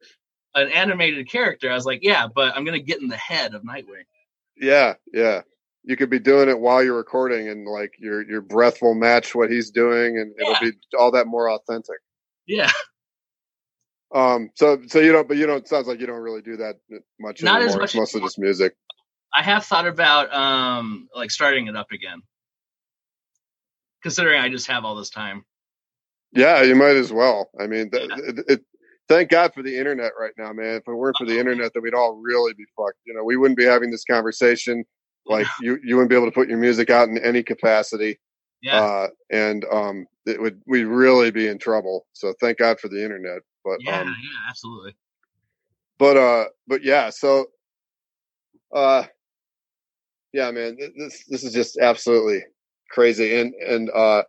an 0.55 0.71
animated 0.71 1.31
character. 1.31 1.71
I 1.71 1.75
was 1.75 1.85
like, 1.85 2.01
yeah, 2.03 2.29
but 2.35 2.57
I'm 2.57 2.65
gonna 2.65 2.79
get 2.79 3.03
in 3.03 3.09
the 3.09 3.17
head 3.17 3.53
of 3.53 3.63
Nightwing. 3.63 4.05
Yeah, 4.61 4.95
yeah. 5.13 5.43
You 5.85 5.97
could 5.97 6.11
be 6.11 6.19
doing 6.19 6.49
it 6.49 6.59
while 6.59 6.83
you're 6.83 6.97
recording, 6.97 7.49
and 7.49 7.67
like 7.67 7.95
your 7.99 8.29
your 8.29 8.41
breath 8.41 8.83
will 8.83 8.95
match 8.95 9.35
what 9.35 9.51
he's 9.51 9.71
doing, 9.71 10.19
and 10.19 10.35
yeah. 10.39 10.51
it'll 10.51 10.71
be 10.71 10.77
all 10.99 11.11
that 11.13 11.27
more 11.27 11.51
authentic. 11.51 11.97
Yeah. 12.47 12.71
Um. 14.15 14.51
So 14.55 14.81
so 14.87 15.01
you 15.01 15.13
don't, 15.13 15.29
but 15.29 15.37
you 15.37 15.47
don't. 15.47 15.67
Sounds 15.69 15.87
like 15.87 16.01
you 16.01 16.07
don't 16.07 16.21
really 16.21 16.43
do 16.43 16.57
that 16.57 16.77
much. 17.21 17.43
Not 17.43 17.63
anymore. 17.63 17.69
as 17.69 17.77
much. 17.77 17.85
It's 17.85 17.95
mostly 17.95 18.21
just 18.23 18.39
music. 18.39 18.75
I 19.35 19.43
have 19.43 19.65
thought 19.65 19.87
about 19.87 20.33
um 20.33 21.09
like 21.15 21.31
starting 21.31 21.67
it 21.67 21.77
up 21.77 21.91
again, 21.93 22.23
considering 24.03 24.41
I 24.41 24.49
just 24.49 24.67
have 24.69 24.85
all 24.85 24.97
this 24.97 25.11
time. 25.11 25.45
Yeah, 26.33 26.63
you 26.63 26.75
might 26.75 26.97
as 26.97 27.13
well. 27.13 27.51
I 27.59 27.67
mean, 27.67 27.91
yeah. 27.93 28.07
it, 28.17 28.45
it, 28.49 28.61
thank 29.09 29.31
God 29.31 29.53
for 29.55 29.63
the 29.63 29.77
internet 29.77 30.13
right 30.19 30.33
now, 30.39 30.53
man. 30.53 30.77
If 30.77 30.87
it 30.87 30.95
weren't 30.95 31.17
for 31.17 31.27
the 31.27 31.39
internet, 31.39 31.73
then 31.75 31.83
we'd 31.83 31.95
all 31.95 32.17
really 32.17 32.55
be 32.55 32.65
fucked. 32.77 32.99
You 33.05 33.15
know, 33.15 33.25
we 33.25 33.37
wouldn't 33.37 33.59
be 33.59 33.65
having 33.65 33.91
this 33.91 34.05
conversation. 34.05 34.85
Like 35.27 35.47
you, 35.61 35.79
you 35.85 35.97
wouldn't 35.97 36.11
be 36.11 36.17
able 36.17 36.27
to 36.27 36.33
put 36.33 36.49
your 36.49 36.59
music 36.59 36.91
out 36.91 37.09
in 37.09 37.19
any 37.19 37.43
capacity. 37.43 38.19
Yeah. 38.63 38.81
Uh, 38.81 39.09
and 39.31 39.65
um, 39.71 40.07
it 40.27 40.41
would 40.41 40.61
we'd 40.67 40.85
really 40.85 41.31
be 41.31 41.49
in 41.49 41.59
trouble. 41.59 42.07
So 42.13 42.35
thank 42.41 42.59
God 42.59 42.81
for 42.81 42.89
the 42.89 43.03
internet. 43.03 43.41
But 43.65 43.79
yeah, 43.81 44.01
um, 44.01 44.07
yeah, 44.09 44.49
absolutely. 44.49 44.97
but 45.99 46.17
uh, 46.17 46.45
but 46.67 46.83
yeah. 46.83 47.11
So 47.11 47.47
uh, 48.75 49.05
yeah, 50.33 50.51
man, 50.51 50.77
this 50.97 51.25
this 51.27 51.45
is 51.45 51.53
just 51.53 51.79
absolutely 51.79 52.43
crazy. 52.91 53.41
And 53.41 53.55
and 53.55 53.91
uh, 53.91 54.23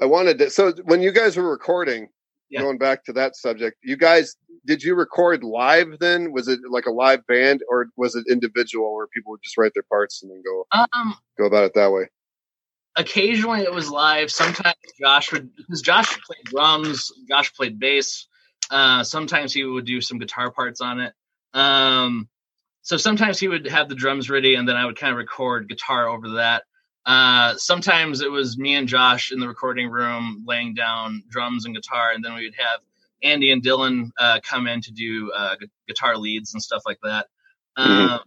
I 0.00 0.06
wanted 0.06 0.38
to. 0.38 0.50
So 0.50 0.72
when 0.84 1.00
you 1.00 1.12
guys 1.12 1.36
were 1.36 1.48
recording, 1.48 2.08
Yeah. 2.50 2.62
going 2.62 2.78
back 2.78 3.04
to 3.04 3.12
that 3.14 3.36
subject, 3.36 3.78
you 3.82 3.96
guys 3.96 4.36
did 4.66 4.82
you 4.82 4.94
record 4.94 5.42
live? 5.42 5.98
Then 6.00 6.32
was 6.32 6.48
it 6.48 6.60
like 6.68 6.86
a 6.86 6.90
live 6.90 7.26
band, 7.26 7.60
or 7.68 7.86
was 7.96 8.14
it 8.14 8.26
individual 8.28 8.94
where 8.94 9.06
people 9.06 9.32
would 9.32 9.42
just 9.42 9.56
write 9.56 9.72
their 9.74 9.84
parts 9.84 10.22
and 10.22 10.30
then 10.30 10.42
go 10.44 10.66
Um, 10.72 11.14
go 11.38 11.46
about 11.46 11.64
it 11.64 11.74
that 11.74 11.92
way? 11.92 12.08
occasionally 12.96 13.60
it 13.62 13.72
was 13.72 13.90
live. 13.90 14.30
Sometimes 14.30 14.74
Josh 15.00 15.32
would 15.32 15.54
because 15.56 15.80
Josh 15.82 16.18
played 16.22 16.44
drums, 16.44 17.12
Josh 17.28 17.52
played 17.54 17.78
bass. 17.78 18.26
Uh, 18.70 19.02
sometimes 19.04 19.52
he 19.52 19.64
would 19.64 19.84
do 19.86 20.00
some 20.00 20.18
guitar 20.18 20.50
parts 20.50 20.80
on 20.80 21.00
it. 21.00 21.12
Um, 21.54 22.28
so 22.82 22.96
sometimes 22.96 23.38
he 23.38 23.48
would 23.48 23.66
have 23.66 23.88
the 23.88 23.94
drums 23.94 24.30
ready, 24.30 24.54
and 24.54 24.68
then 24.68 24.76
I 24.76 24.86
would 24.86 24.98
kind 24.98 25.12
of 25.12 25.18
record 25.18 25.68
guitar 25.68 26.08
over 26.08 26.30
that. 26.34 26.64
Uh, 27.06 27.54
sometimes 27.56 28.20
it 28.20 28.30
was 28.30 28.58
me 28.58 28.74
and 28.74 28.86
Josh 28.86 29.32
in 29.32 29.40
the 29.40 29.48
recording 29.48 29.88
room 29.88 30.44
laying 30.46 30.74
down 30.74 31.22
drums 31.28 31.64
and 31.64 31.74
guitar, 31.74 32.12
and 32.12 32.24
then 32.24 32.34
we 32.34 32.44
would 32.44 32.54
have 32.56 32.80
Andy 33.22 33.50
and 33.52 33.62
Dylan 33.62 34.10
uh, 34.18 34.40
come 34.42 34.66
in 34.66 34.80
to 34.82 34.92
do 34.92 35.30
uh, 35.32 35.56
gu- 35.56 35.66
guitar 35.88 36.16
leads 36.16 36.52
and 36.54 36.62
stuff 36.62 36.82
like 36.86 36.98
that. 37.02 37.26
Mhm. 37.78 38.08
Um, 38.10 38.20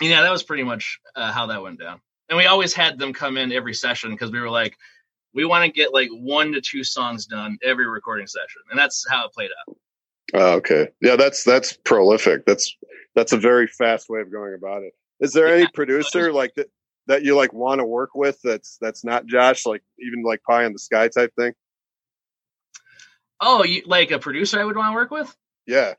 yeah, 0.00 0.22
that 0.22 0.30
was 0.30 0.42
pretty 0.42 0.62
much 0.62 0.98
uh, 1.14 1.32
how 1.32 1.46
that 1.46 1.62
went 1.62 1.80
down. 1.80 2.00
And 2.28 2.36
we 2.36 2.46
always 2.46 2.72
had 2.74 2.98
them 2.98 3.12
come 3.12 3.36
in 3.36 3.52
every 3.52 3.74
session 3.74 4.10
because 4.10 4.30
we 4.30 4.40
were 4.40 4.50
like, 4.50 4.76
we 5.34 5.44
want 5.44 5.64
to 5.64 5.70
get 5.70 5.92
like 5.92 6.08
one 6.10 6.52
to 6.52 6.60
two 6.60 6.84
songs 6.84 7.26
done 7.26 7.58
every 7.62 7.86
recording 7.88 8.26
session, 8.26 8.62
and 8.70 8.78
that's 8.78 9.04
how 9.08 9.26
it 9.26 9.32
played 9.32 9.50
out. 9.68 9.76
Oh, 10.34 10.52
okay. 10.56 10.88
Yeah, 11.00 11.16
that's 11.16 11.44
that's 11.44 11.72
prolific. 11.84 12.46
That's 12.46 12.76
that's 13.14 13.32
a 13.32 13.38
very 13.38 13.66
fast 13.66 14.08
way 14.08 14.20
of 14.20 14.30
going 14.32 14.54
about 14.54 14.82
it. 14.82 14.92
Is 15.20 15.32
there 15.32 15.46
any 15.46 15.62
Yeah. 15.62 15.68
producer 15.74 16.32
like 16.32 16.54
that 16.54 16.68
that 17.06 17.22
you 17.22 17.36
like 17.36 17.52
want 17.52 17.80
to 17.80 17.84
work 17.84 18.14
with 18.14 18.38
that's 18.42 18.78
that's 18.80 19.04
not 19.04 19.26
Josh, 19.26 19.66
like 19.66 19.82
even 19.98 20.22
like 20.22 20.42
pie 20.42 20.64
in 20.64 20.72
the 20.72 20.78
sky 20.78 21.08
type 21.08 21.32
thing? 21.38 21.52
Oh, 23.40 23.64
you 23.64 23.82
like 23.86 24.10
a 24.10 24.18
producer 24.18 24.60
I 24.60 24.64
would 24.64 24.76
want 24.76 24.90
to 24.90 24.94
work 24.94 25.10
with? 25.10 25.36
Yeah. 25.66 25.94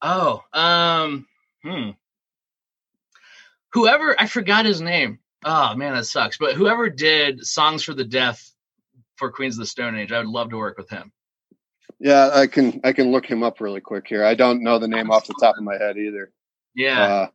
Oh, 0.00 0.44
um, 0.52 1.26
hmm. 1.62 1.90
Whoever 3.72 4.14
I 4.18 4.26
forgot 4.26 4.64
his 4.64 4.80
name. 4.80 5.18
Oh 5.44 5.74
man, 5.74 5.94
that 5.94 6.06
sucks. 6.06 6.38
But 6.38 6.54
whoever 6.54 6.88
did 6.88 7.44
songs 7.46 7.82
for 7.82 7.94
the 7.94 8.04
deaf 8.04 8.50
for 9.16 9.30
Queens 9.30 9.56
of 9.56 9.60
the 9.60 9.66
Stone 9.66 9.96
Age, 9.96 10.12
I 10.12 10.18
would 10.18 10.28
love 10.28 10.50
to 10.50 10.56
work 10.56 10.78
with 10.78 10.88
him. 10.88 11.12
Yeah, 12.00 12.30
I 12.32 12.46
can 12.46 12.80
I 12.84 12.92
can 12.92 13.10
look 13.10 13.26
him 13.26 13.42
up 13.42 13.60
really 13.60 13.80
quick 13.80 14.06
here. 14.08 14.24
I 14.24 14.34
don't 14.34 14.62
know 14.62 14.78
the 14.78 14.88
name 14.88 15.10
off 15.10 15.26
the 15.26 15.34
top 15.40 15.56
of 15.58 15.64
my 15.64 15.76
head 15.76 15.96
either. 15.96 16.32
Yeah. 16.74 17.02
Uh, 17.02 17.26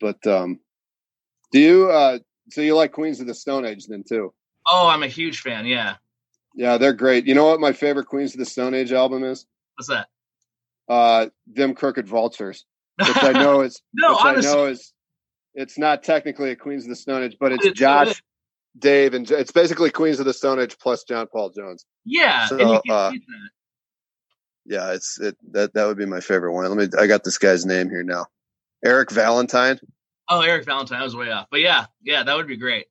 but 0.00 0.26
um 0.26 0.60
do 1.52 1.58
you 1.60 1.90
uh 1.90 2.18
so 2.50 2.60
you 2.60 2.74
like 2.76 2.92
Queens 2.92 3.20
of 3.20 3.26
the 3.26 3.34
Stone 3.34 3.64
Age 3.66 3.86
then 3.86 4.04
too? 4.08 4.32
oh, 4.70 4.88
I'm 4.88 5.02
a 5.02 5.08
huge 5.08 5.40
fan. 5.40 5.64
Yeah. 5.66 5.96
Yeah, 6.54 6.76
they're 6.78 6.92
great. 6.92 7.26
You 7.26 7.34
know 7.34 7.46
what 7.46 7.60
my 7.60 7.72
favorite 7.72 8.06
Queens 8.06 8.32
of 8.34 8.38
the 8.38 8.44
Stone 8.44 8.74
Age 8.74 8.92
album 8.92 9.24
is? 9.24 9.46
What's 9.76 9.88
that? 9.88 10.08
Uh 10.88 11.26
Them 11.46 11.74
Crooked 11.74 12.06
Vultures. 12.08 12.64
Which 12.98 13.22
I 13.22 13.32
know 13.32 13.60
is 13.62 13.80
no, 13.94 14.10
which 14.10 14.18
honestly, 14.24 14.50
I 14.50 14.54
know 14.54 14.66
is 14.66 14.92
it's 15.54 15.78
not 15.78 16.02
technically 16.02 16.50
a 16.50 16.56
Queens 16.56 16.84
of 16.84 16.90
the 16.90 16.96
Stone 16.96 17.22
Age, 17.24 17.36
but 17.38 17.52
it's 17.52 17.66
It's 17.66 17.78
Josh, 17.78 18.06
good. 18.08 18.16
Dave, 18.78 19.14
and 19.14 19.30
it's 19.30 19.50
basically 19.52 19.90
Queens 19.90 20.20
of 20.20 20.26
the 20.26 20.32
Stone 20.34 20.60
Age 20.60 20.76
plus 20.78 21.04
John 21.04 21.26
Paul 21.32 21.50
Jones. 21.50 21.84
yeah. 22.04 22.46
So, 22.46 22.58
and 22.58 22.70
you 22.70 22.80
can 22.86 22.94
uh, 22.94 23.10
that. 23.10 23.20
Yeah, 24.66 24.92
it's 24.92 25.18
it 25.20 25.36
that 25.52 25.72
that 25.74 25.86
would 25.86 25.96
be 25.96 26.06
my 26.06 26.20
favorite 26.20 26.52
one. 26.52 26.68
Let 26.68 26.76
me 26.76 26.98
I 27.00 27.06
got 27.06 27.24
this 27.24 27.38
guy's 27.38 27.64
name 27.64 27.88
here 27.88 28.02
now. 28.02 28.26
Eric 28.84 29.10
Valentine. 29.10 29.80
Oh, 30.28 30.40
Eric 30.42 30.64
Valentine, 30.66 31.00
I 31.00 31.04
was 31.04 31.16
way 31.16 31.30
off. 31.30 31.46
But 31.50 31.60
yeah, 31.60 31.86
yeah, 32.02 32.22
that 32.22 32.36
would 32.36 32.46
be 32.46 32.56
great. 32.56 32.86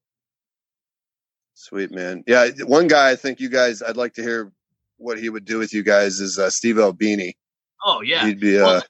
Sweet 1.53 1.91
man. 1.91 2.23
Yeah, 2.27 2.49
one 2.65 2.87
guy 2.87 3.09
I 3.09 3.15
think 3.15 3.39
you 3.39 3.49
guys 3.49 3.81
I'd 3.81 3.97
like 3.97 4.13
to 4.13 4.21
hear 4.21 4.51
what 4.97 5.19
he 5.19 5.29
would 5.29 5.45
do 5.45 5.57
with 5.57 5.73
you 5.73 5.83
guys 5.83 6.19
is 6.19 6.37
uh, 6.37 6.49
Steve 6.49 6.79
Albini. 6.79 7.35
Oh 7.83 8.01
yeah. 8.01 8.25
He'd 8.25 8.39
be 8.39 8.59
uh 8.59 8.65
Well, 8.65 8.83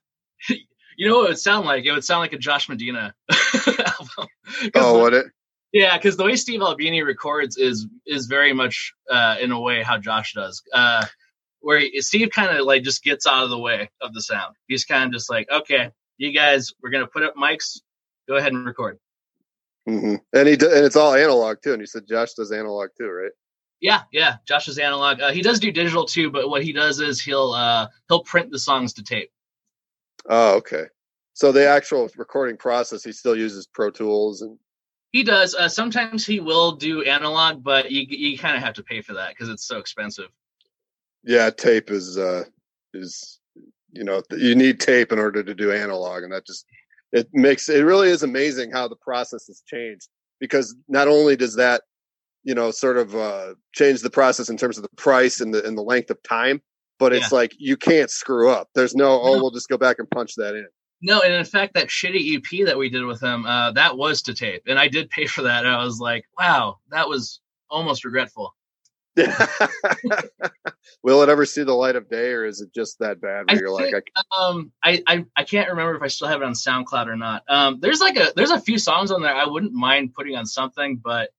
You 0.97 1.07
know 1.07 1.17
what 1.17 1.25
it 1.25 1.29
would 1.29 1.39
sound 1.39 1.65
like? 1.65 1.85
It 1.85 1.91
would 1.91 2.03
sound 2.03 2.21
like 2.21 2.33
a 2.33 2.39
Josh 2.39 2.67
Medina 2.67 3.13
album. 3.67 4.27
oh 4.75 4.99
what 4.99 5.13
it 5.13 5.27
Yeah, 5.71 5.95
because 5.95 6.17
the 6.17 6.25
way 6.25 6.35
Steve 6.35 6.61
Albini 6.61 7.03
records 7.03 7.55
is 7.57 7.87
is 8.05 8.25
very 8.25 8.51
much 8.51 8.93
uh, 9.09 9.37
in 9.39 9.51
a 9.51 9.59
way 9.59 9.83
how 9.83 9.97
Josh 9.97 10.33
does. 10.33 10.61
Uh, 10.73 11.05
where 11.59 11.79
he, 11.79 12.01
Steve 12.01 12.31
kind 12.33 12.57
of 12.57 12.65
like 12.65 12.83
just 12.83 13.03
gets 13.03 13.27
out 13.27 13.43
of 13.43 13.49
the 13.49 13.59
way 13.59 13.89
of 14.01 14.13
the 14.13 14.21
sound. 14.21 14.55
He's 14.67 14.85
kind 14.85 15.05
of 15.05 15.11
just 15.11 15.29
like, 15.29 15.47
okay, 15.51 15.91
you 16.17 16.33
guys, 16.33 16.73
we're 16.81 16.89
gonna 16.89 17.07
put 17.07 17.23
up 17.23 17.35
mics. 17.35 17.79
Go 18.27 18.35
ahead 18.35 18.53
and 18.53 18.65
record. 18.65 18.99
hmm 19.87 20.15
and 20.33 20.47
he 20.47 20.55
do, 20.55 20.71
and 20.71 20.85
it's 20.85 20.95
all 20.95 21.13
analog 21.15 21.57
too. 21.63 21.73
And 21.73 21.81
you 21.81 21.87
said 21.87 22.07
Josh 22.07 22.33
does 22.33 22.51
analog 22.51 22.89
too, 22.97 23.09
right? 23.09 23.31
Yeah, 23.79 24.01
yeah. 24.11 24.37
Josh 24.47 24.67
is 24.67 24.79
analog. 24.79 25.21
Uh, 25.21 25.31
he 25.31 25.41
does 25.41 25.59
do 25.59 25.71
digital 25.71 26.05
too, 26.05 26.31
but 26.31 26.49
what 26.49 26.63
he 26.63 26.73
does 26.73 26.99
is 26.99 27.21
he'll 27.21 27.51
uh, 27.51 27.87
he'll 28.09 28.23
print 28.23 28.51
the 28.51 28.59
songs 28.59 28.93
to 28.93 29.03
tape. 29.03 29.31
Oh, 30.29 30.55
okay. 30.57 30.85
So 31.33 31.51
the 31.51 31.67
actual 31.67 32.09
recording 32.17 32.57
process, 32.57 33.03
he 33.03 33.11
still 33.11 33.37
uses 33.37 33.67
Pro 33.67 33.91
Tools 33.91 34.41
and 34.41 34.57
He 35.11 35.23
does. 35.23 35.53
Uh, 35.53 35.69
sometimes 35.69 36.25
he 36.25 36.39
will 36.39 36.71
do 36.73 37.03
analog, 37.03 37.63
but 37.63 37.91
you 37.91 38.05
you 38.09 38.37
kind 38.37 38.57
of 38.57 38.63
have 38.63 38.73
to 38.75 38.83
pay 38.83 39.01
for 39.01 39.13
that 39.13 39.29
because 39.29 39.49
it's 39.49 39.65
so 39.67 39.77
expensive. 39.77 40.29
yeah, 41.23 41.49
tape 41.51 41.91
is 41.91 42.17
uh 42.17 42.43
is 42.93 43.39
you 43.91 44.03
know 44.03 44.21
you 44.31 44.55
need 44.55 44.79
tape 44.79 45.11
in 45.11 45.19
order 45.19 45.43
to 45.43 45.53
do 45.53 45.71
analog, 45.71 46.23
and 46.23 46.31
that 46.33 46.45
just 46.45 46.65
it 47.11 47.27
makes 47.33 47.69
it 47.69 47.83
really 47.83 48.09
is 48.09 48.23
amazing 48.23 48.71
how 48.71 48.87
the 48.87 48.95
process 48.97 49.47
has 49.47 49.61
changed 49.65 50.07
because 50.39 50.75
not 50.87 51.07
only 51.07 51.35
does 51.35 51.55
that 51.55 51.81
you 52.43 52.53
know 52.53 52.71
sort 52.71 52.97
of 52.97 53.15
uh 53.15 53.53
change 53.73 54.01
the 54.01 54.09
process 54.09 54.49
in 54.49 54.57
terms 54.57 54.77
of 54.77 54.83
the 54.83 54.89
price 54.97 55.41
and 55.41 55.53
the 55.53 55.65
and 55.65 55.77
the 55.77 55.81
length 55.83 56.09
of 56.09 56.21
time, 56.23 56.61
but 56.99 57.13
it's 57.13 57.31
like 57.31 57.53
you 57.57 57.77
can't 57.77 58.09
screw 58.09 58.49
up. 58.49 58.69
There's 58.75 58.95
no 58.95 59.21
oh 59.21 59.35
No. 59.35 59.41
we'll 59.41 59.51
just 59.51 59.69
go 59.69 59.77
back 59.77 59.97
and 59.99 60.09
punch 60.09 60.35
that 60.35 60.55
in. 60.55 60.67
No, 61.01 61.21
and 61.21 61.31
in 61.33 61.45
fact, 61.45 61.75
that 61.75 61.89
shitty 61.89 62.37
EP 62.37 62.65
that 62.65 62.77
we 62.77 62.89
did 62.89 63.05
with 63.05 63.21
him, 63.21 63.45
uh, 63.45 63.71
that 63.73 63.97
was 63.97 64.21
to 64.23 64.33
tape, 64.33 64.63
and 64.65 64.79
I 64.79 64.87
did 64.87 65.11
pay 65.11 65.27
for 65.27 65.43
that. 65.43 65.63
And 65.63 65.73
I 65.73 65.83
was 65.83 65.99
like, 65.99 66.25
wow, 66.39 66.77
that 66.89 67.07
was 67.07 67.39
almost 67.69 68.03
regretful. 68.03 68.55
Will 71.03 71.21
it 71.23 71.29
ever 71.29 71.45
see 71.45 71.63
the 71.63 71.73
light 71.73 71.95
of 71.95 72.09
day, 72.09 72.31
or 72.31 72.45
is 72.45 72.61
it 72.61 72.73
just 72.73 72.99
that 72.99 73.21
bad 73.21 73.45
where 73.47 73.57
I 73.57 73.59
you're 73.59 73.71
like, 73.71 73.91
think- 73.91 74.05
Um, 74.37 74.71
I, 74.83 75.01
I 75.07 75.25
I 75.35 75.43
can't 75.43 75.69
remember 75.69 75.95
if 75.95 76.01
I 76.01 76.07
still 76.07 76.27
have 76.27 76.41
it 76.41 76.45
on 76.45 76.53
SoundCloud 76.53 77.07
or 77.07 77.15
not. 77.15 77.43
Um, 77.49 77.79
there's 77.79 77.99
like 78.01 78.17
a 78.17 78.31
there's 78.35 78.51
a 78.51 78.59
few 78.59 78.77
songs 78.77 79.11
on 79.11 79.21
there 79.21 79.33
I 79.35 79.45
wouldn't 79.45 79.73
mind 79.73 80.13
putting 80.13 80.35
on 80.35 80.45
something, 80.45 80.97
but 80.97 81.29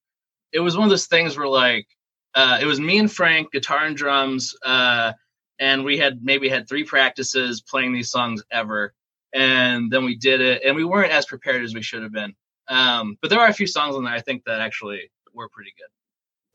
it 0.53 0.61
was 0.61 0.77
one 0.77 0.85
of 0.85 0.91
those 0.91 1.07
things 1.07 1.37
where 1.37 1.49
like 1.49 1.87
uh, 2.35 2.59
it 2.61 2.67
was 2.67 2.81
me 2.81 2.99
and 2.99 3.11
Frank, 3.11 3.53
guitar 3.53 3.85
and 3.85 3.97
drums, 3.97 4.55
uh, 4.65 5.13
and 5.59 5.85
we 5.85 5.99
had 5.99 6.23
maybe 6.23 6.49
had 6.49 6.69
three 6.69 6.85
practices 6.85 7.61
playing 7.63 7.93
these 7.93 8.11
songs 8.11 8.43
ever, 8.51 8.95
and 9.35 9.91
then 9.91 10.05
we 10.05 10.17
did 10.17 10.41
it, 10.41 10.63
and 10.65 10.77
we 10.77 10.85
weren't 10.85 11.13
as 11.13 11.27
prepared 11.27 11.63
as 11.65 11.75
we 11.75 11.83
should 11.83 12.03
have 12.03 12.13
been. 12.13 12.35
Um, 12.69 13.17
but 13.21 13.31
there 13.31 13.41
are 13.41 13.49
a 13.49 13.55
few 13.55 13.67
songs 13.67 13.97
on 13.97 14.05
there 14.05 14.13
I 14.13 14.21
think 14.21 14.45
that 14.45 14.61
actually 14.61 15.11
were 15.35 15.49
pretty 15.49 15.73
good. 15.77 15.89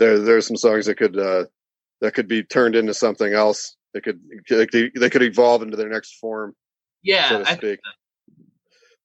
There 0.04 0.20
there's 0.20 0.48
some 0.48 0.58
songs 0.58 0.86
that 0.86 0.98
could 0.98 1.18
uh 1.18 1.46
that 2.02 2.14
could 2.14 2.28
be 2.28 2.44
turned 2.44 2.76
into 2.76 2.94
something 2.94 3.34
else 3.34 3.76
they 3.94 4.02
could 4.02 4.20
they 4.50 4.66
could, 5.10 5.22
evolve 5.22 5.62
into 5.62 5.78
their 5.78 5.90
next 5.90 6.16
form 6.16 6.56
Yeah, 7.04 7.30
so 7.30 7.44
to 7.44 7.46
speak 7.46 7.80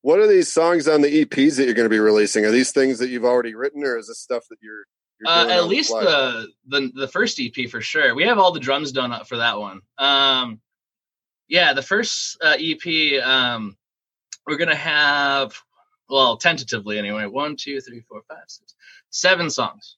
what 0.02 0.20
are 0.20 0.26
these 0.26 0.50
songs 0.50 0.88
on 0.88 1.02
the 1.02 1.24
eps 1.24 1.56
that 1.56 1.64
you're 1.64 1.74
going 1.74 1.84
to 1.84 1.90
be 1.90 1.98
releasing 1.98 2.44
are 2.44 2.50
these 2.50 2.72
things 2.72 2.98
that 2.98 3.08
you've 3.08 3.24
already 3.24 3.54
written 3.54 3.84
or 3.84 3.98
is 3.98 4.08
this 4.08 4.20
stuff 4.20 4.44
that 4.48 4.58
you're, 4.62 4.84
you're 5.20 5.28
Uh, 5.30 5.44
at 5.44 5.50
on 5.50 5.56
the 5.56 5.62
least 5.66 5.90
the, 5.90 6.48
the 6.66 6.90
the 6.94 7.08
first 7.08 7.40
EP 7.40 7.68
for 7.68 7.80
sure. 7.80 8.14
We 8.14 8.24
have 8.24 8.38
all 8.38 8.52
the 8.52 8.60
drums 8.60 8.92
done 8.92 9.12
up 9.12 9.28
for 9.28 9.38
that 9.38 9.58
one. 9.58 9.80
Um, 9.98 10.60
yeah, 11.48 11.72
the 11.72 11.82
first 11.82 12.38
uh, 12.42 12.56
EP 12.58 13.22
um, 13.22 13.76
we're 14.46 14.56
gonna 14.56 14.74
have 14.74 15.60
well 16.08 16.36
tentatively 16.36 16.98
anyway. 16.98 17.26
One, 17.26 17.56
two, 17.56 17.80
three, 17.80 18.00
four, 18.08 18.22
five, 18.28 18.44
six, 18.46 18.74
seven 19.10 19.50
songs. 19.50 19.97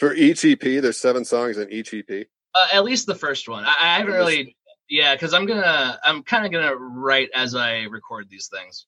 For 0.00 0.14
each 0.14 0.44
ep 0.44 0.60
there's 0.60 0.96
seven 0.96 1.24
songs 1.24 1.58
in 1.58 1.70
each 1.70 1.94
ep 1.94 2.10
Uh, 2.54 2.68
at 2.72 2.82
least 2.84 3.06
the 3.06 3.14
first 3.14 3.48
one. 3.48 3.64
I, 3.64 3.76
I 3.80 3.98
haven't 3.98 4.14
really. 4.14 4.56
Yeah, 4.88 5.14
because 5.14 5.32
I'm 5.32 5.46
gonna 5.46 5.98
I'm 6.02 6.24
kind 6.24 6.44
of 6.44 6.50
gonna 6.50 6.74
write 6.74 7.28
as 7.32 7.54
I 7.54 7.82
record 7.82 8.28
these 8.28 8.48
things. 8.52 8.86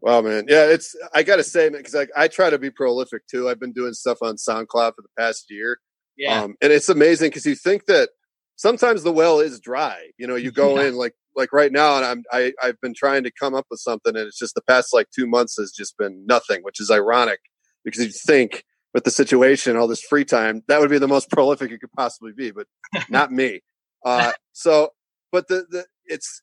wow 0.00 0.20
man 0.20 0.44
yeah 0.48 0.64
it's 0.66 0.94
i 1.12 1.24
gotta 1.24 1.42
say 1.42 1.68
man, 1.68 1.80
because 1.82 1.96
I, 1.96 2.06
I 2.16 2.28
try 2.28 2.50
to 2.50 2.58
be 2.58 2.70
prolific 2.70 3.26
too 3.26 3.48
i've 3.48 3.58
been 3.58 3.72
doing 3.72 3.94
stuff 3.94 4.18
on 4.22 4.36
soundcloud 4.36 4.92
for 4.94 5.02
the 5.02 5.08
past 5.18 5.46
year 5.50 5.80
Yeah, 6.16 6.42
Um, 6.42 6.54
and 6.62 6.72
it's 6.72 6.88
amazing 6.88 7.30
because 7.30 7.44
you 7.46 7.56
think 7.56 7.86
that 7.86 8.10
sometimes 8.54 9.02
the 9.02 9.12
well 9.12 9.40
is 9.40 9.58
dry. 9.60 9.98
You 10.18 10.26
know, 10.28 10.36
you 10.36 10.50
go 10.62 10.78
Yeah. 10.78 10.86
in 10.88 10.94
like 10.96 11.14
like 11.34 11.52
right 11.52 11.72
now, 11.72 11.96
and 11.96 12.04
I'm 12.10 12.22
I 12.32 12.52
I've 12.62 12.80
been 12.80 12.94
trying 12.94 13.24
to 13.24 13.32
come 13.40 13.54
up 13.54 13.66
with 13.70 13.80
something, 13.80 14.14
and 14.16 14.26
it's 14.28 14.38
just 14.38 14.54
the 14.54 14.62
past 14.62 14.92
like 14.92 15.08
two 15.10 15.26
months 15.26 15.56
has 15.58 15.70
just 15.72 15.96
been 15.98 16.24
nothing, 16.26 16.60
which 16.62 16.80
is 16.80 16.90
ironic 16.90 17.40
because 17.84 18.04
you 18.04 18.10
think 18.12 18.64
with 18.94 19.04
the 19.04 19.10
situation, 19.10 19.76
all 19.76 19.86
this 19.86 20.02
free 20.02 20.24
time, 20.24 20.62
that 20.68 20.80
would 20.80 20.90
be 20.90 20.98
the 20.98 21.08
most 21.08 21.30
prolific 21.30 21.70
it 21.70 21.78
could 21.78 21.92
possibly 21.92 22.32
be, 22.32 22.50
but 22.50 22.66
not 23.08 23.32
me. 23.32 23.60
Uh, 24.04 24.32
so, 24.52 24.90
but 25.32 25.48
the 25.48 25.66
the 25.70 25.84
it's 26.06 26.42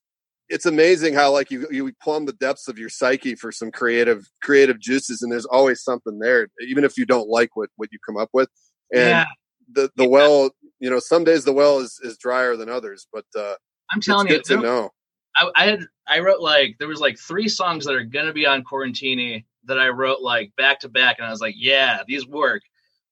it's 0.49 0.65
amazing 0.65 1.13
how 1.13 1.31
like 1.31 1.49
you 1.49 1.67
you 1.71 1.91
plumb 2.01 2.25
the 2.25 2.33
depths 2.33 2.67
of 2.67 2.77
your 2.77 2.89
psyche 2.89 3.35
for 3.35 3.51
some 3.51 3.71
creative 3.71 4.29
creative 4.41 4.79
juices, 4.79 5.21
and 5.21 5.31
there's 5.31 5.45
always 5.45 5.83
something 5.83 6.19
there, 6.19 6.47
even 6.67 6.83
if 6.83 6.97
you 6.97 7.05
don't 7.05 7.29
like 7.29 7.55
what 7.55 7.69
what 7.77 7.89
you 7.91 7.99
come 8.05 8.17
up 8.17 8.29
with. 8.33 8.49
And 8.93 9.09
yeah. 9.09 9.25
the 9.71 9.89
the 9.95 10.03
Yeah. 10.03 10.09
well, 10.09 10.51
you 10.79 10.89
know, 10.89 10.99
some 10.99 11.23
days 11.23 11.45
the 11.45 11.53
well 11.53 11.79
is 11.79 11.99
is 12.03 12.17
drier 12.17 12.55
than 12.55 12.69
others, 12.69 13.07
but 13.11 13.25
uh, 13.37 13.55
I'm 13.91 14.01
telling 14.01 14.27
you, 14.27 14.41
to 14.41 14.57
know. 14.57 14.91
I, 15.35 15.49
I 15.55 15.65
had 15.65 15.79
I 16.07 16.19
wrote 16.19 16.41
like 16.41 16.75
there 16.79 16.87
was 16.87 16.99
like 16.99 17.17
three 17.17 17.47
songs 17.47 17.85
that 17.85 17.95
are 17.95 18.03
gonna 18.03 18.33
be 18.33 18.45
on 18.45 18.63
Quarantini 18.63 19.45
that 19.67 19.79
I 19.79 19.89
wrote 19.89 20.21
like 20.21 20.53
back 20.57 20.81
to 20.81 20.89
back, 20.89 21.17
and 21.19 21.27
I 21.27 21.31
was 21.31 21.41
like, 21.41 21.55
yeah, 21.57 22.01
these 22.07 22.27
work. 22.27 22.61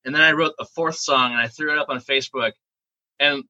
And 0.06 0.14
then 0.14 0.22
I 0.22 0.34
wrote 0.34 0.54
a 0.60 0.66
fourth 0.66 0.96
song 0.98 1.32
and 1.32 1.42
I 1.42 1.48
threw 1.48 1.72
it 1.72 1.78
up 1.80 1.90
on 1.90 2.00
Facebook, 2.00 2.52
and 3.20 3.44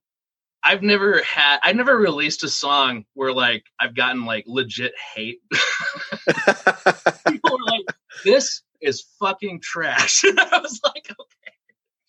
I've 0.62 0.82
never 0.82 1.22
had 1.22 1.60
I 1.62 1.72
never 1.72 1.96
released 1.96 2.42
a 2.44 2.48
song 2.48 3.04
where 3.14 3.32
like 3.32 3.64
I've 3.80 3.94
gotten 3.94 4.24
like 4.24 4.44
legit 4.46 4.92
hate. 5.14 5.40
People 7.28 7.52
were 7.52 7.64
like, 7.66 7.84
"This 8.24 8.62
is 8.80 9.04
fucking 9.20 9.60
trash." 9.60 10.24
and 10.26 10.40
I 10.40 10.58
was 10.58 10.80
like, 10.84 11.06
"Okay." 11.10 11.52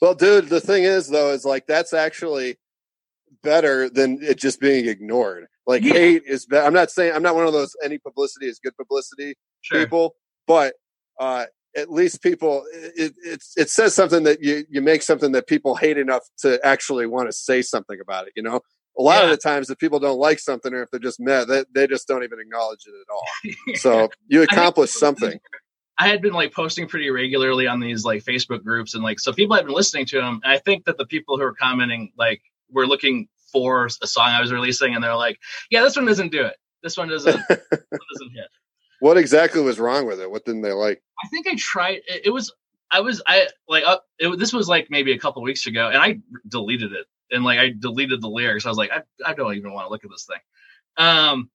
Well, 0.02 0.16
dude, 0.16 0.50
the 0.50 0.62
thing 0.62 0.84
is 0.84 1.10
though, 1.10 1.32
is 1.32 1.46
like 1.46 1.68
that's 1.68 1.94
actually 1.94 2.58
better 3.44 3.90
than 3.90 4.20
it 4.22 4.38
just 4.38 4.60
being 4.60 4.88
ignored. 4.88 5.48
Like 5.68 5.84
Yeah. 5.84 5.94
hate 5.94 6.24
is 6.26 6.46
better. 6.46 6.66
I'm 6.66 6.74
not 6.74 6.92
saying 6.92 7.14
I'm 7.14 7.24
not 7.24 7.36
one 7.36 7.48
of 7.48 7.54
those 7.54 7.76
any 7.84 7.98
publicity 7.98 8.48
is 8.48 8.60
good 8.60 8.76
publicity 8.78 9.36
"Sure, 9.62 9.84
people, 9.84 10.16
but 10.48 10.76
uh 11.20 11.46
at 11.76 11.92
least 11.92 12.24
people 12.24 12.64
it, 12.74 13.14
it's 13.24 13.58
it 13.58 13.70
says 13.70 13.94
something 13.94 14.24
that 14.24 14.42
you 14.42 14.66
you 14.70 14.82
make 14.82 15.02
something 15.02 15.32
that 15.34 15.48
people 15.48 15.76
hate 15.76 15.98
enough 15.98 16.24
to 16.40 16.60
actually 16.66 17.06
want 17.06 17.28
to 17.28 17.34
say 17.34 17.62
something 17.62 18.00
about 18.00 18.28
it, 18.28 18.34
you 18.36 18.44
know? 18.44 18.62
A 18.98 19.02
lot 19.02 19.26
of 19.26 19.30
the 19.30 19.36
times 19.38 19.70
if 19.70 19.78
people 19.78 20.00
don't 20.00 20.20
like 20.20 20.40
something 20.40 20.74
or 20.74 20.84
if 20.84 20.90
they're 20.90 21.02
just 21.02 21.20
mad, 21.20 21.50
they, 21.50 21.66
they 21.74 21.86
just 21.86 22.08
don't 22.08 22.24
even 22.24 22.40
acknowledge 22.40 22.86
it 22.88 22.94
at 22.94 23.14
all. 23.14 23.76
So 23.76 24.10
you 24.28 24.42
accomplished 24.42 24.94
something. 24.94 25.38
I 25.98 26.08
had 26.08 26.22
been 26.22 26.34
like 26.34 26.54
posting 26.54 26.88
pretty 26.88 27.10
regularly 27.10 27.68
on 27.68 27.82
these 27.82 28.06
like 28.06 28.24
Facebook 28.24 28.64
groups 28.64 28.94
and 28.94 29.04
like 29.04 29.20
so 29.20 29.34
people 29.34 29.56
had 29.56 29.66
been 29.66 29.76
listening 29.76 30.06
to 30.08 30.22
them. 30.22 30.40
And 30.44 30.54
I 30.54 30.60
think 30.60 30.86
that 30.86 30.98
the 30.98 31.06
people 31.06 31.38
who 31.38 31.44
were 31.44 31.54
commenting 31.54 32.14
like 32.18 32.42
were 32.72 32.88
looking 32.88 33.28
for 33.52 33.86
a 33.86 34.08
song 34.08 34.30
I 34.30 34.42
was 34.42 34.52
releasing 34.52 34.96
and 34.96 35.04
they're 35.04 35.16
like, 35.16 35.40
yeah, 35.70 35.82
this 35.82 35.96
one 35.96 36.06
doesn't 36.06 36.32
do 36.32 36.46
it. 36.46 36.56
This 36.82 36.98
one 36.98 37.10
doesn't, 37.10 37.36
this 37.50 37.60
one 37.70 38.00
doesn't 38.14 38.32
hit. 38.34 38.48
What 39.06 39.18
exactly 39.18 39.62
was 39.62 39.80
wrong 39.80 40.08
with 40.08 40.20
it? 40.20 40.32
What 40.32 40.46
didn't 40.46 40.64
they 40.64 40.72
like? 40.72 41.00
I 41.24 41.28
think 41.28 41.46
I 41.46 41.54
tried. 41.60 42.02
It, 42.08 42.26
it 42.26 42.30
was 42.32 42.52
I 42.90 43.02
was 43.02 43.22
I 43.28 43.50
like 43.68 43.84
up. 43.86 44.04
It, 44.18 44.40
this 44.40 44.52
was 44.52 44.68
like 44.68 44.88
maybe 44.90 45.12
a 45.12 45.20
couple 45.20 45.44
weeks 45.44 45.68
ago, 45.68 45.90
and 45.90 45.98
I 45.98 46.18
deleted 46.48 46.92
it. 46.92 47.06
And 47.30 47.44
like 47.44 47.60
I 47.60 47.72
deleted 47.78 48.24
the 48.24 48.30
lyrics. 48.30 48.66
I 48.66 48.70
was 48.70 48.80
like, 48.80 48.90
I, 48.90 49.04
I 49.24 49.36
don't 49.36 49.54
even 49.54 49.74
want 49.74 49.86
to 49.86 49.92
look 49.92 50.04
at 50.04 50.10
this 50.10 50.26
thing. 50.26 50.40
Um, 50.98 51.52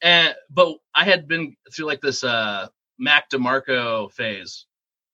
and 0.00 0.34
but 0.48 0.78
I 0.94 1.04
had 1.04 1.28
been 1.28 1.54
through 1.76 1.84
like 1.84 2.00
this 2.00 2.24
uh 2.24 2.68
Mac 2.98 3.28
DeMarco 3.28 4.10
phase, 4.10 4.64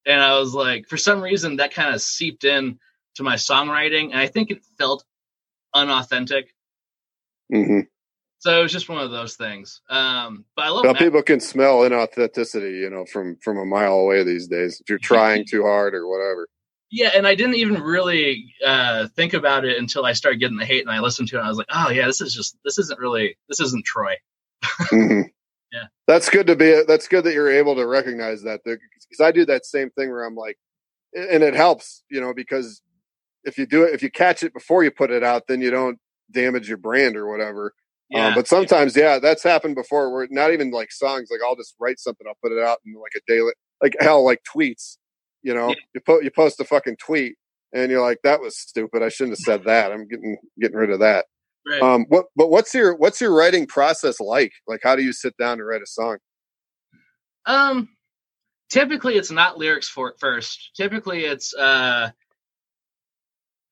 and 0.07 0.21
I 0.21 0.39
was 0.39 0.55
like, 0.55 0.87
for 0.87 0.97
some 0.97 1.21
reason 1.21 1.57
that 1.57 1.75
kind 1.75 1.93
of 1.93 2.01
seeped 2.01 2.45
in 2.45 2.79
to 3.17 3.25
my 3.25 3.35
songwriting, 3.35 4.13
and 4.13 4.19
I 4.21 4.29
think 4.29 4.53
it 4.53 4.63
felt 4.79 5.05
unauthentic. 5.75 6.55
hmm 7.53 7.81
So 8.41 8.59
it 8.59 8.63
was 8.63 8.73
just 8.73 8.89
one 8.89 9.03
of 9.03 9.11
those 9.11 9.37
things. 9.37 9.83
Um, 9.91 10.47
but 10.57 10.65
I 10.65 10.71
love 10.71 10.85
Mac- 10.87 10.99
people 10.99 11.23
can 11.23 11.41
smell 11.41 11.81
inauthenticity, 11.81 12.81
you 12.81 12.89
know, 12.89 13.05
from 13.05 13.37
from 13.37 13.59
a 13.59 13.67
mile 13.67 13.93
away 13.93 14.25
these 14.25 14.49
days. 14.49 14.81
If 14.81 14.89
you're 14.89 14.99
trying 14.99 15.45
too 15.47 15.63
hard 15.63 15.95
or 15.95 16.09
whatever. 16.09 16.49
Yeah, 16.91 17.11
and 17.15 17.27
I 17.27 17.35
didn't 17.35 17.57
even 17.57 17.83
really 17.83 18.53
uh, 18.67 19.09
think 19.09 19.35
about 19.35 19.67
it 19.67 19.77
until 19.79 20.07
I 20.07 20.15
started 20.15 20.41
getting 20.41 20.57
the 20.57 20.65
hate, 20.65 20.81
and 20.81 20.91
I 20.91 21.01
listened 21.01 21.29
to 21.29 21.37
it. 21.37 21.41
and 21.41 21.47
I 21.47 21.51
was 21.51 21.59
like, 21.59 21.69
"Oh 21.71 21.91
yeah, 21.91 22.07
this 22.07 22.23
is 22.23 22.35
just 22.35 22.57
this 22.65 22.79
isn't 22.79 22.99
really 22.99 23.37
this 23.49 23.61
isn't 23.61 23.85
Troy." 23.85 24.15
hmm 24.89 25.21
Yeah. 25.71 25.85
that's 26.07 26.31
good 26.31 26.47
to 26.47 26.57
be. 26.57 26.83
That's 26.89 27.09
good 27.09 27.25
that 27.25 27.35
you're 27.35 27.53
able 27.53 27.77
to 27.77 27.87
recognize 27.87 28.43
that 28.45 28.63
because 28.65 29.21
I 29.21 29.33
do 29.33 29.45
that 29.47 29.67
same 29.67 29.91
thing 29.91 30.11
where 30.11 30.25
I'm 30.25 30.35
like, 30.35 30.57
and 31.13 31.43
it 31.43 31.55
helps, 31.55 32.05
you 32.11 32.23
know, 32.23 32.33
because 32.33 32.81
if 33.45 33.59
you 33.59 33.67
do 33.67 33.85
it, 33.85 33.93
if 33.93 34.03
you 34.03 34.11
catch 34.11 34.43
it 34.43 34.55
before 34.55 34.83
you 34.83 34.91
put 34.91 35.11
it 35.11 35.23
out, 35.23 35.47
then 35.47 35.61
you 35.61 35.71
don't 35.71 35.99
damage 36.31 36.69
your 36.69 36.79
brand 36.79 37.17
or 37.17 37.31
whatever. 37.31 37.75
Yeah, 38.11 38.29
Um, 38.29 38.35
but 38.35 38.49
sometimes, 38.49 38.97
yeah, 38.97 39.19
that's 39.21 39.43
happened 39.45 39.77
before. 39.77 40.13
Where 40.13 40.29
not 40.31 40.53
even 40.53 40.71
like 40.73 40.93
songs, 40.93 41.29
like 41.31 41.41
I'll 41.47 41.57
just 41.57 41.75
write 41.81 42.01
something, 42.01 42.27
I'll 42.29 42.39
put 42.43 42.53
it 42.53 42.63
out 42.65 42.79
in 42.87 42.95
like 42.95 43.13
a 43.17 43.21
daily, 43.29 43.53
like 43.83 43.97
hell, 44.01 44.25
like 44.25 44.41
tweets. 44.45 44.99
You 45.43 45.55
know, 45.55 45.69
Yeah. 45.69 45.77
you 45.95 46.01
put 46.03 46.25
you 46.25 46.31
post 46.33 46.61
a 46.61 46.65
fucking 46.65 46.97
tweet, 46.99 47.37
and 47.75 47.91
you're 47.91 48.03
like, 48.03 48.19
that 48.25 48.41
was 48.41 48.59
stupid. 48.59 49.03
I 49.03 49.11
shouldn't 49.11 49.39
have 49.39 49.45
said 49.45 49.65
that. 49.67 49.93
I'm 49.93 50.09
getting 50.09 50.39
getting 50.61 50.77
rid 50.79 50.91
of 50.91 51.01
that. 51.01 51.27
right. 51.67 51.83
Um, 51.83 52.07
what 52.09 52.27
but 52.37 52.51
what's 52.51 52.75
your 52.75 52.97
what's 52.97 53.21
your 53.21 53.35
writing 53.35 53.67
process 53.67 54.21
like? 54.21 54.53
Like, 54.69 54.81
how 54.85 54.97
do 54.97 55.03
you 55.03 55.13
sit 55.13 55.37
down 55.39 55.59
to 55.59 55.65
write 55.65 55.83
a 55.83 55.87
song? 55.87 56.19
um, 57.47 57.89
typically 58.71 59.17
it's 59.17 59.31
not 59.31 59.59
lyrics 59.59 59.89
for 59.89 60.15
first. 60.21 60.71
Typically 60.77 61.25
it's 61.25 61.55
uh, 61.55 62.11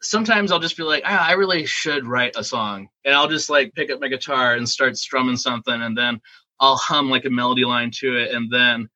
sometimes 0.02 0.52
I'll 0.52 0.58
just 0.60 0.76
be 0.76 0.82
like, 0.82 1.02
ah, 1.06 1.26
I 1.28 1.32
really 1.32 1.66
should 1.66 2.06
write 2.06 2.34
a 2.36 2.44
song, 2.44 2.88
and 3.04 3.14
I'll 3.14 3.28
just 3.28 3.50
like 3.50 3.74
pick 3.74 3.90
up 3.90 4.00
my 4.00 4.08
guitar 4.08 4.54
and 4.54 4.68
start 4.68 4.96
strumming 4.96 5.36
something, 5.36 5.74
and 5.82 5.96
then 5.96 6.20
I'll 6.60 6.76
hum 6.76 7.10
like 7.10 7.24
a 7.24 7.30
melody 7.30 7.64
line 7.64 7.90
to 7.96 8.16
it, 8.16 8.32
and 8.34 8.50
then 8.52 8.88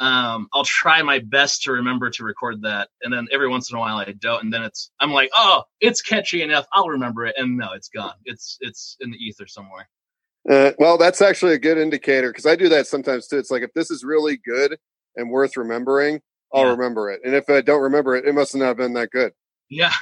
um, 0.00 0.48
I'll 0.52 0.64
try 0.64 1.02
my 1.02 1.20
best 1.20 1.62
to 1.62 1.72
remember 1.72 2.10
to 2.10 2.24
record 2.24 2.62
that, 2.62 2.88
and 3.02 3.12
then 3.12 3.28
every 3.32 3.48
once 3.48 3.70
in 3.70 3.76
a 3.76 3.80
while 3.80 3.96
I 3.98 4.12
don't, 4.18 4.44
and 4.44 4.52
then 4.52 4.62
it's 4.62 4.90
I'm 5.00 5.12
like, 5.12 5.30
oh, 5.36 5.62
it's 5.80 6.02
catchy 6.02 6.42
enough, 6.42 6.66
I'll 6.72 6.88
remember 6.88 7.24
it, 7.26 7.34
and 7.38 7.56
no, 7.56 7.72
it's 7.72 7.88
gone. 7.88 8.14
It's 8.24 8.58
it's 8.60 8.96
in 9.00 9.10
the 9.10 9.16
ether 9.18 9.46
somewhere. 9.46 9.88
Uh, 10.48 10.72
well, 10.78 10.98
that's 10.98 11.22
actually 11.22 11.54
a 11.54 11.58
good 11.58 11.78
indicator 11.78 12.28
because 12.30 12.44
I 12.44 12.54
do 12.54 12.68
that 12.68 12.86
sometimes 12.86 13.28
too. 13.28 13.38
It's 13.38 13.50
like 13.50 13.62
if 13.62 13.72
this 13.72 13.90
is 13.90 14.04
really 14.04 14.36
good 14.36 14.76
and 15.16 15.30
worth 15.30 15.56
remembering, 15.56 16.20
I'll 16.52 16.64
Yeah. 16.64 16.70
remember 16.72 17.10
it, 17.10 17.20
and 17.24 17.34
if 17.34 17.48
I 17.48 17.60
don't 17.60 17.82
remember 17.82 18.14
it, 18.16 18.24
it 18.26 18.34
must 18.34 18.54
not 18.54 18.66
have 18.66 18.76
been 18.76 18.92
that 18.94 19.10
good. 19.10 19.32
Yeah, 19.70 19.92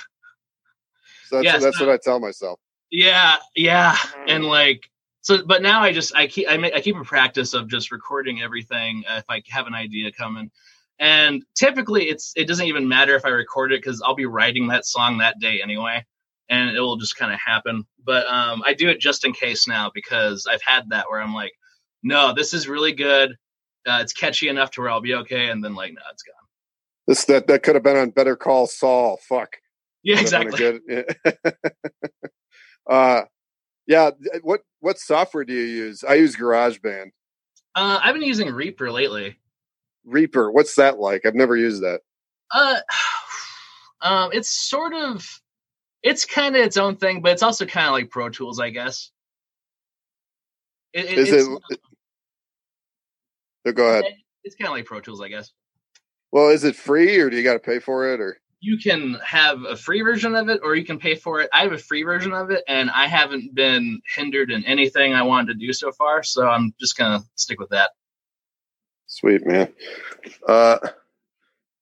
that's 1.32 1.44
Yeah, 1.44 1.58
that's 1.58 1.78
so- 1.78 1.86
what 1.86 1.92
I 1.92 1.98
tell 2.02 2.20
myself. 2.20 2.60
yeah, 2.90 3.36
yeah, 3.56 3.96
and 4.28 4.44
like 4.44 4.88
so, 5.22 5.44
but 5.44 5.62
now 5.62 5.82
I 5.82 5.92
just 5.92 6.14
I 6.14 6.26
keep 6.26 6.48
I 6.48 6.56
make 6.56 6.74
I 6.74 6.80
keep 6.80 6.96
a 6.96 7.04
practice 7.04 7.54
of 7.54 7.68
just 7.68 7.90
recording 7.92 8.42
everything 8.42 9.04
uh, 9.08 9.16
if 9.18 9.24
I 9.28 9.42
have 9.50 9.66
an 9.66 9.74
idea 9.74 10.12
coming. 10.12 10.50
And 10.98 11.42
typically, 11.56 12.08
it's 12.08 12.32
it 12.36 12.46
doesn't 12.46 12.66
even 12.66 12.86
matter 12.88 13.16
if 13.16 13.24
I 13.24 13.30
record 13.30 13.72
it 13.72 13.82
because 13.82 14.02
I'll 14.02 14.14
be 14.14 14.26
writing 14.26 14.68
that 14.68 14.84
song 14.86 15.18
that 15.18 15.40
day 15.40 15.60
anyway, 15.62 16.04
and 16.48 16.76
it 16.76 16.80
will 16.80 16.96
just 16.96 17.16
kind 17.16 17.32
of 17.32 17.40
happen. 17.44 17.84
But 18.04 18.26
um, 18.26 18.62
I 18.66 18.74
do 18.74 18.88
it 18.88 19.00
just 19.00 19.24
in 19.24 19.32
case 19.32 19.66
now 19.66 19.90
because 19.94 20.46
I've 20.48 20.62
had 20.62 20.90
that 20.90 21.06
where 21.08 21.20
I'm 21.20 21.34
like, 21.34 21.52
no, 22.02 22.32
this 22.34 22.52
is 22.54 22.68
really 22.68 22.92
good. 22.92 23.36
Uh, 23.86 23.98
it's 24.02 24.12
catchy 24.12 24.48
enough 24.48 24.70
to 24.72 24.80
where 24.80 24.90
I'll 24.90 25.00
be 25.00 25.14
okay, 25.14 25.48
and 25.50 25.64
then 25.64 25.74
like, 25.74 25.92
no, 25.94 26.02
it's 26.12 26.22
gone. 26.22 26.34
This 27.08 27.24
that 27.24 27.46
that 27.48 27.62
could 27.64 27.74
have 27.74 27.82
been 27.84 27.96
on 27.96 28.10
Better 28.10 28.36
Call 28.36 28.66
Saul. 28.68 29.18
Fuck. 29.28 29.56
Yeah, 30.02 30.20
Would 30.22 30.32
have 30.32 30.40
been 30.42 30.48
exactly. 30.48 31.04
Good, 31.24 31.34
uh, 32.90 33.22
yeah. 33.86 34.10
What 34.42 34.62
what 34.80 34.98
software 34.98 35.44
do 35.44 35.52
you 35.52 35.62
use? 35.62 36.02
I 36.04 36.14
use 36.14 36.36
GarageBand. 36.36 37.10
Uh, 37.74 38.00
I've 38.02 38.14
been 38.14 38.22
using 38.22 38.50
Reaper 38.50 38.90
lately. 38.90 39.38
Reaper. 40.04 40.50
What's 40.50 40.74
that 40.74 40.98
like? 40.98 41.24
I've 41.24 41.34
never 41.34 41.56
used 41.56 41.82
that. 41.82 42.00
Uh, 42.52 42.80
um, 44.02 44.30
it's 44.32 44.50
sort 44.50 44.92
of, 44.92 45.26
it's 46.02 46.24
kind 46.24 46.56
of 46.56 46.62
its 46.62 46.76
own 46.76 46.96
thing, 46.96 47.22
but 47.22 47.32
it's 47.32 47.42
also 47.42 47.64
kind 47.64 47.86
of 47.86 47.92
like 47.92 48.10
Pro 48.10 48.28
Tools, 48.28 48.58
I 48.60 48.70
guess. 48.70 49.10
It, 50.92 51.06
it- 51.06 51.18
Is 51.18 51.32
it's, 51.32 51.48
it? 51.70 51.80
Oh, 53.66 53.72
go 53.72 53.88
ahead. 53.88 54.04
It's 54.44 54.56
kind 54.56 54.66
of 54.68 54.74
like 54.74 54.84
Pro 54.86 55.00
Tools, 55.00 55.20
I 55.20 55.28
guess. 55.28 55.52
Well, 56.32 56.48
is 56.48 56.64
it 56.64 56.74
free 56.74 57.18
or 57.20 57.30
do 57.30 57.36
you 57.36 57.44
got 57.44 57.52
to 57.52 57.58
pay 57.60 57.78
for 57.78 58.12
it? 58.12 58.20
Or 58.20 58.38
You 58.64 58.78
can 58.78 59.18
have 59.24 59.64
a 59.64 59.74
free 59.74 60.02
version 60.02 60.36
of 60.36 60.48
it, 60.48 60.60
or 60.62 60.76
you 60.76 60.84
can 60.84 61.00
pay 61.00 61.16
for 61.16 61.40
it. 61.40 61.50
I 61.52 61.62
have 61.64 61.72
a 61.72 61.78
free 61.78 62.04
version 62.04 62.32
of 62.32 62.52
it, 62.52 62.62
and 62.68 62.90
I 62.90 63.08
haven't 63.08 63.56
been 63.56 64.00
hindered 64.14 64.52
in 64.52 64.64
anything 64.64 65.14
I 65.14 65.24
wanted 65.24 65.58
to 65.58 65.66
do 65.66 65.72
so 65.72 65.90
far, 65.90 66.22
so 66.22 66.46
I'm 66.46 66.72
just 66.78 66.96
gonna 66.96 67.24
stick 67.34 67.58
with 67.58 67.70
that. 67.70 67.90
sweet 69.06 69.44
man. 69.44 69.72
Uh, 70.46 70.78
let 70.82 70.94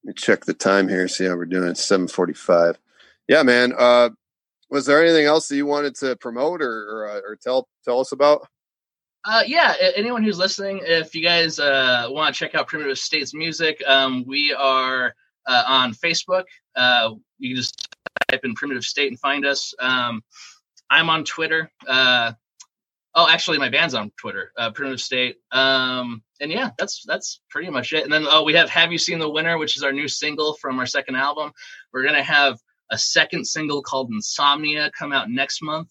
me 0.05 0.12
check 0.14 0.47
the 0.47 0.55
time 0.55 0.89
here. 0.89 1.07
See 1.07 1.26
how 1.26 1.37
we're 1.37 1.45
doing. 1.45 1.68
It's 1.68 1.85
seven 1.85 2.09
forty-five. 2.09 2.78
Yeah, 3.28 3.43
man. 3.43 3.74
Uh, 3.76 4.09
was 4.70 4.87
there 4.87 5.05
anything 5.05 5.26
else 5.26 5.49
that 5.49 5.57
you 5.57 5.66
wanted 5.66 5.97
to 5.97 6.16
promote 6.16 6.62
or 6.62 6.89
or, 6.89 7.09
uh, 7.11 7.20
or 7.28 7.37
tell 7.37 7.68
tell 7.85 8.01
us 8.01 8.12
about? 8.12 8.49
Uh, 9.26 9.43
yeah, 9.47 9.74
anyone 9.95 10.22
who's 10.22 10.39
listening, 10.39 10.81
if 10.83 11.14
you 11.14 11.22
guys 11.22 11.59
uh, 11.59 12.07
want 12.09 12.35
to 12.35 12.39
check 12.39 12.55
out 12.55 12.68
Primitive 12.68 12.99
States 12.99 13.35
music, 13.35 13.83
um, 13.87 14.24
we 14.26 14.55
are 14.55 15.14
uh, 15.47 15.64
on 15.66 15.93
Facebook. 15.93 16.45
Uh, 16.76 17.14
you 17.38 17.51
can 17.51 17.57
just 17.57 17.88
type 18.30 18.41
in 18.45 18.55
Primitive 18.55 18.84
State 18.84 19.09
and 19.09 19.18
find 19.18 19.45
us. 19.47 19.74
Um, 19.80 20.22
I'm 20.91 21.11
on 21.11 21.24
Twitter. 21.24 21.70
Uh, 21.86 22.32
Oh, 23.14 23.28
actually, 23.28 23.59
my 23.59 23.68
band's 23.68 23.95
on 23.95 24.12
Twitter, 24.16 24.53
uh, 24.57 24.70
Primitive 24.70 25.01
State. 25.01 25.38
Um, 25.51 26.22
and 26.41 26.51
yeah, 26.51 26.70
that's 26.78 27.05
that's 27.07 27.41
pretty 27.51 27.68
much 27.68 27.93
it. 27.93 28.05
And 28.05 28.12
then 28.12 28.24
oh, 28.28 28.45
we 28.45 28.55
have 28.55 28.70
Have 28.70 28.93
You 28.93 28.99
Seen 28.99 29.18
the 29.18 29.28
Winner, 29.28 29.59
which 29.59 29.76
is 29.76 29.82
our 29.82 29.93
new 29.93 30.07
single 30.07 30.55
from 30.55 30.78
our 30.78 30.86
second 30.86 31.16
album. 31.16 31.51
We're 31.93 32.05
gonna 32.05 32.22
have 32.22 32.59
a 32.91 32.99
second 32.99 33.47
single 33.47 33.82
called 33.82 34.11
Insomnia 34.12 34.93
come 34.97 35.12
out 35.12 35.28
next 35.28 35.61
month, 35.61 35.91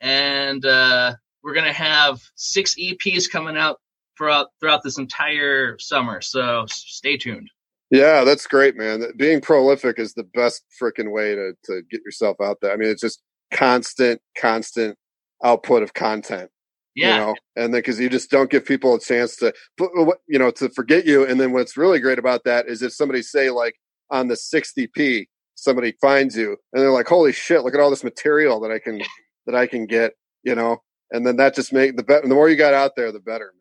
and 0.00 0.64
uh, 0.64 1.14
we're 1.42 1.54
gonna 1.54 1.72
have 1.72 2.22
six 2.36 2.76
EPs 2.76 3.28
coming 3.28 3.56
out 3.56 3.80
throughout 4.16 4.48
throughout 4.60 4.84
this 4.84 4.98
entire 4.98 5.76
summer. 5.80 6.20
So 6.20 6.66
stay 6.68 7.16
tuned. 7.16 7.50
Yeah, 7.92 8.24
that's 8.24 8.46
great, 8.46 8.74
man. 8.74 9.04
Being 9.18 9.42
prolific 9.42 9.98
is 9.98 10.14
the 10.14 10.24
best 10.24 10.64
freaking 10.80 11.12
way 11.12 11.34
to 11.34 11.52
to 11.66 11.82
get 11.90 12.00
yourself 12.02 12.38
out 12.42 12.56
there. 12.62 12.72
I 12.72 12.76
mean, 12.76 12.88
it's 12.88 13.02
just 13.02 13.20
constant, 13.52 14.22
constant 14.36 14.96
output 15.44 15.82
of 15.82 15.92
content. 15.92 16.50
Yeah. 16.94 17.14
You 17.14 17.20
know, 17.20 17.34
and 17.56 17.74
then 17.74 17.80
because 17.80 18.00
you 18.00 18.08
just 18.08 18.30
don't 18.30 18.50
give 18.50 18.64
people 18.64 18.94
a 18.94 19.00
chance 19.00 19.36
to, 19.36 19.52
you 19.78 20.38
know, 20.38 20.50
to 20.52 20.70
forget 20.70 21.06
you. 21.06 21.26
And 21.26 21.38
then 21.38 21.52
what's 21.52 21.76
really 21.76 22.00
great 22.00 22.18
about 22.18 22.44
that 22.44 22.66
is 22.66 22.80
if 22.80 22.94
somebody 22.94 23.20
say 23.22 23.50
like 23.50 23.74
on 24.10 24.28
the 24.28 24.36
sixth 24.36 24.74
EP, 24.78 25.26
somebody 25.54 25.92
finds 26.00 26.34
you 26.34 26.56
and 26.72 26.82
they're 26.82 26.92
like, 26.92 27.08
holy 27.08 27.32
shit, 27.32 27.62
look 27.62 27.74
at 27.74 27.80
all 27.80 27.90
this 27.90 28.04
material 28.04 28.58
that 28.60 28.70
I 28.70 28.78
can, 28.78 29.02
that 29.46 29.54
I 29.54 29.66
can 29.66 29.86
get, 29.86 30.14
you 30.44 30.54
know, 30.54 30.82
and 31.10 31.26
then 31.26 31.36
that 31.36 31.54
just 31.54 31.74
make 31.74 31.96
the 31.96 32.02
better, 32.02 32.26
the 32.26 32.34
more 32.34 32.48
you 32.48 32.56
got 32.56 32.74
out 32.74 32.92
there, 32.96 33.12
the 33.12 33.20
better, 33.20 33.52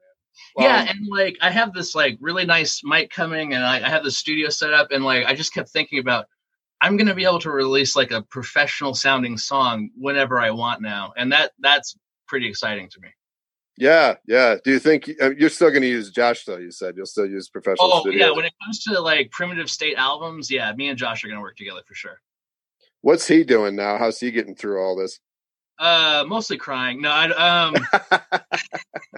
man. 0.57 0.67
yeah, 0.67 0.91
and 0.91 1.07
like 1.07 1.37
I 1.41 1.49
have 1.49 1.73
this 1.73 1.95
like 1.95 2.17
really 2.19 2.45
nice 2.45 2.81
mic 2.83 3.09
coming, 3.11 3.53
and 3.53 3.63
I, 3.63 3.77
I 3.85 3.89
have 3.89 4.03
the 4.03 4.11
studio 4.11 4.49
set 4.49 4.73
up, 4.73 4.91
and 4.91 5.03
like 5.03 5.25
I 5.25 5.33
just 5.33 5.53
kept 5.53 5.69
thinking 5.69 5.99
about 5.99 6.27
I'm 6.81 6.97
going 6.97 7.07
to 7.07 7.15
be 7.15 7.25
able 7.25 7.39
to 7.39 7.51
release 7.51 7.95
like 7.95 8.11
a 8.11 8.23
professional 8.23 8.95
sounding 8.95 9.37
song 9.37 9.91
whenever 9.95 10.39
I 10.39 10.51
want 10.51 10.81
now, 10.81 11.13
and 11.15 11.31
that 11.31 11.51
that's 11.59 11.95
pretty 12.27 12.47
exciting 12.47 12.89
to 12.89 12.99
me. 12.99 13.09
Yeah, 13.77 14.15
yeah. 14.27 14.55
Do 14.63 14.71
you 14.71 14.79
think 14.79 15.09
uh, 15.21 15.31
you're 15.31 15.49
still 15.49 15.69
going 15.69 15.83
to 15.83 15.87
use 15.87 16.11
Josh 16.11 16.45
though? 16.45 16.57
You 16.57 16.71
said 16.71 16.95
you'll 16.97 17.05
still 17.05 17.25
use 17.25 17.49
professional. 17.49 17.91
Oh 17.93 18.01
studios. 18.01 18.19
yeah, 18.19 18.31
when 18.31 18.45
it 18.45 18.53
comes 18.63 18.83
to 18.85 18.99
like 18.99 19.31
primitive 19.31 19.69
state 19.69 19.95
albums, 19.97 20.51
yeah, 20.51 20.73
me 20.73 20.89
and 20.89 20.97
Josh 20.97 21.23
are 21.23 21.27
going 21.27 21.37
to 21.37 21.41
work 21.41 21.57
together 21.57 21.81
for 21.87 21.93
sure. 21.93 22.21
What's 23.01 23.27
he 23.27 23.43
doing 23.43 23.75
now? 23.75 23.97
How's 23.97 24.19
he 24.19 24.31
getting 24.31 24.55
through 24.55 24.79
all 24.79 24.95
this? 24.95 25.19
Uh, 25.81 26.23
mostly 26.27 26.57
crying. 26.57 27.01
No, 27.01 27.09
I 27.09 27.25
um, 27.25 27.75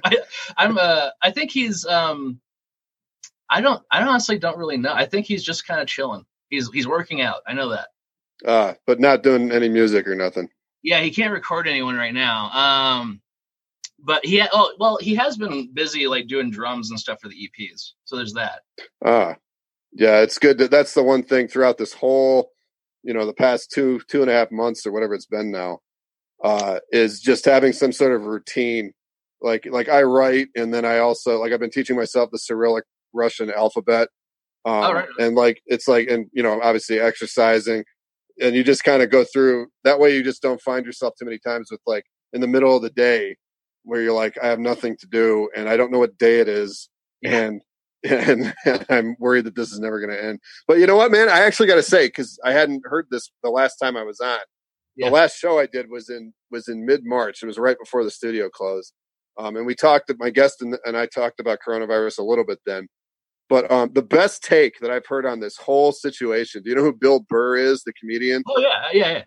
I, 0.06 0.18
I'm 0.56 0.78
uh, 0.78 1.10
I 1.22 1.32
think 1.32 1.52
he's 1.52 1.86
um, 1.86 2.40
I 3.50 3.60
don't, 3.60 3.84
I 3.92 4.02
honestly 4.02 4.40
don't 4.40 4.58
really 4.58 4.78
know. 4.78 4.94
I 4.94 5.06
think 5.06 5.26
he's 5.26 5.44
just 5.44 5.68
kind 5.68 5.82
of 5.82 5.88
chilling. 5.88 6.26
He's 6.50 6.72
he's 6.72 6.88
working 6.88 7.22
out. 7.22 7.42
I 7.46 7.52
know 7.54 7.70
that. 7.70 7.88
Uh, 8.46 8.74
but 8.88 9.02
not 9.02 9.24
doing 9.24 9.52
any 9.52 9.68
music 9.68 10.08
or 10.08 10.16
nothing. 10.16 10.48
Yeah, 10.82 11.02
he 11.02 11.12
can't 11.12 11.34
record 11.34 11.68
anyone 11.68 11.96
right 11.96 12.14
now. 12.14 12.50
Um, 12.52 13.22
but 14.00 14.26
he 14.26 14.40
ha- 14.40 14.50
oh 14.54 14.74
well, 14.80 14.98
he 15.02 15.16
has 15.16 15.36
been 15.36 15.70
busy 15.74 16.08
like 16.08 16.28
doing 16.28 16.50
drums 16.50 16.92
and 16.92 17.00
stuff 17.00 17.20
for 17.22 17.28
the 17.28 17.36
EPs. 17.36 17.92
So 18.06 18.16
there's 18.16 18.34
that. 18.34 18.62
Ah, 19.06 19.36
yeah, 19.92 20.22
it's 20.22 20.40
good. 20.40 20.60
That, 20.60 20.72
that's 20.72 20.94
the 20.94 21.04
one 21.04 21.24
thing 21.24 21.50
throughout 21.50 21.78
this 21.78 21.94
whole, 21.94 22.52
you 23.04 23.14
know, 23.14 23.26
the 23.26 23.34
past 23.34 23.70
two 23.70 24.00
two 24.08 24.22
and 24.22 24.32
a 24.32 24.34
half 24.34 24.50
months 24.50 24.88
or 24.88 24.94
whatever 24.94 25.14
it's 25.14 25.26
been 25.26 25.52
now, 25.52 25.80
uh, 26.44 26.80
is 26.92 27.20
just 27.20 27.46
having 27.46 27.74
some 27.74 27.92
sort 27.92 28.14
of 28.14 28.24
routine. 28.26 28.94
Like 29.42 29.68
like 29.70 29.90
I 29.90 30.04
write, 30.04 30.48
and 30.56 30.74
then 30.74 30.86
I 30.86 31.00
also 31.00 31.40
like 31.40 31.52
I've 31.52 31.60
been 31.60 31.70
teaching 31.70 31.96
myself 31.96 32.30
the 32.32 32.40
Cyrillic 32.40 32.86
Russian 33.14 33.52
alphabet 33.52 34.10
um, 34.66 34.84
oh, 34.84 34.94
right. 34.94 35.10
And 35.20 35.36
like, 35.36 35.62
it's 35.66 35.88
like, 35.88 36.08
and 36.10 36.28
you 36.32 36.42
know, 36.42 36.62
obviously 36.62 37.00
exercising 37.00 37.84
and 38.42 38.56
you 38.56 38.64
just 38.64 38.84
kind 38.84 39.04
of 39.04 39.12
go 39.12 39.24
through 39.24 39.68
that 39.84 40.00
way. 40.00 40.16
You 40.16 40.24
just 40.24 40.42
don't 40.42 40.62
find 40.62 40.86
yourself 40.86 41.14
too 41.18 41.26
many 41.26 41.38
times 41.38 41.70
with 41.70 41.82
like 41.86 42.06
in 42.32 42.42
the 42.42 42.48
middle 42.48 42.76
of 42.76 42.82
the 42.82 42.90
day 42.90 43.36
where 43.84 44.02
you're 44.02 44.14
like, 44.14 44.38
I 44.42 44.48
have 44.48 44.60
nothing 44.60 44.96
to 44.98 45.08
do 45.08 45.50
and 45.56 45.68
I 45.68 45.76
don't 45.76 45.92
know 45.92 46.00
what 46.00 46.18
day 46.18 46.40
it 46.40 46.48
is. 46.48 46.90
Yeah. 47.22 47.38
And, 47.38 47.62
and, 48.04 48.54
and 48.66 48.86
I'm 48.90 49.16
worried 49.18 49.46
that 49.46 49.56
this 49.56 49.72
is 49.72 49.80
never 49.80 50.00
going 50.00 50.10
to 50.10 50.22
end. 50.22 50.40
But 50.68 50.80
you 50.80 50.88
know 50.88 50.98
what, 50.98 51.12
man? 51.12 51.30
I 51.30 51.40
actually 51.40 51.68
got 51.68 51.76
to 51.76 51.84
say, 51.84 52.10
cause 52.10 52.38
I 52.44 52.52
hadn't 52.52 52.82
heard 52.86 53.08
this 53.10 53.32
the 53.44 53.50
last 53.50 53.78
time 53.78 53.96
I 53.96 54.04
was 54.04 54.20
on. 54.20 54.40
Yeah. 54.96 55.10
The 55.10 55.14
last 55.14 55.38
show 55.38 55.60
I 55.60 55.66
did 55.66 55.90
was 55.90 56.10
in, 56.10 56.34
was 56.52 56.68
in 56.68 56.86
mid 56.86 57.02
March. 57.04 57.42
It 57.42 57.48
was 57.48 57.58
right 57.58 57.78
before 57.80 58.04
the 58.04 58.12
studio 58.12 58.50
closed. 58.50 58.94
Um, 59.40 59.56
and 59.56 59.66
we 59.66 59.74
talked, 59.74 60.12
my 60.20 60.30
guest 60.30 60.62
and, 60.62 60.78
and 60.86 60.96
I 60.96 61.08
talked 61.08 61.40
about 61.40 61.60
coronavirus 61.68 62.20
a 62.20 62.24
little 62.24 62.46
bit 62.46 62.60
then. 62.66 62.88
But 63.50 63.70
um, 63.72 63.92
the 63.94 64.02
best 64.02 64.44
take 64.44 64.80
that 64.80 64.92
I've 64.92 65.06
heard 65.06 65.26
on 65.26 65.40
this 65.40 65.58
whole 65.58 65.92
situation. 65.92 66.64
Do 66.64 66.70
you 66.70 66.76
know 66.76 66.82
who 66.82 66.94
Bill 66.94 67.26
Burr 67.30 67.58
is, 67.58 67.84
the 67.84 67.94
comedian? 67.94 68.44
Oh 68.48 68.60
yeah, 68.60 68.88
yeah, 68.92 69.12
yeah. 69.12 69.24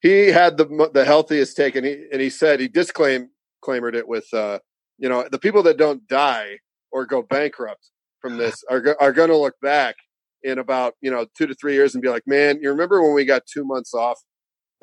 He 0.00 0.28
had 0.28 0.56
the 0.56 0.90
the 0.94 1.04
healthiest 1.04 1.56
take, 1.56 1.76
and 1.76 1.84
he 1.84 2.06
and 2.10 2.20
he 2.20 2.30
said 2.30 2.58
he 2.58 2.68
disclaimed 2.68 3.28
claimed 3.62 3.94
it 3.94 4.08
with, 4.08 4.26
uh, 4.32 4.58
you 4.98 5.08
know, 5.08 5.28
the 5.30 5.38
people 5.38 5.62
that 5.64 5.76
don't 5.76 6.06
die 6.08 6.58
or 6.90 7.04
go 7.04 7.22
bankrupt 7.22 7.90
from 8.20 8.38
this 8.38 8.64
are 8.70 8.96
are 9.00 9.12
going 9.12 9.30
to 9.30 9.36
look 9.36 9.54
back 9.62 9.96
in 10.42 10.58
about 10.58 10.94
you 11.02 11.10
know 11.10 11.26
two 11.36 11.46
to 11.46 11.54
three 11.54 11.74
years 11.74 11.94
and 11.94 12.02
be 12.02 12.08
like, 12.08 12.24
man, 12.26 12.58
you 12.62 12.70
remember 12.70 13.02
when 13.02 13.14
we 13.14 13.24
got 13.24 13.42
two 13.46 13.64
months 13.64 13.94
off? 13.94 14.18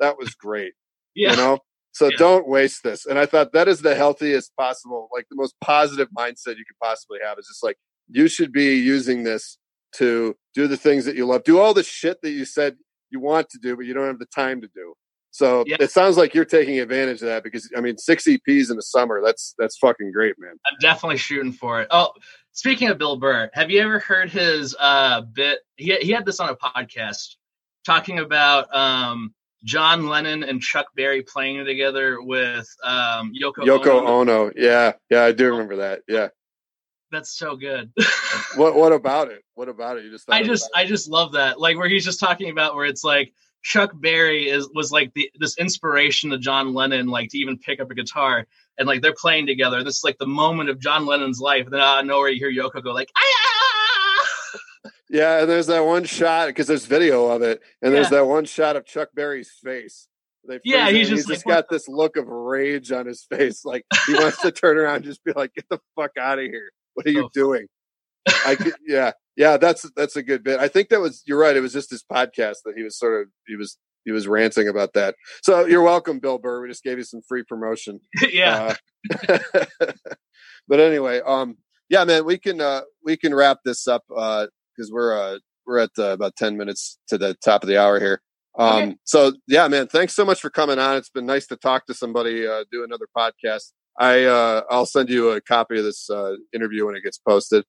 That 0.00 0.18
was 0.18 0.34
great. 0.34 0.72
Yeah. 1.14 1.32
You 1.32 1.36
know. 1.36 1.58
So 1.92 2.06
yeah. 2.06 2.16
don't 2.18 2.46
waste 2.46 2.82
this. 2.84 3.06
And 3.06 3.18
I 3.18 3.26
thought 3.26 3.52
that 3.52 3.66
is 3.66 3.80
the 3.80 3.94
healthiest 3.94 4.54
possible, 4.56 5.08
like 5.12 5.26
the 5.30 5.36
most 5.36 5.54
positive 5.60 6.08
mindset 6.16 6.56
you 6.56 6.64
could 6.64 6.78
possibly 6.82 7.18
have. 7.24 7.38
Is 7.38 7.48
just 7.48 7.64
like 7.64 7.76
you 8.08 8.28
should 8.28 8.52
be 8.52 8.76
using 8.76 9.24
this 9.24 9.58
to 9.96 10.36
do 10.54 10.68
the 10.68 10.76
things 10.76 11.04
that 11.06 11.16
you 11.16 11.26
love. 11.26 11.44
Do 11.44 11.58
all 11.58 11.74
the 11.74 11.82
shit 11.82 12.20
that 12.22 12.30
you 12.30 12.44
said 12.44 12.76
you 13.10 13.20
want 13.20 13.48
to 13.50 13.58
do, 13.58 13.74
but 13.76 13.86
you 13.86 13.94
don't 13.94 14.06
have 14.06 14.18
the 14.18 14.26
time 14.26 14.60
to 14.60 14.68
do. 14.74 14.94
So 15.30 15.64
yeah. 15.66 15.76
it 15.80 15.90
sounds 15.90 16.16
like 16.16 16.34
you're 16.34 16.44
taking 16.44 16.80
advantage 16.80 17.20
of 17.22 17.28
that 17.28 17.44
because 17.44 17.70
I 17.76 17.80
mean, 17.80 17.98
six 17.98 18.24
EPs 18.24 18.70
in 18.70 18.76
the 18.76 18.82
summer. 18.82 19.20
That's 19.24 19.54
that's 19.58 19.76
fucking 19.78 20.12
great, 20.12 20.34
man. 20.38 20.52
I'm 20.66 20.78
definitely 20.80 21.18
shooting 21.18 21.52
for 21.52 21.80
it. 21.80 21.88
Oh, 21.90 22.12
speaking 22.52 22.88
of 22.88 22.98
Bill 22.98 23.16
Burr, 23.16 23.50
have 23.52 23.70
you 23.70 23.80
ever 23.80 23.98
heard 23.98 24.30
his 24.30 24.74
uh 24.78 25.22
bit? 25.22 25.60
He 25.76 25.94
he 25.96 26.10
had 26.12 26.24
this 26.24 26.40
on 26.40 26.48
a 26.48 26.56
podcast 26.56 27.36
talking 27.84 28.18
about 28.18 28.74
um 28.74 29.34
John 29.64 30.08
Lennon 30.08 30.44
and 30.44 30.60
Chuck 30.60 30.86
Berry 30.94 31.22
playing 31.22 31.64
together 31.64 32.18
with 32.20 32.68
um 32.84 33.32
Yoko 33.40 33.64
Yoko 33.64 34.02
Ono. 34.02 34.06
Ono. 34.06 34.50
Yeah, 34.56 34.92
yeah, 35.10 35.24
I 35.24 35.32
do 35.32 35.50
remember 35.50 35.76
that. 35.76 36.02
Yeah 36.08 36.28
that's 37.10 37.36
so 37.36 37.56
good. 37.56 37.92
what 38.56 38.74
what 38.74 38.92
about 38.92 39.30
it? 39.30 39.44
What 39.54 39.68
about 39.68 39.98
it? 39.98 40.04
You 40.04 40.10
just 40.10 40.30
I 40.30 40.42
just 40.42 40.70
I 40.74 40.84
just 40.84 41.08
love 41.08 41.32
that. 41.32 41.60
Like 41.60 41.76
where 41.76 41.88
he's 41.88 42.04
just 42.04 42.20
talking 42.20 42.50
about 42.50 42.74
where 42.74 42.86
it's 42.86 43.04
like 43.04 43.32
Chuck 43.62 43.90
Berry 43.94 44.48
is 44.48 44.68
was 44.74 44.92
like 44.92 45.12
the 45.14 45.30
this 45.38 45.58
inspiration 45.58 46.30
to 46.30 46.38
John 46.38 46.74
Lennon, 46.74 47.06
like 47.08 47.30
to 47.30 47.38
even 47.38 47.58
pick 47.58 47.80
up 47.80 47.90
a 47.90 47.94
guitar 47.94 48.46
and 48.78 48.86
like 48.86 49.02
they're 49.02 49.14
playing 49.14 49.46
together. 49.46 49.82
This 49.82 49.98
is 49.98 50.04
like 50.04 50.18
the 50.18 50.26
moment 50.26 50.70
of 50.70 50.78
John 50.78 51.06
Lennon's 51.06 51.40
life. 51.40 51.64
And 51.64 51.74
then 51.74 51.80
out 51.80 52.00
of 52.00 52.06
nowhere 52.06 52.28
you 52.28 52.38
hear 52.38 52.52
Yoko 52.52 52.82
go 52.82 52.92
like 52.92 53.10
ah! 53.16 53.57
Yeah, 55.10 55.40
and 55.40 55.48
there's 55.48 55.68
that 55.68 55.84
one 55.84 56.04
shot 56.04 56.48
because 56.48 56.66
there's 56.66 56.86
video 56.86 57.26
of 57.26 57.42
it, 57.42 57.60
and 57.80 57.94
there's 57.94 58.10
that 58.10 58.26
one 58.26 58.44
shot 58.44 58.76
of 58.76 58.84
Chuck 58.84 59.08
Berry's 59.14 59.50
face. 59.50 60.06
They 60.46 60.60
yeah, 60.64 60.90
he's 60.90 61.08
just, 61.08 61.28
he's 61.28 61.36
just 61.36 61.46
got 61.46 61.68
this 61.70 61.88
look 61.88 62.16
of 62.16 62.26
rage 62.26 62.92
on 62.92 63.06
his 63.06 63.24
face, 63.24 63.64
like 63.64 63.84
he 64.06 64.14
wants 64.14 64.40
to 64.42 64.50
turn 64.50 64.78
around 64.78 64.96
and 64.96 65.04
just 65.04 65.24
be 65.24 65.32
like, 65.34 65.54
"Get 65.54 65.66
the 65.70 65.78
fuck 65.96 66.12
out 66.18 66.38
of 66.38 66.44
here." 66.44 66.70
What 66.94 67.06
are 67.06 67.10
you 67.10 67.24
oh. 67.24 67.30
doing? 67.32 67.66
I 68.46 68.54
could, 68.54 68.74
yeah, 68.86 69.12
yeah. 69.36 69.56
That's 69.56 69.90
that's 69.96 70.16
a 70.16 70.22
good 70.22 70.42
bit. 70.42 70.60
I 70.60 70.68
think 70.68 70.88
that 70.90 71.00
was 71.00 71.22
you're 71.26 71.38
right. 71.38 71.56
It 71.56 71.60
was 71.60 71.72
just 71.72 71.90
his 71.90 72.02
podcast 72.02 72.56
that 72.64 72.74
he 72.76 72.82
was 72.82 72.98
sort 72.98 73.22
of 73.22 73.28
he 73.46 73.56
was 73.56 73.78
he 74.04 74.12
was 74.12 74.26
ranting 74.26 74.68
about 74.68 74.94
that. 74.94 75.14
So 75.42 75.66
you're 75.66 75.82
welcome, 75.82 76.18
Bill 76.18 76.38
Burr. 76.38 76.62
We 76.62 76.68
just 76.68 76.82
gave 76.82 76.98
you 76.98 77.04
some 77.04 77.20
free 77.28 77.42
promotion. 77.42 78.00
yeah. 78.32 78.74
Uh, 79.28 79.38
but 80.68 80.80
anyway, 80.80 81.20
um, 81.24 81.56
yeah, 81.88 82.04
man, 82.04 82.24
we 82.24 82.38
can 82.38 82.60
uh 82.60 82.82
we 83.04 83.16
can 83.16 83.34
wrap 83.34 83.58
this 83.64 83.86
up 83.86 84.04
uh 84.14 84.46
because 84.78 84.92
we're 84.92 85.18
uh 85.18 85.38
we're 85.66 85.78
at 85.78 85.90
uh, 85.98 86.10
about 86.10 86.36
ten 86.36 86.56
minutes 86.56 86.98
to 87.08 87.18
the 87.18 87.34
top 87.34 87.62
of 87.62 87.68
the 87.68 87.78
hour 87.78 87.98
here. 87.98 88.22
Um, 88.58 88.82
okay. 88.82 88.96
so 89.04 89.32
yeah, 89.46 89.68
man, 89.68 89.86
thanks 89.88 90.14
so 90.14 90.24
much 90.24 90.40
for 90.40 90.50
coming 90.50 90.78
on. 90.78 90.96
It's 90.96 91.10
been 91.10 91.26
nice 91.26 91.46
to 91.48 91.56
talk 91.56 91.86
to 91.86 91.94
somebody, 91.94 92.46
uh, 92.46 92.64
do 92.72 92.84
another 92.84 93.06
podcast. 93.16 93.72
I 93.98 94.24
uh, 94.24 94.62
I'll 94.70 94.86
send 94.86 95.10
you 95.10 95.30
a 95.30 95.40
copy 95.40 95.78
of 95.78 95.84
this 95.84 96.08
uh, 96.08 96.34
interview 96.54 96.86
when 96.86 96.96
it 96.96 97.02
gets 97.02 97.18
posted. 97.18 97.64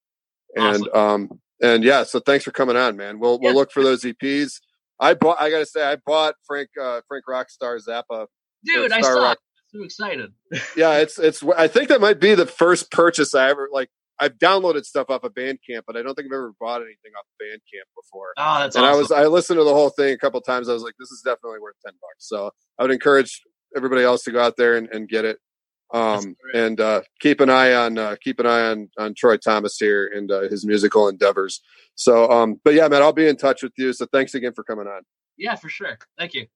And 0.55 0.87
awesome. 0.87 1.29
um 1.31 1.39
and 1.61 1.83
yeah, 1.83 2.03
so 2.03 2.19
thanks 2.19 2.45
for 2.45 2.51
coming 2.51 2.77
on, 2.77 2.95
man. 2.95 3.19
We'll 3.19 3.39
we'll 3.39 3.53
look 3.53 3.71
for 3.71 3.83
those 3.83 4.03
EPs. 4.03 4.59
I 4.99 5.13
bought. 5.13 5.41
I 5.41 5.49
gotta 5.49 5.65
say, 5.65 5.83
I 5.83 5.97
bought 6.05 6.35
Frank 6.45 6.69
uh, 6.81 7.01
Frank 7.07 7.25
Rockstar 7.29 7.79
Zappa. 7.85 8.27
Dude, 8.65 8.91
I 8.91 9.01
saw. 9.01 9.21
Rock. 9.21 9.37
So 9.73 9.83
excited. 9.83 10.33
yeah, 10.77 10.97
it's 10.97 11.19
it's. 11.19 11.43
I 11.43 11.67
think 11.67 11.89
that 11.89 12.01
might 12.01 12.19
be 12.19 12.33
the 12.35 12.45
first 12.45 12.91
purchase 12.91 13.35
I 13.35 13.49
ever 13.49 13.69
like. 13.71 13.89
I've 14.19 14.37
downloaded 14.37 14.83
stuff 14.83 15.09
off 15.09 15.23
of 15.23 15.33
Bandcamp, 15.33 15.81
but 15.87 15.95
I 15.95 16.01
don't 16.01 16.13
think 16.13 16.27
I've 16.27 16.35
ever 16.35 16.53
bought 16.59 16.81
anything 16.81 17.11
off 17.17 17.25
of 17.25 17.45
Bandcamp 17.45 17.87
before. 17.95 18.33
Oh, 18.37 18.59
that's 18.59 18.75
and 18.75 18.85
awesome. 18.85 18.95
I 18.95 18.99
was 18.99 19.11
I 19.11 19.25
listened 19.27 19.59
to 19.59 19.63
the 19.63 19.73
whole 19.73 19.89
thing 19.89 20.13
a 20.13 20.17
couple 20.17 20.41
times. 20.41 20.69
I 20.69 20.73
was 20.73 20.83
like, 20.83 20.95
this 20.99 21.11
is 21.11 21.21
definitely 21.23 21.59
worth 21.59 21.75
ten 21.85 21.93
bucks. 21.93 22.27
So 22.27 22.51
I 22.77 22.83
would 22.83 22.91
encourage 22.91 23.41
everybody 23.75 24.03
else 24.03 24.23
to 24.23 24.31
go 24.31 24.41
out 24.41 24.55
there 24.57 24.75
and, 24.75 24.89
and 24.91 25.07
get 25.07 25.25
it. 25.25 25.37
Um, 25.91 26.35
and 26.53 26.79
uh, 26.79 27.01
keep 27.19 27.41
an 27.41 27.49
eye 27.49 27.73
on 27.73 27.97
uh, 27.97 28.15
keep 28.21 28.39
an 28.39 28.45
eye 28.45 28.69
on 28.69 28.89
on 28.99 29.15
Troy 29.17 29.37
Thomas 29.37 29.77
here 29.79 30.11
and 30.13 30.31
uh, 30.31 30.41
his 30.41 30.65
musical 30.65 31.07
endeavors. 31.07 31.61
So, 31.95 32.29
um, 32.29 32.61
but 32.63 32.75
yeah, 32.75 32.87
man, 32.87 33.01
I'll 33.01 33.11
be 33.11 33.27
in 33.27 33.37
touch 33.37 33.63
with 33.63 33.73
you. 33.77 33.91
So 33.93 34.05
thanks 34.11 34.35
again 34.35 34.53
for 34.53 34.63
coming 34.63 34.85
on. 34.85 35.01
Yeah, 35.37 35.55
for 35.55 35.69
sure. 35.69 35.97
Thank 36.17 36.33
you. 36.35 36.45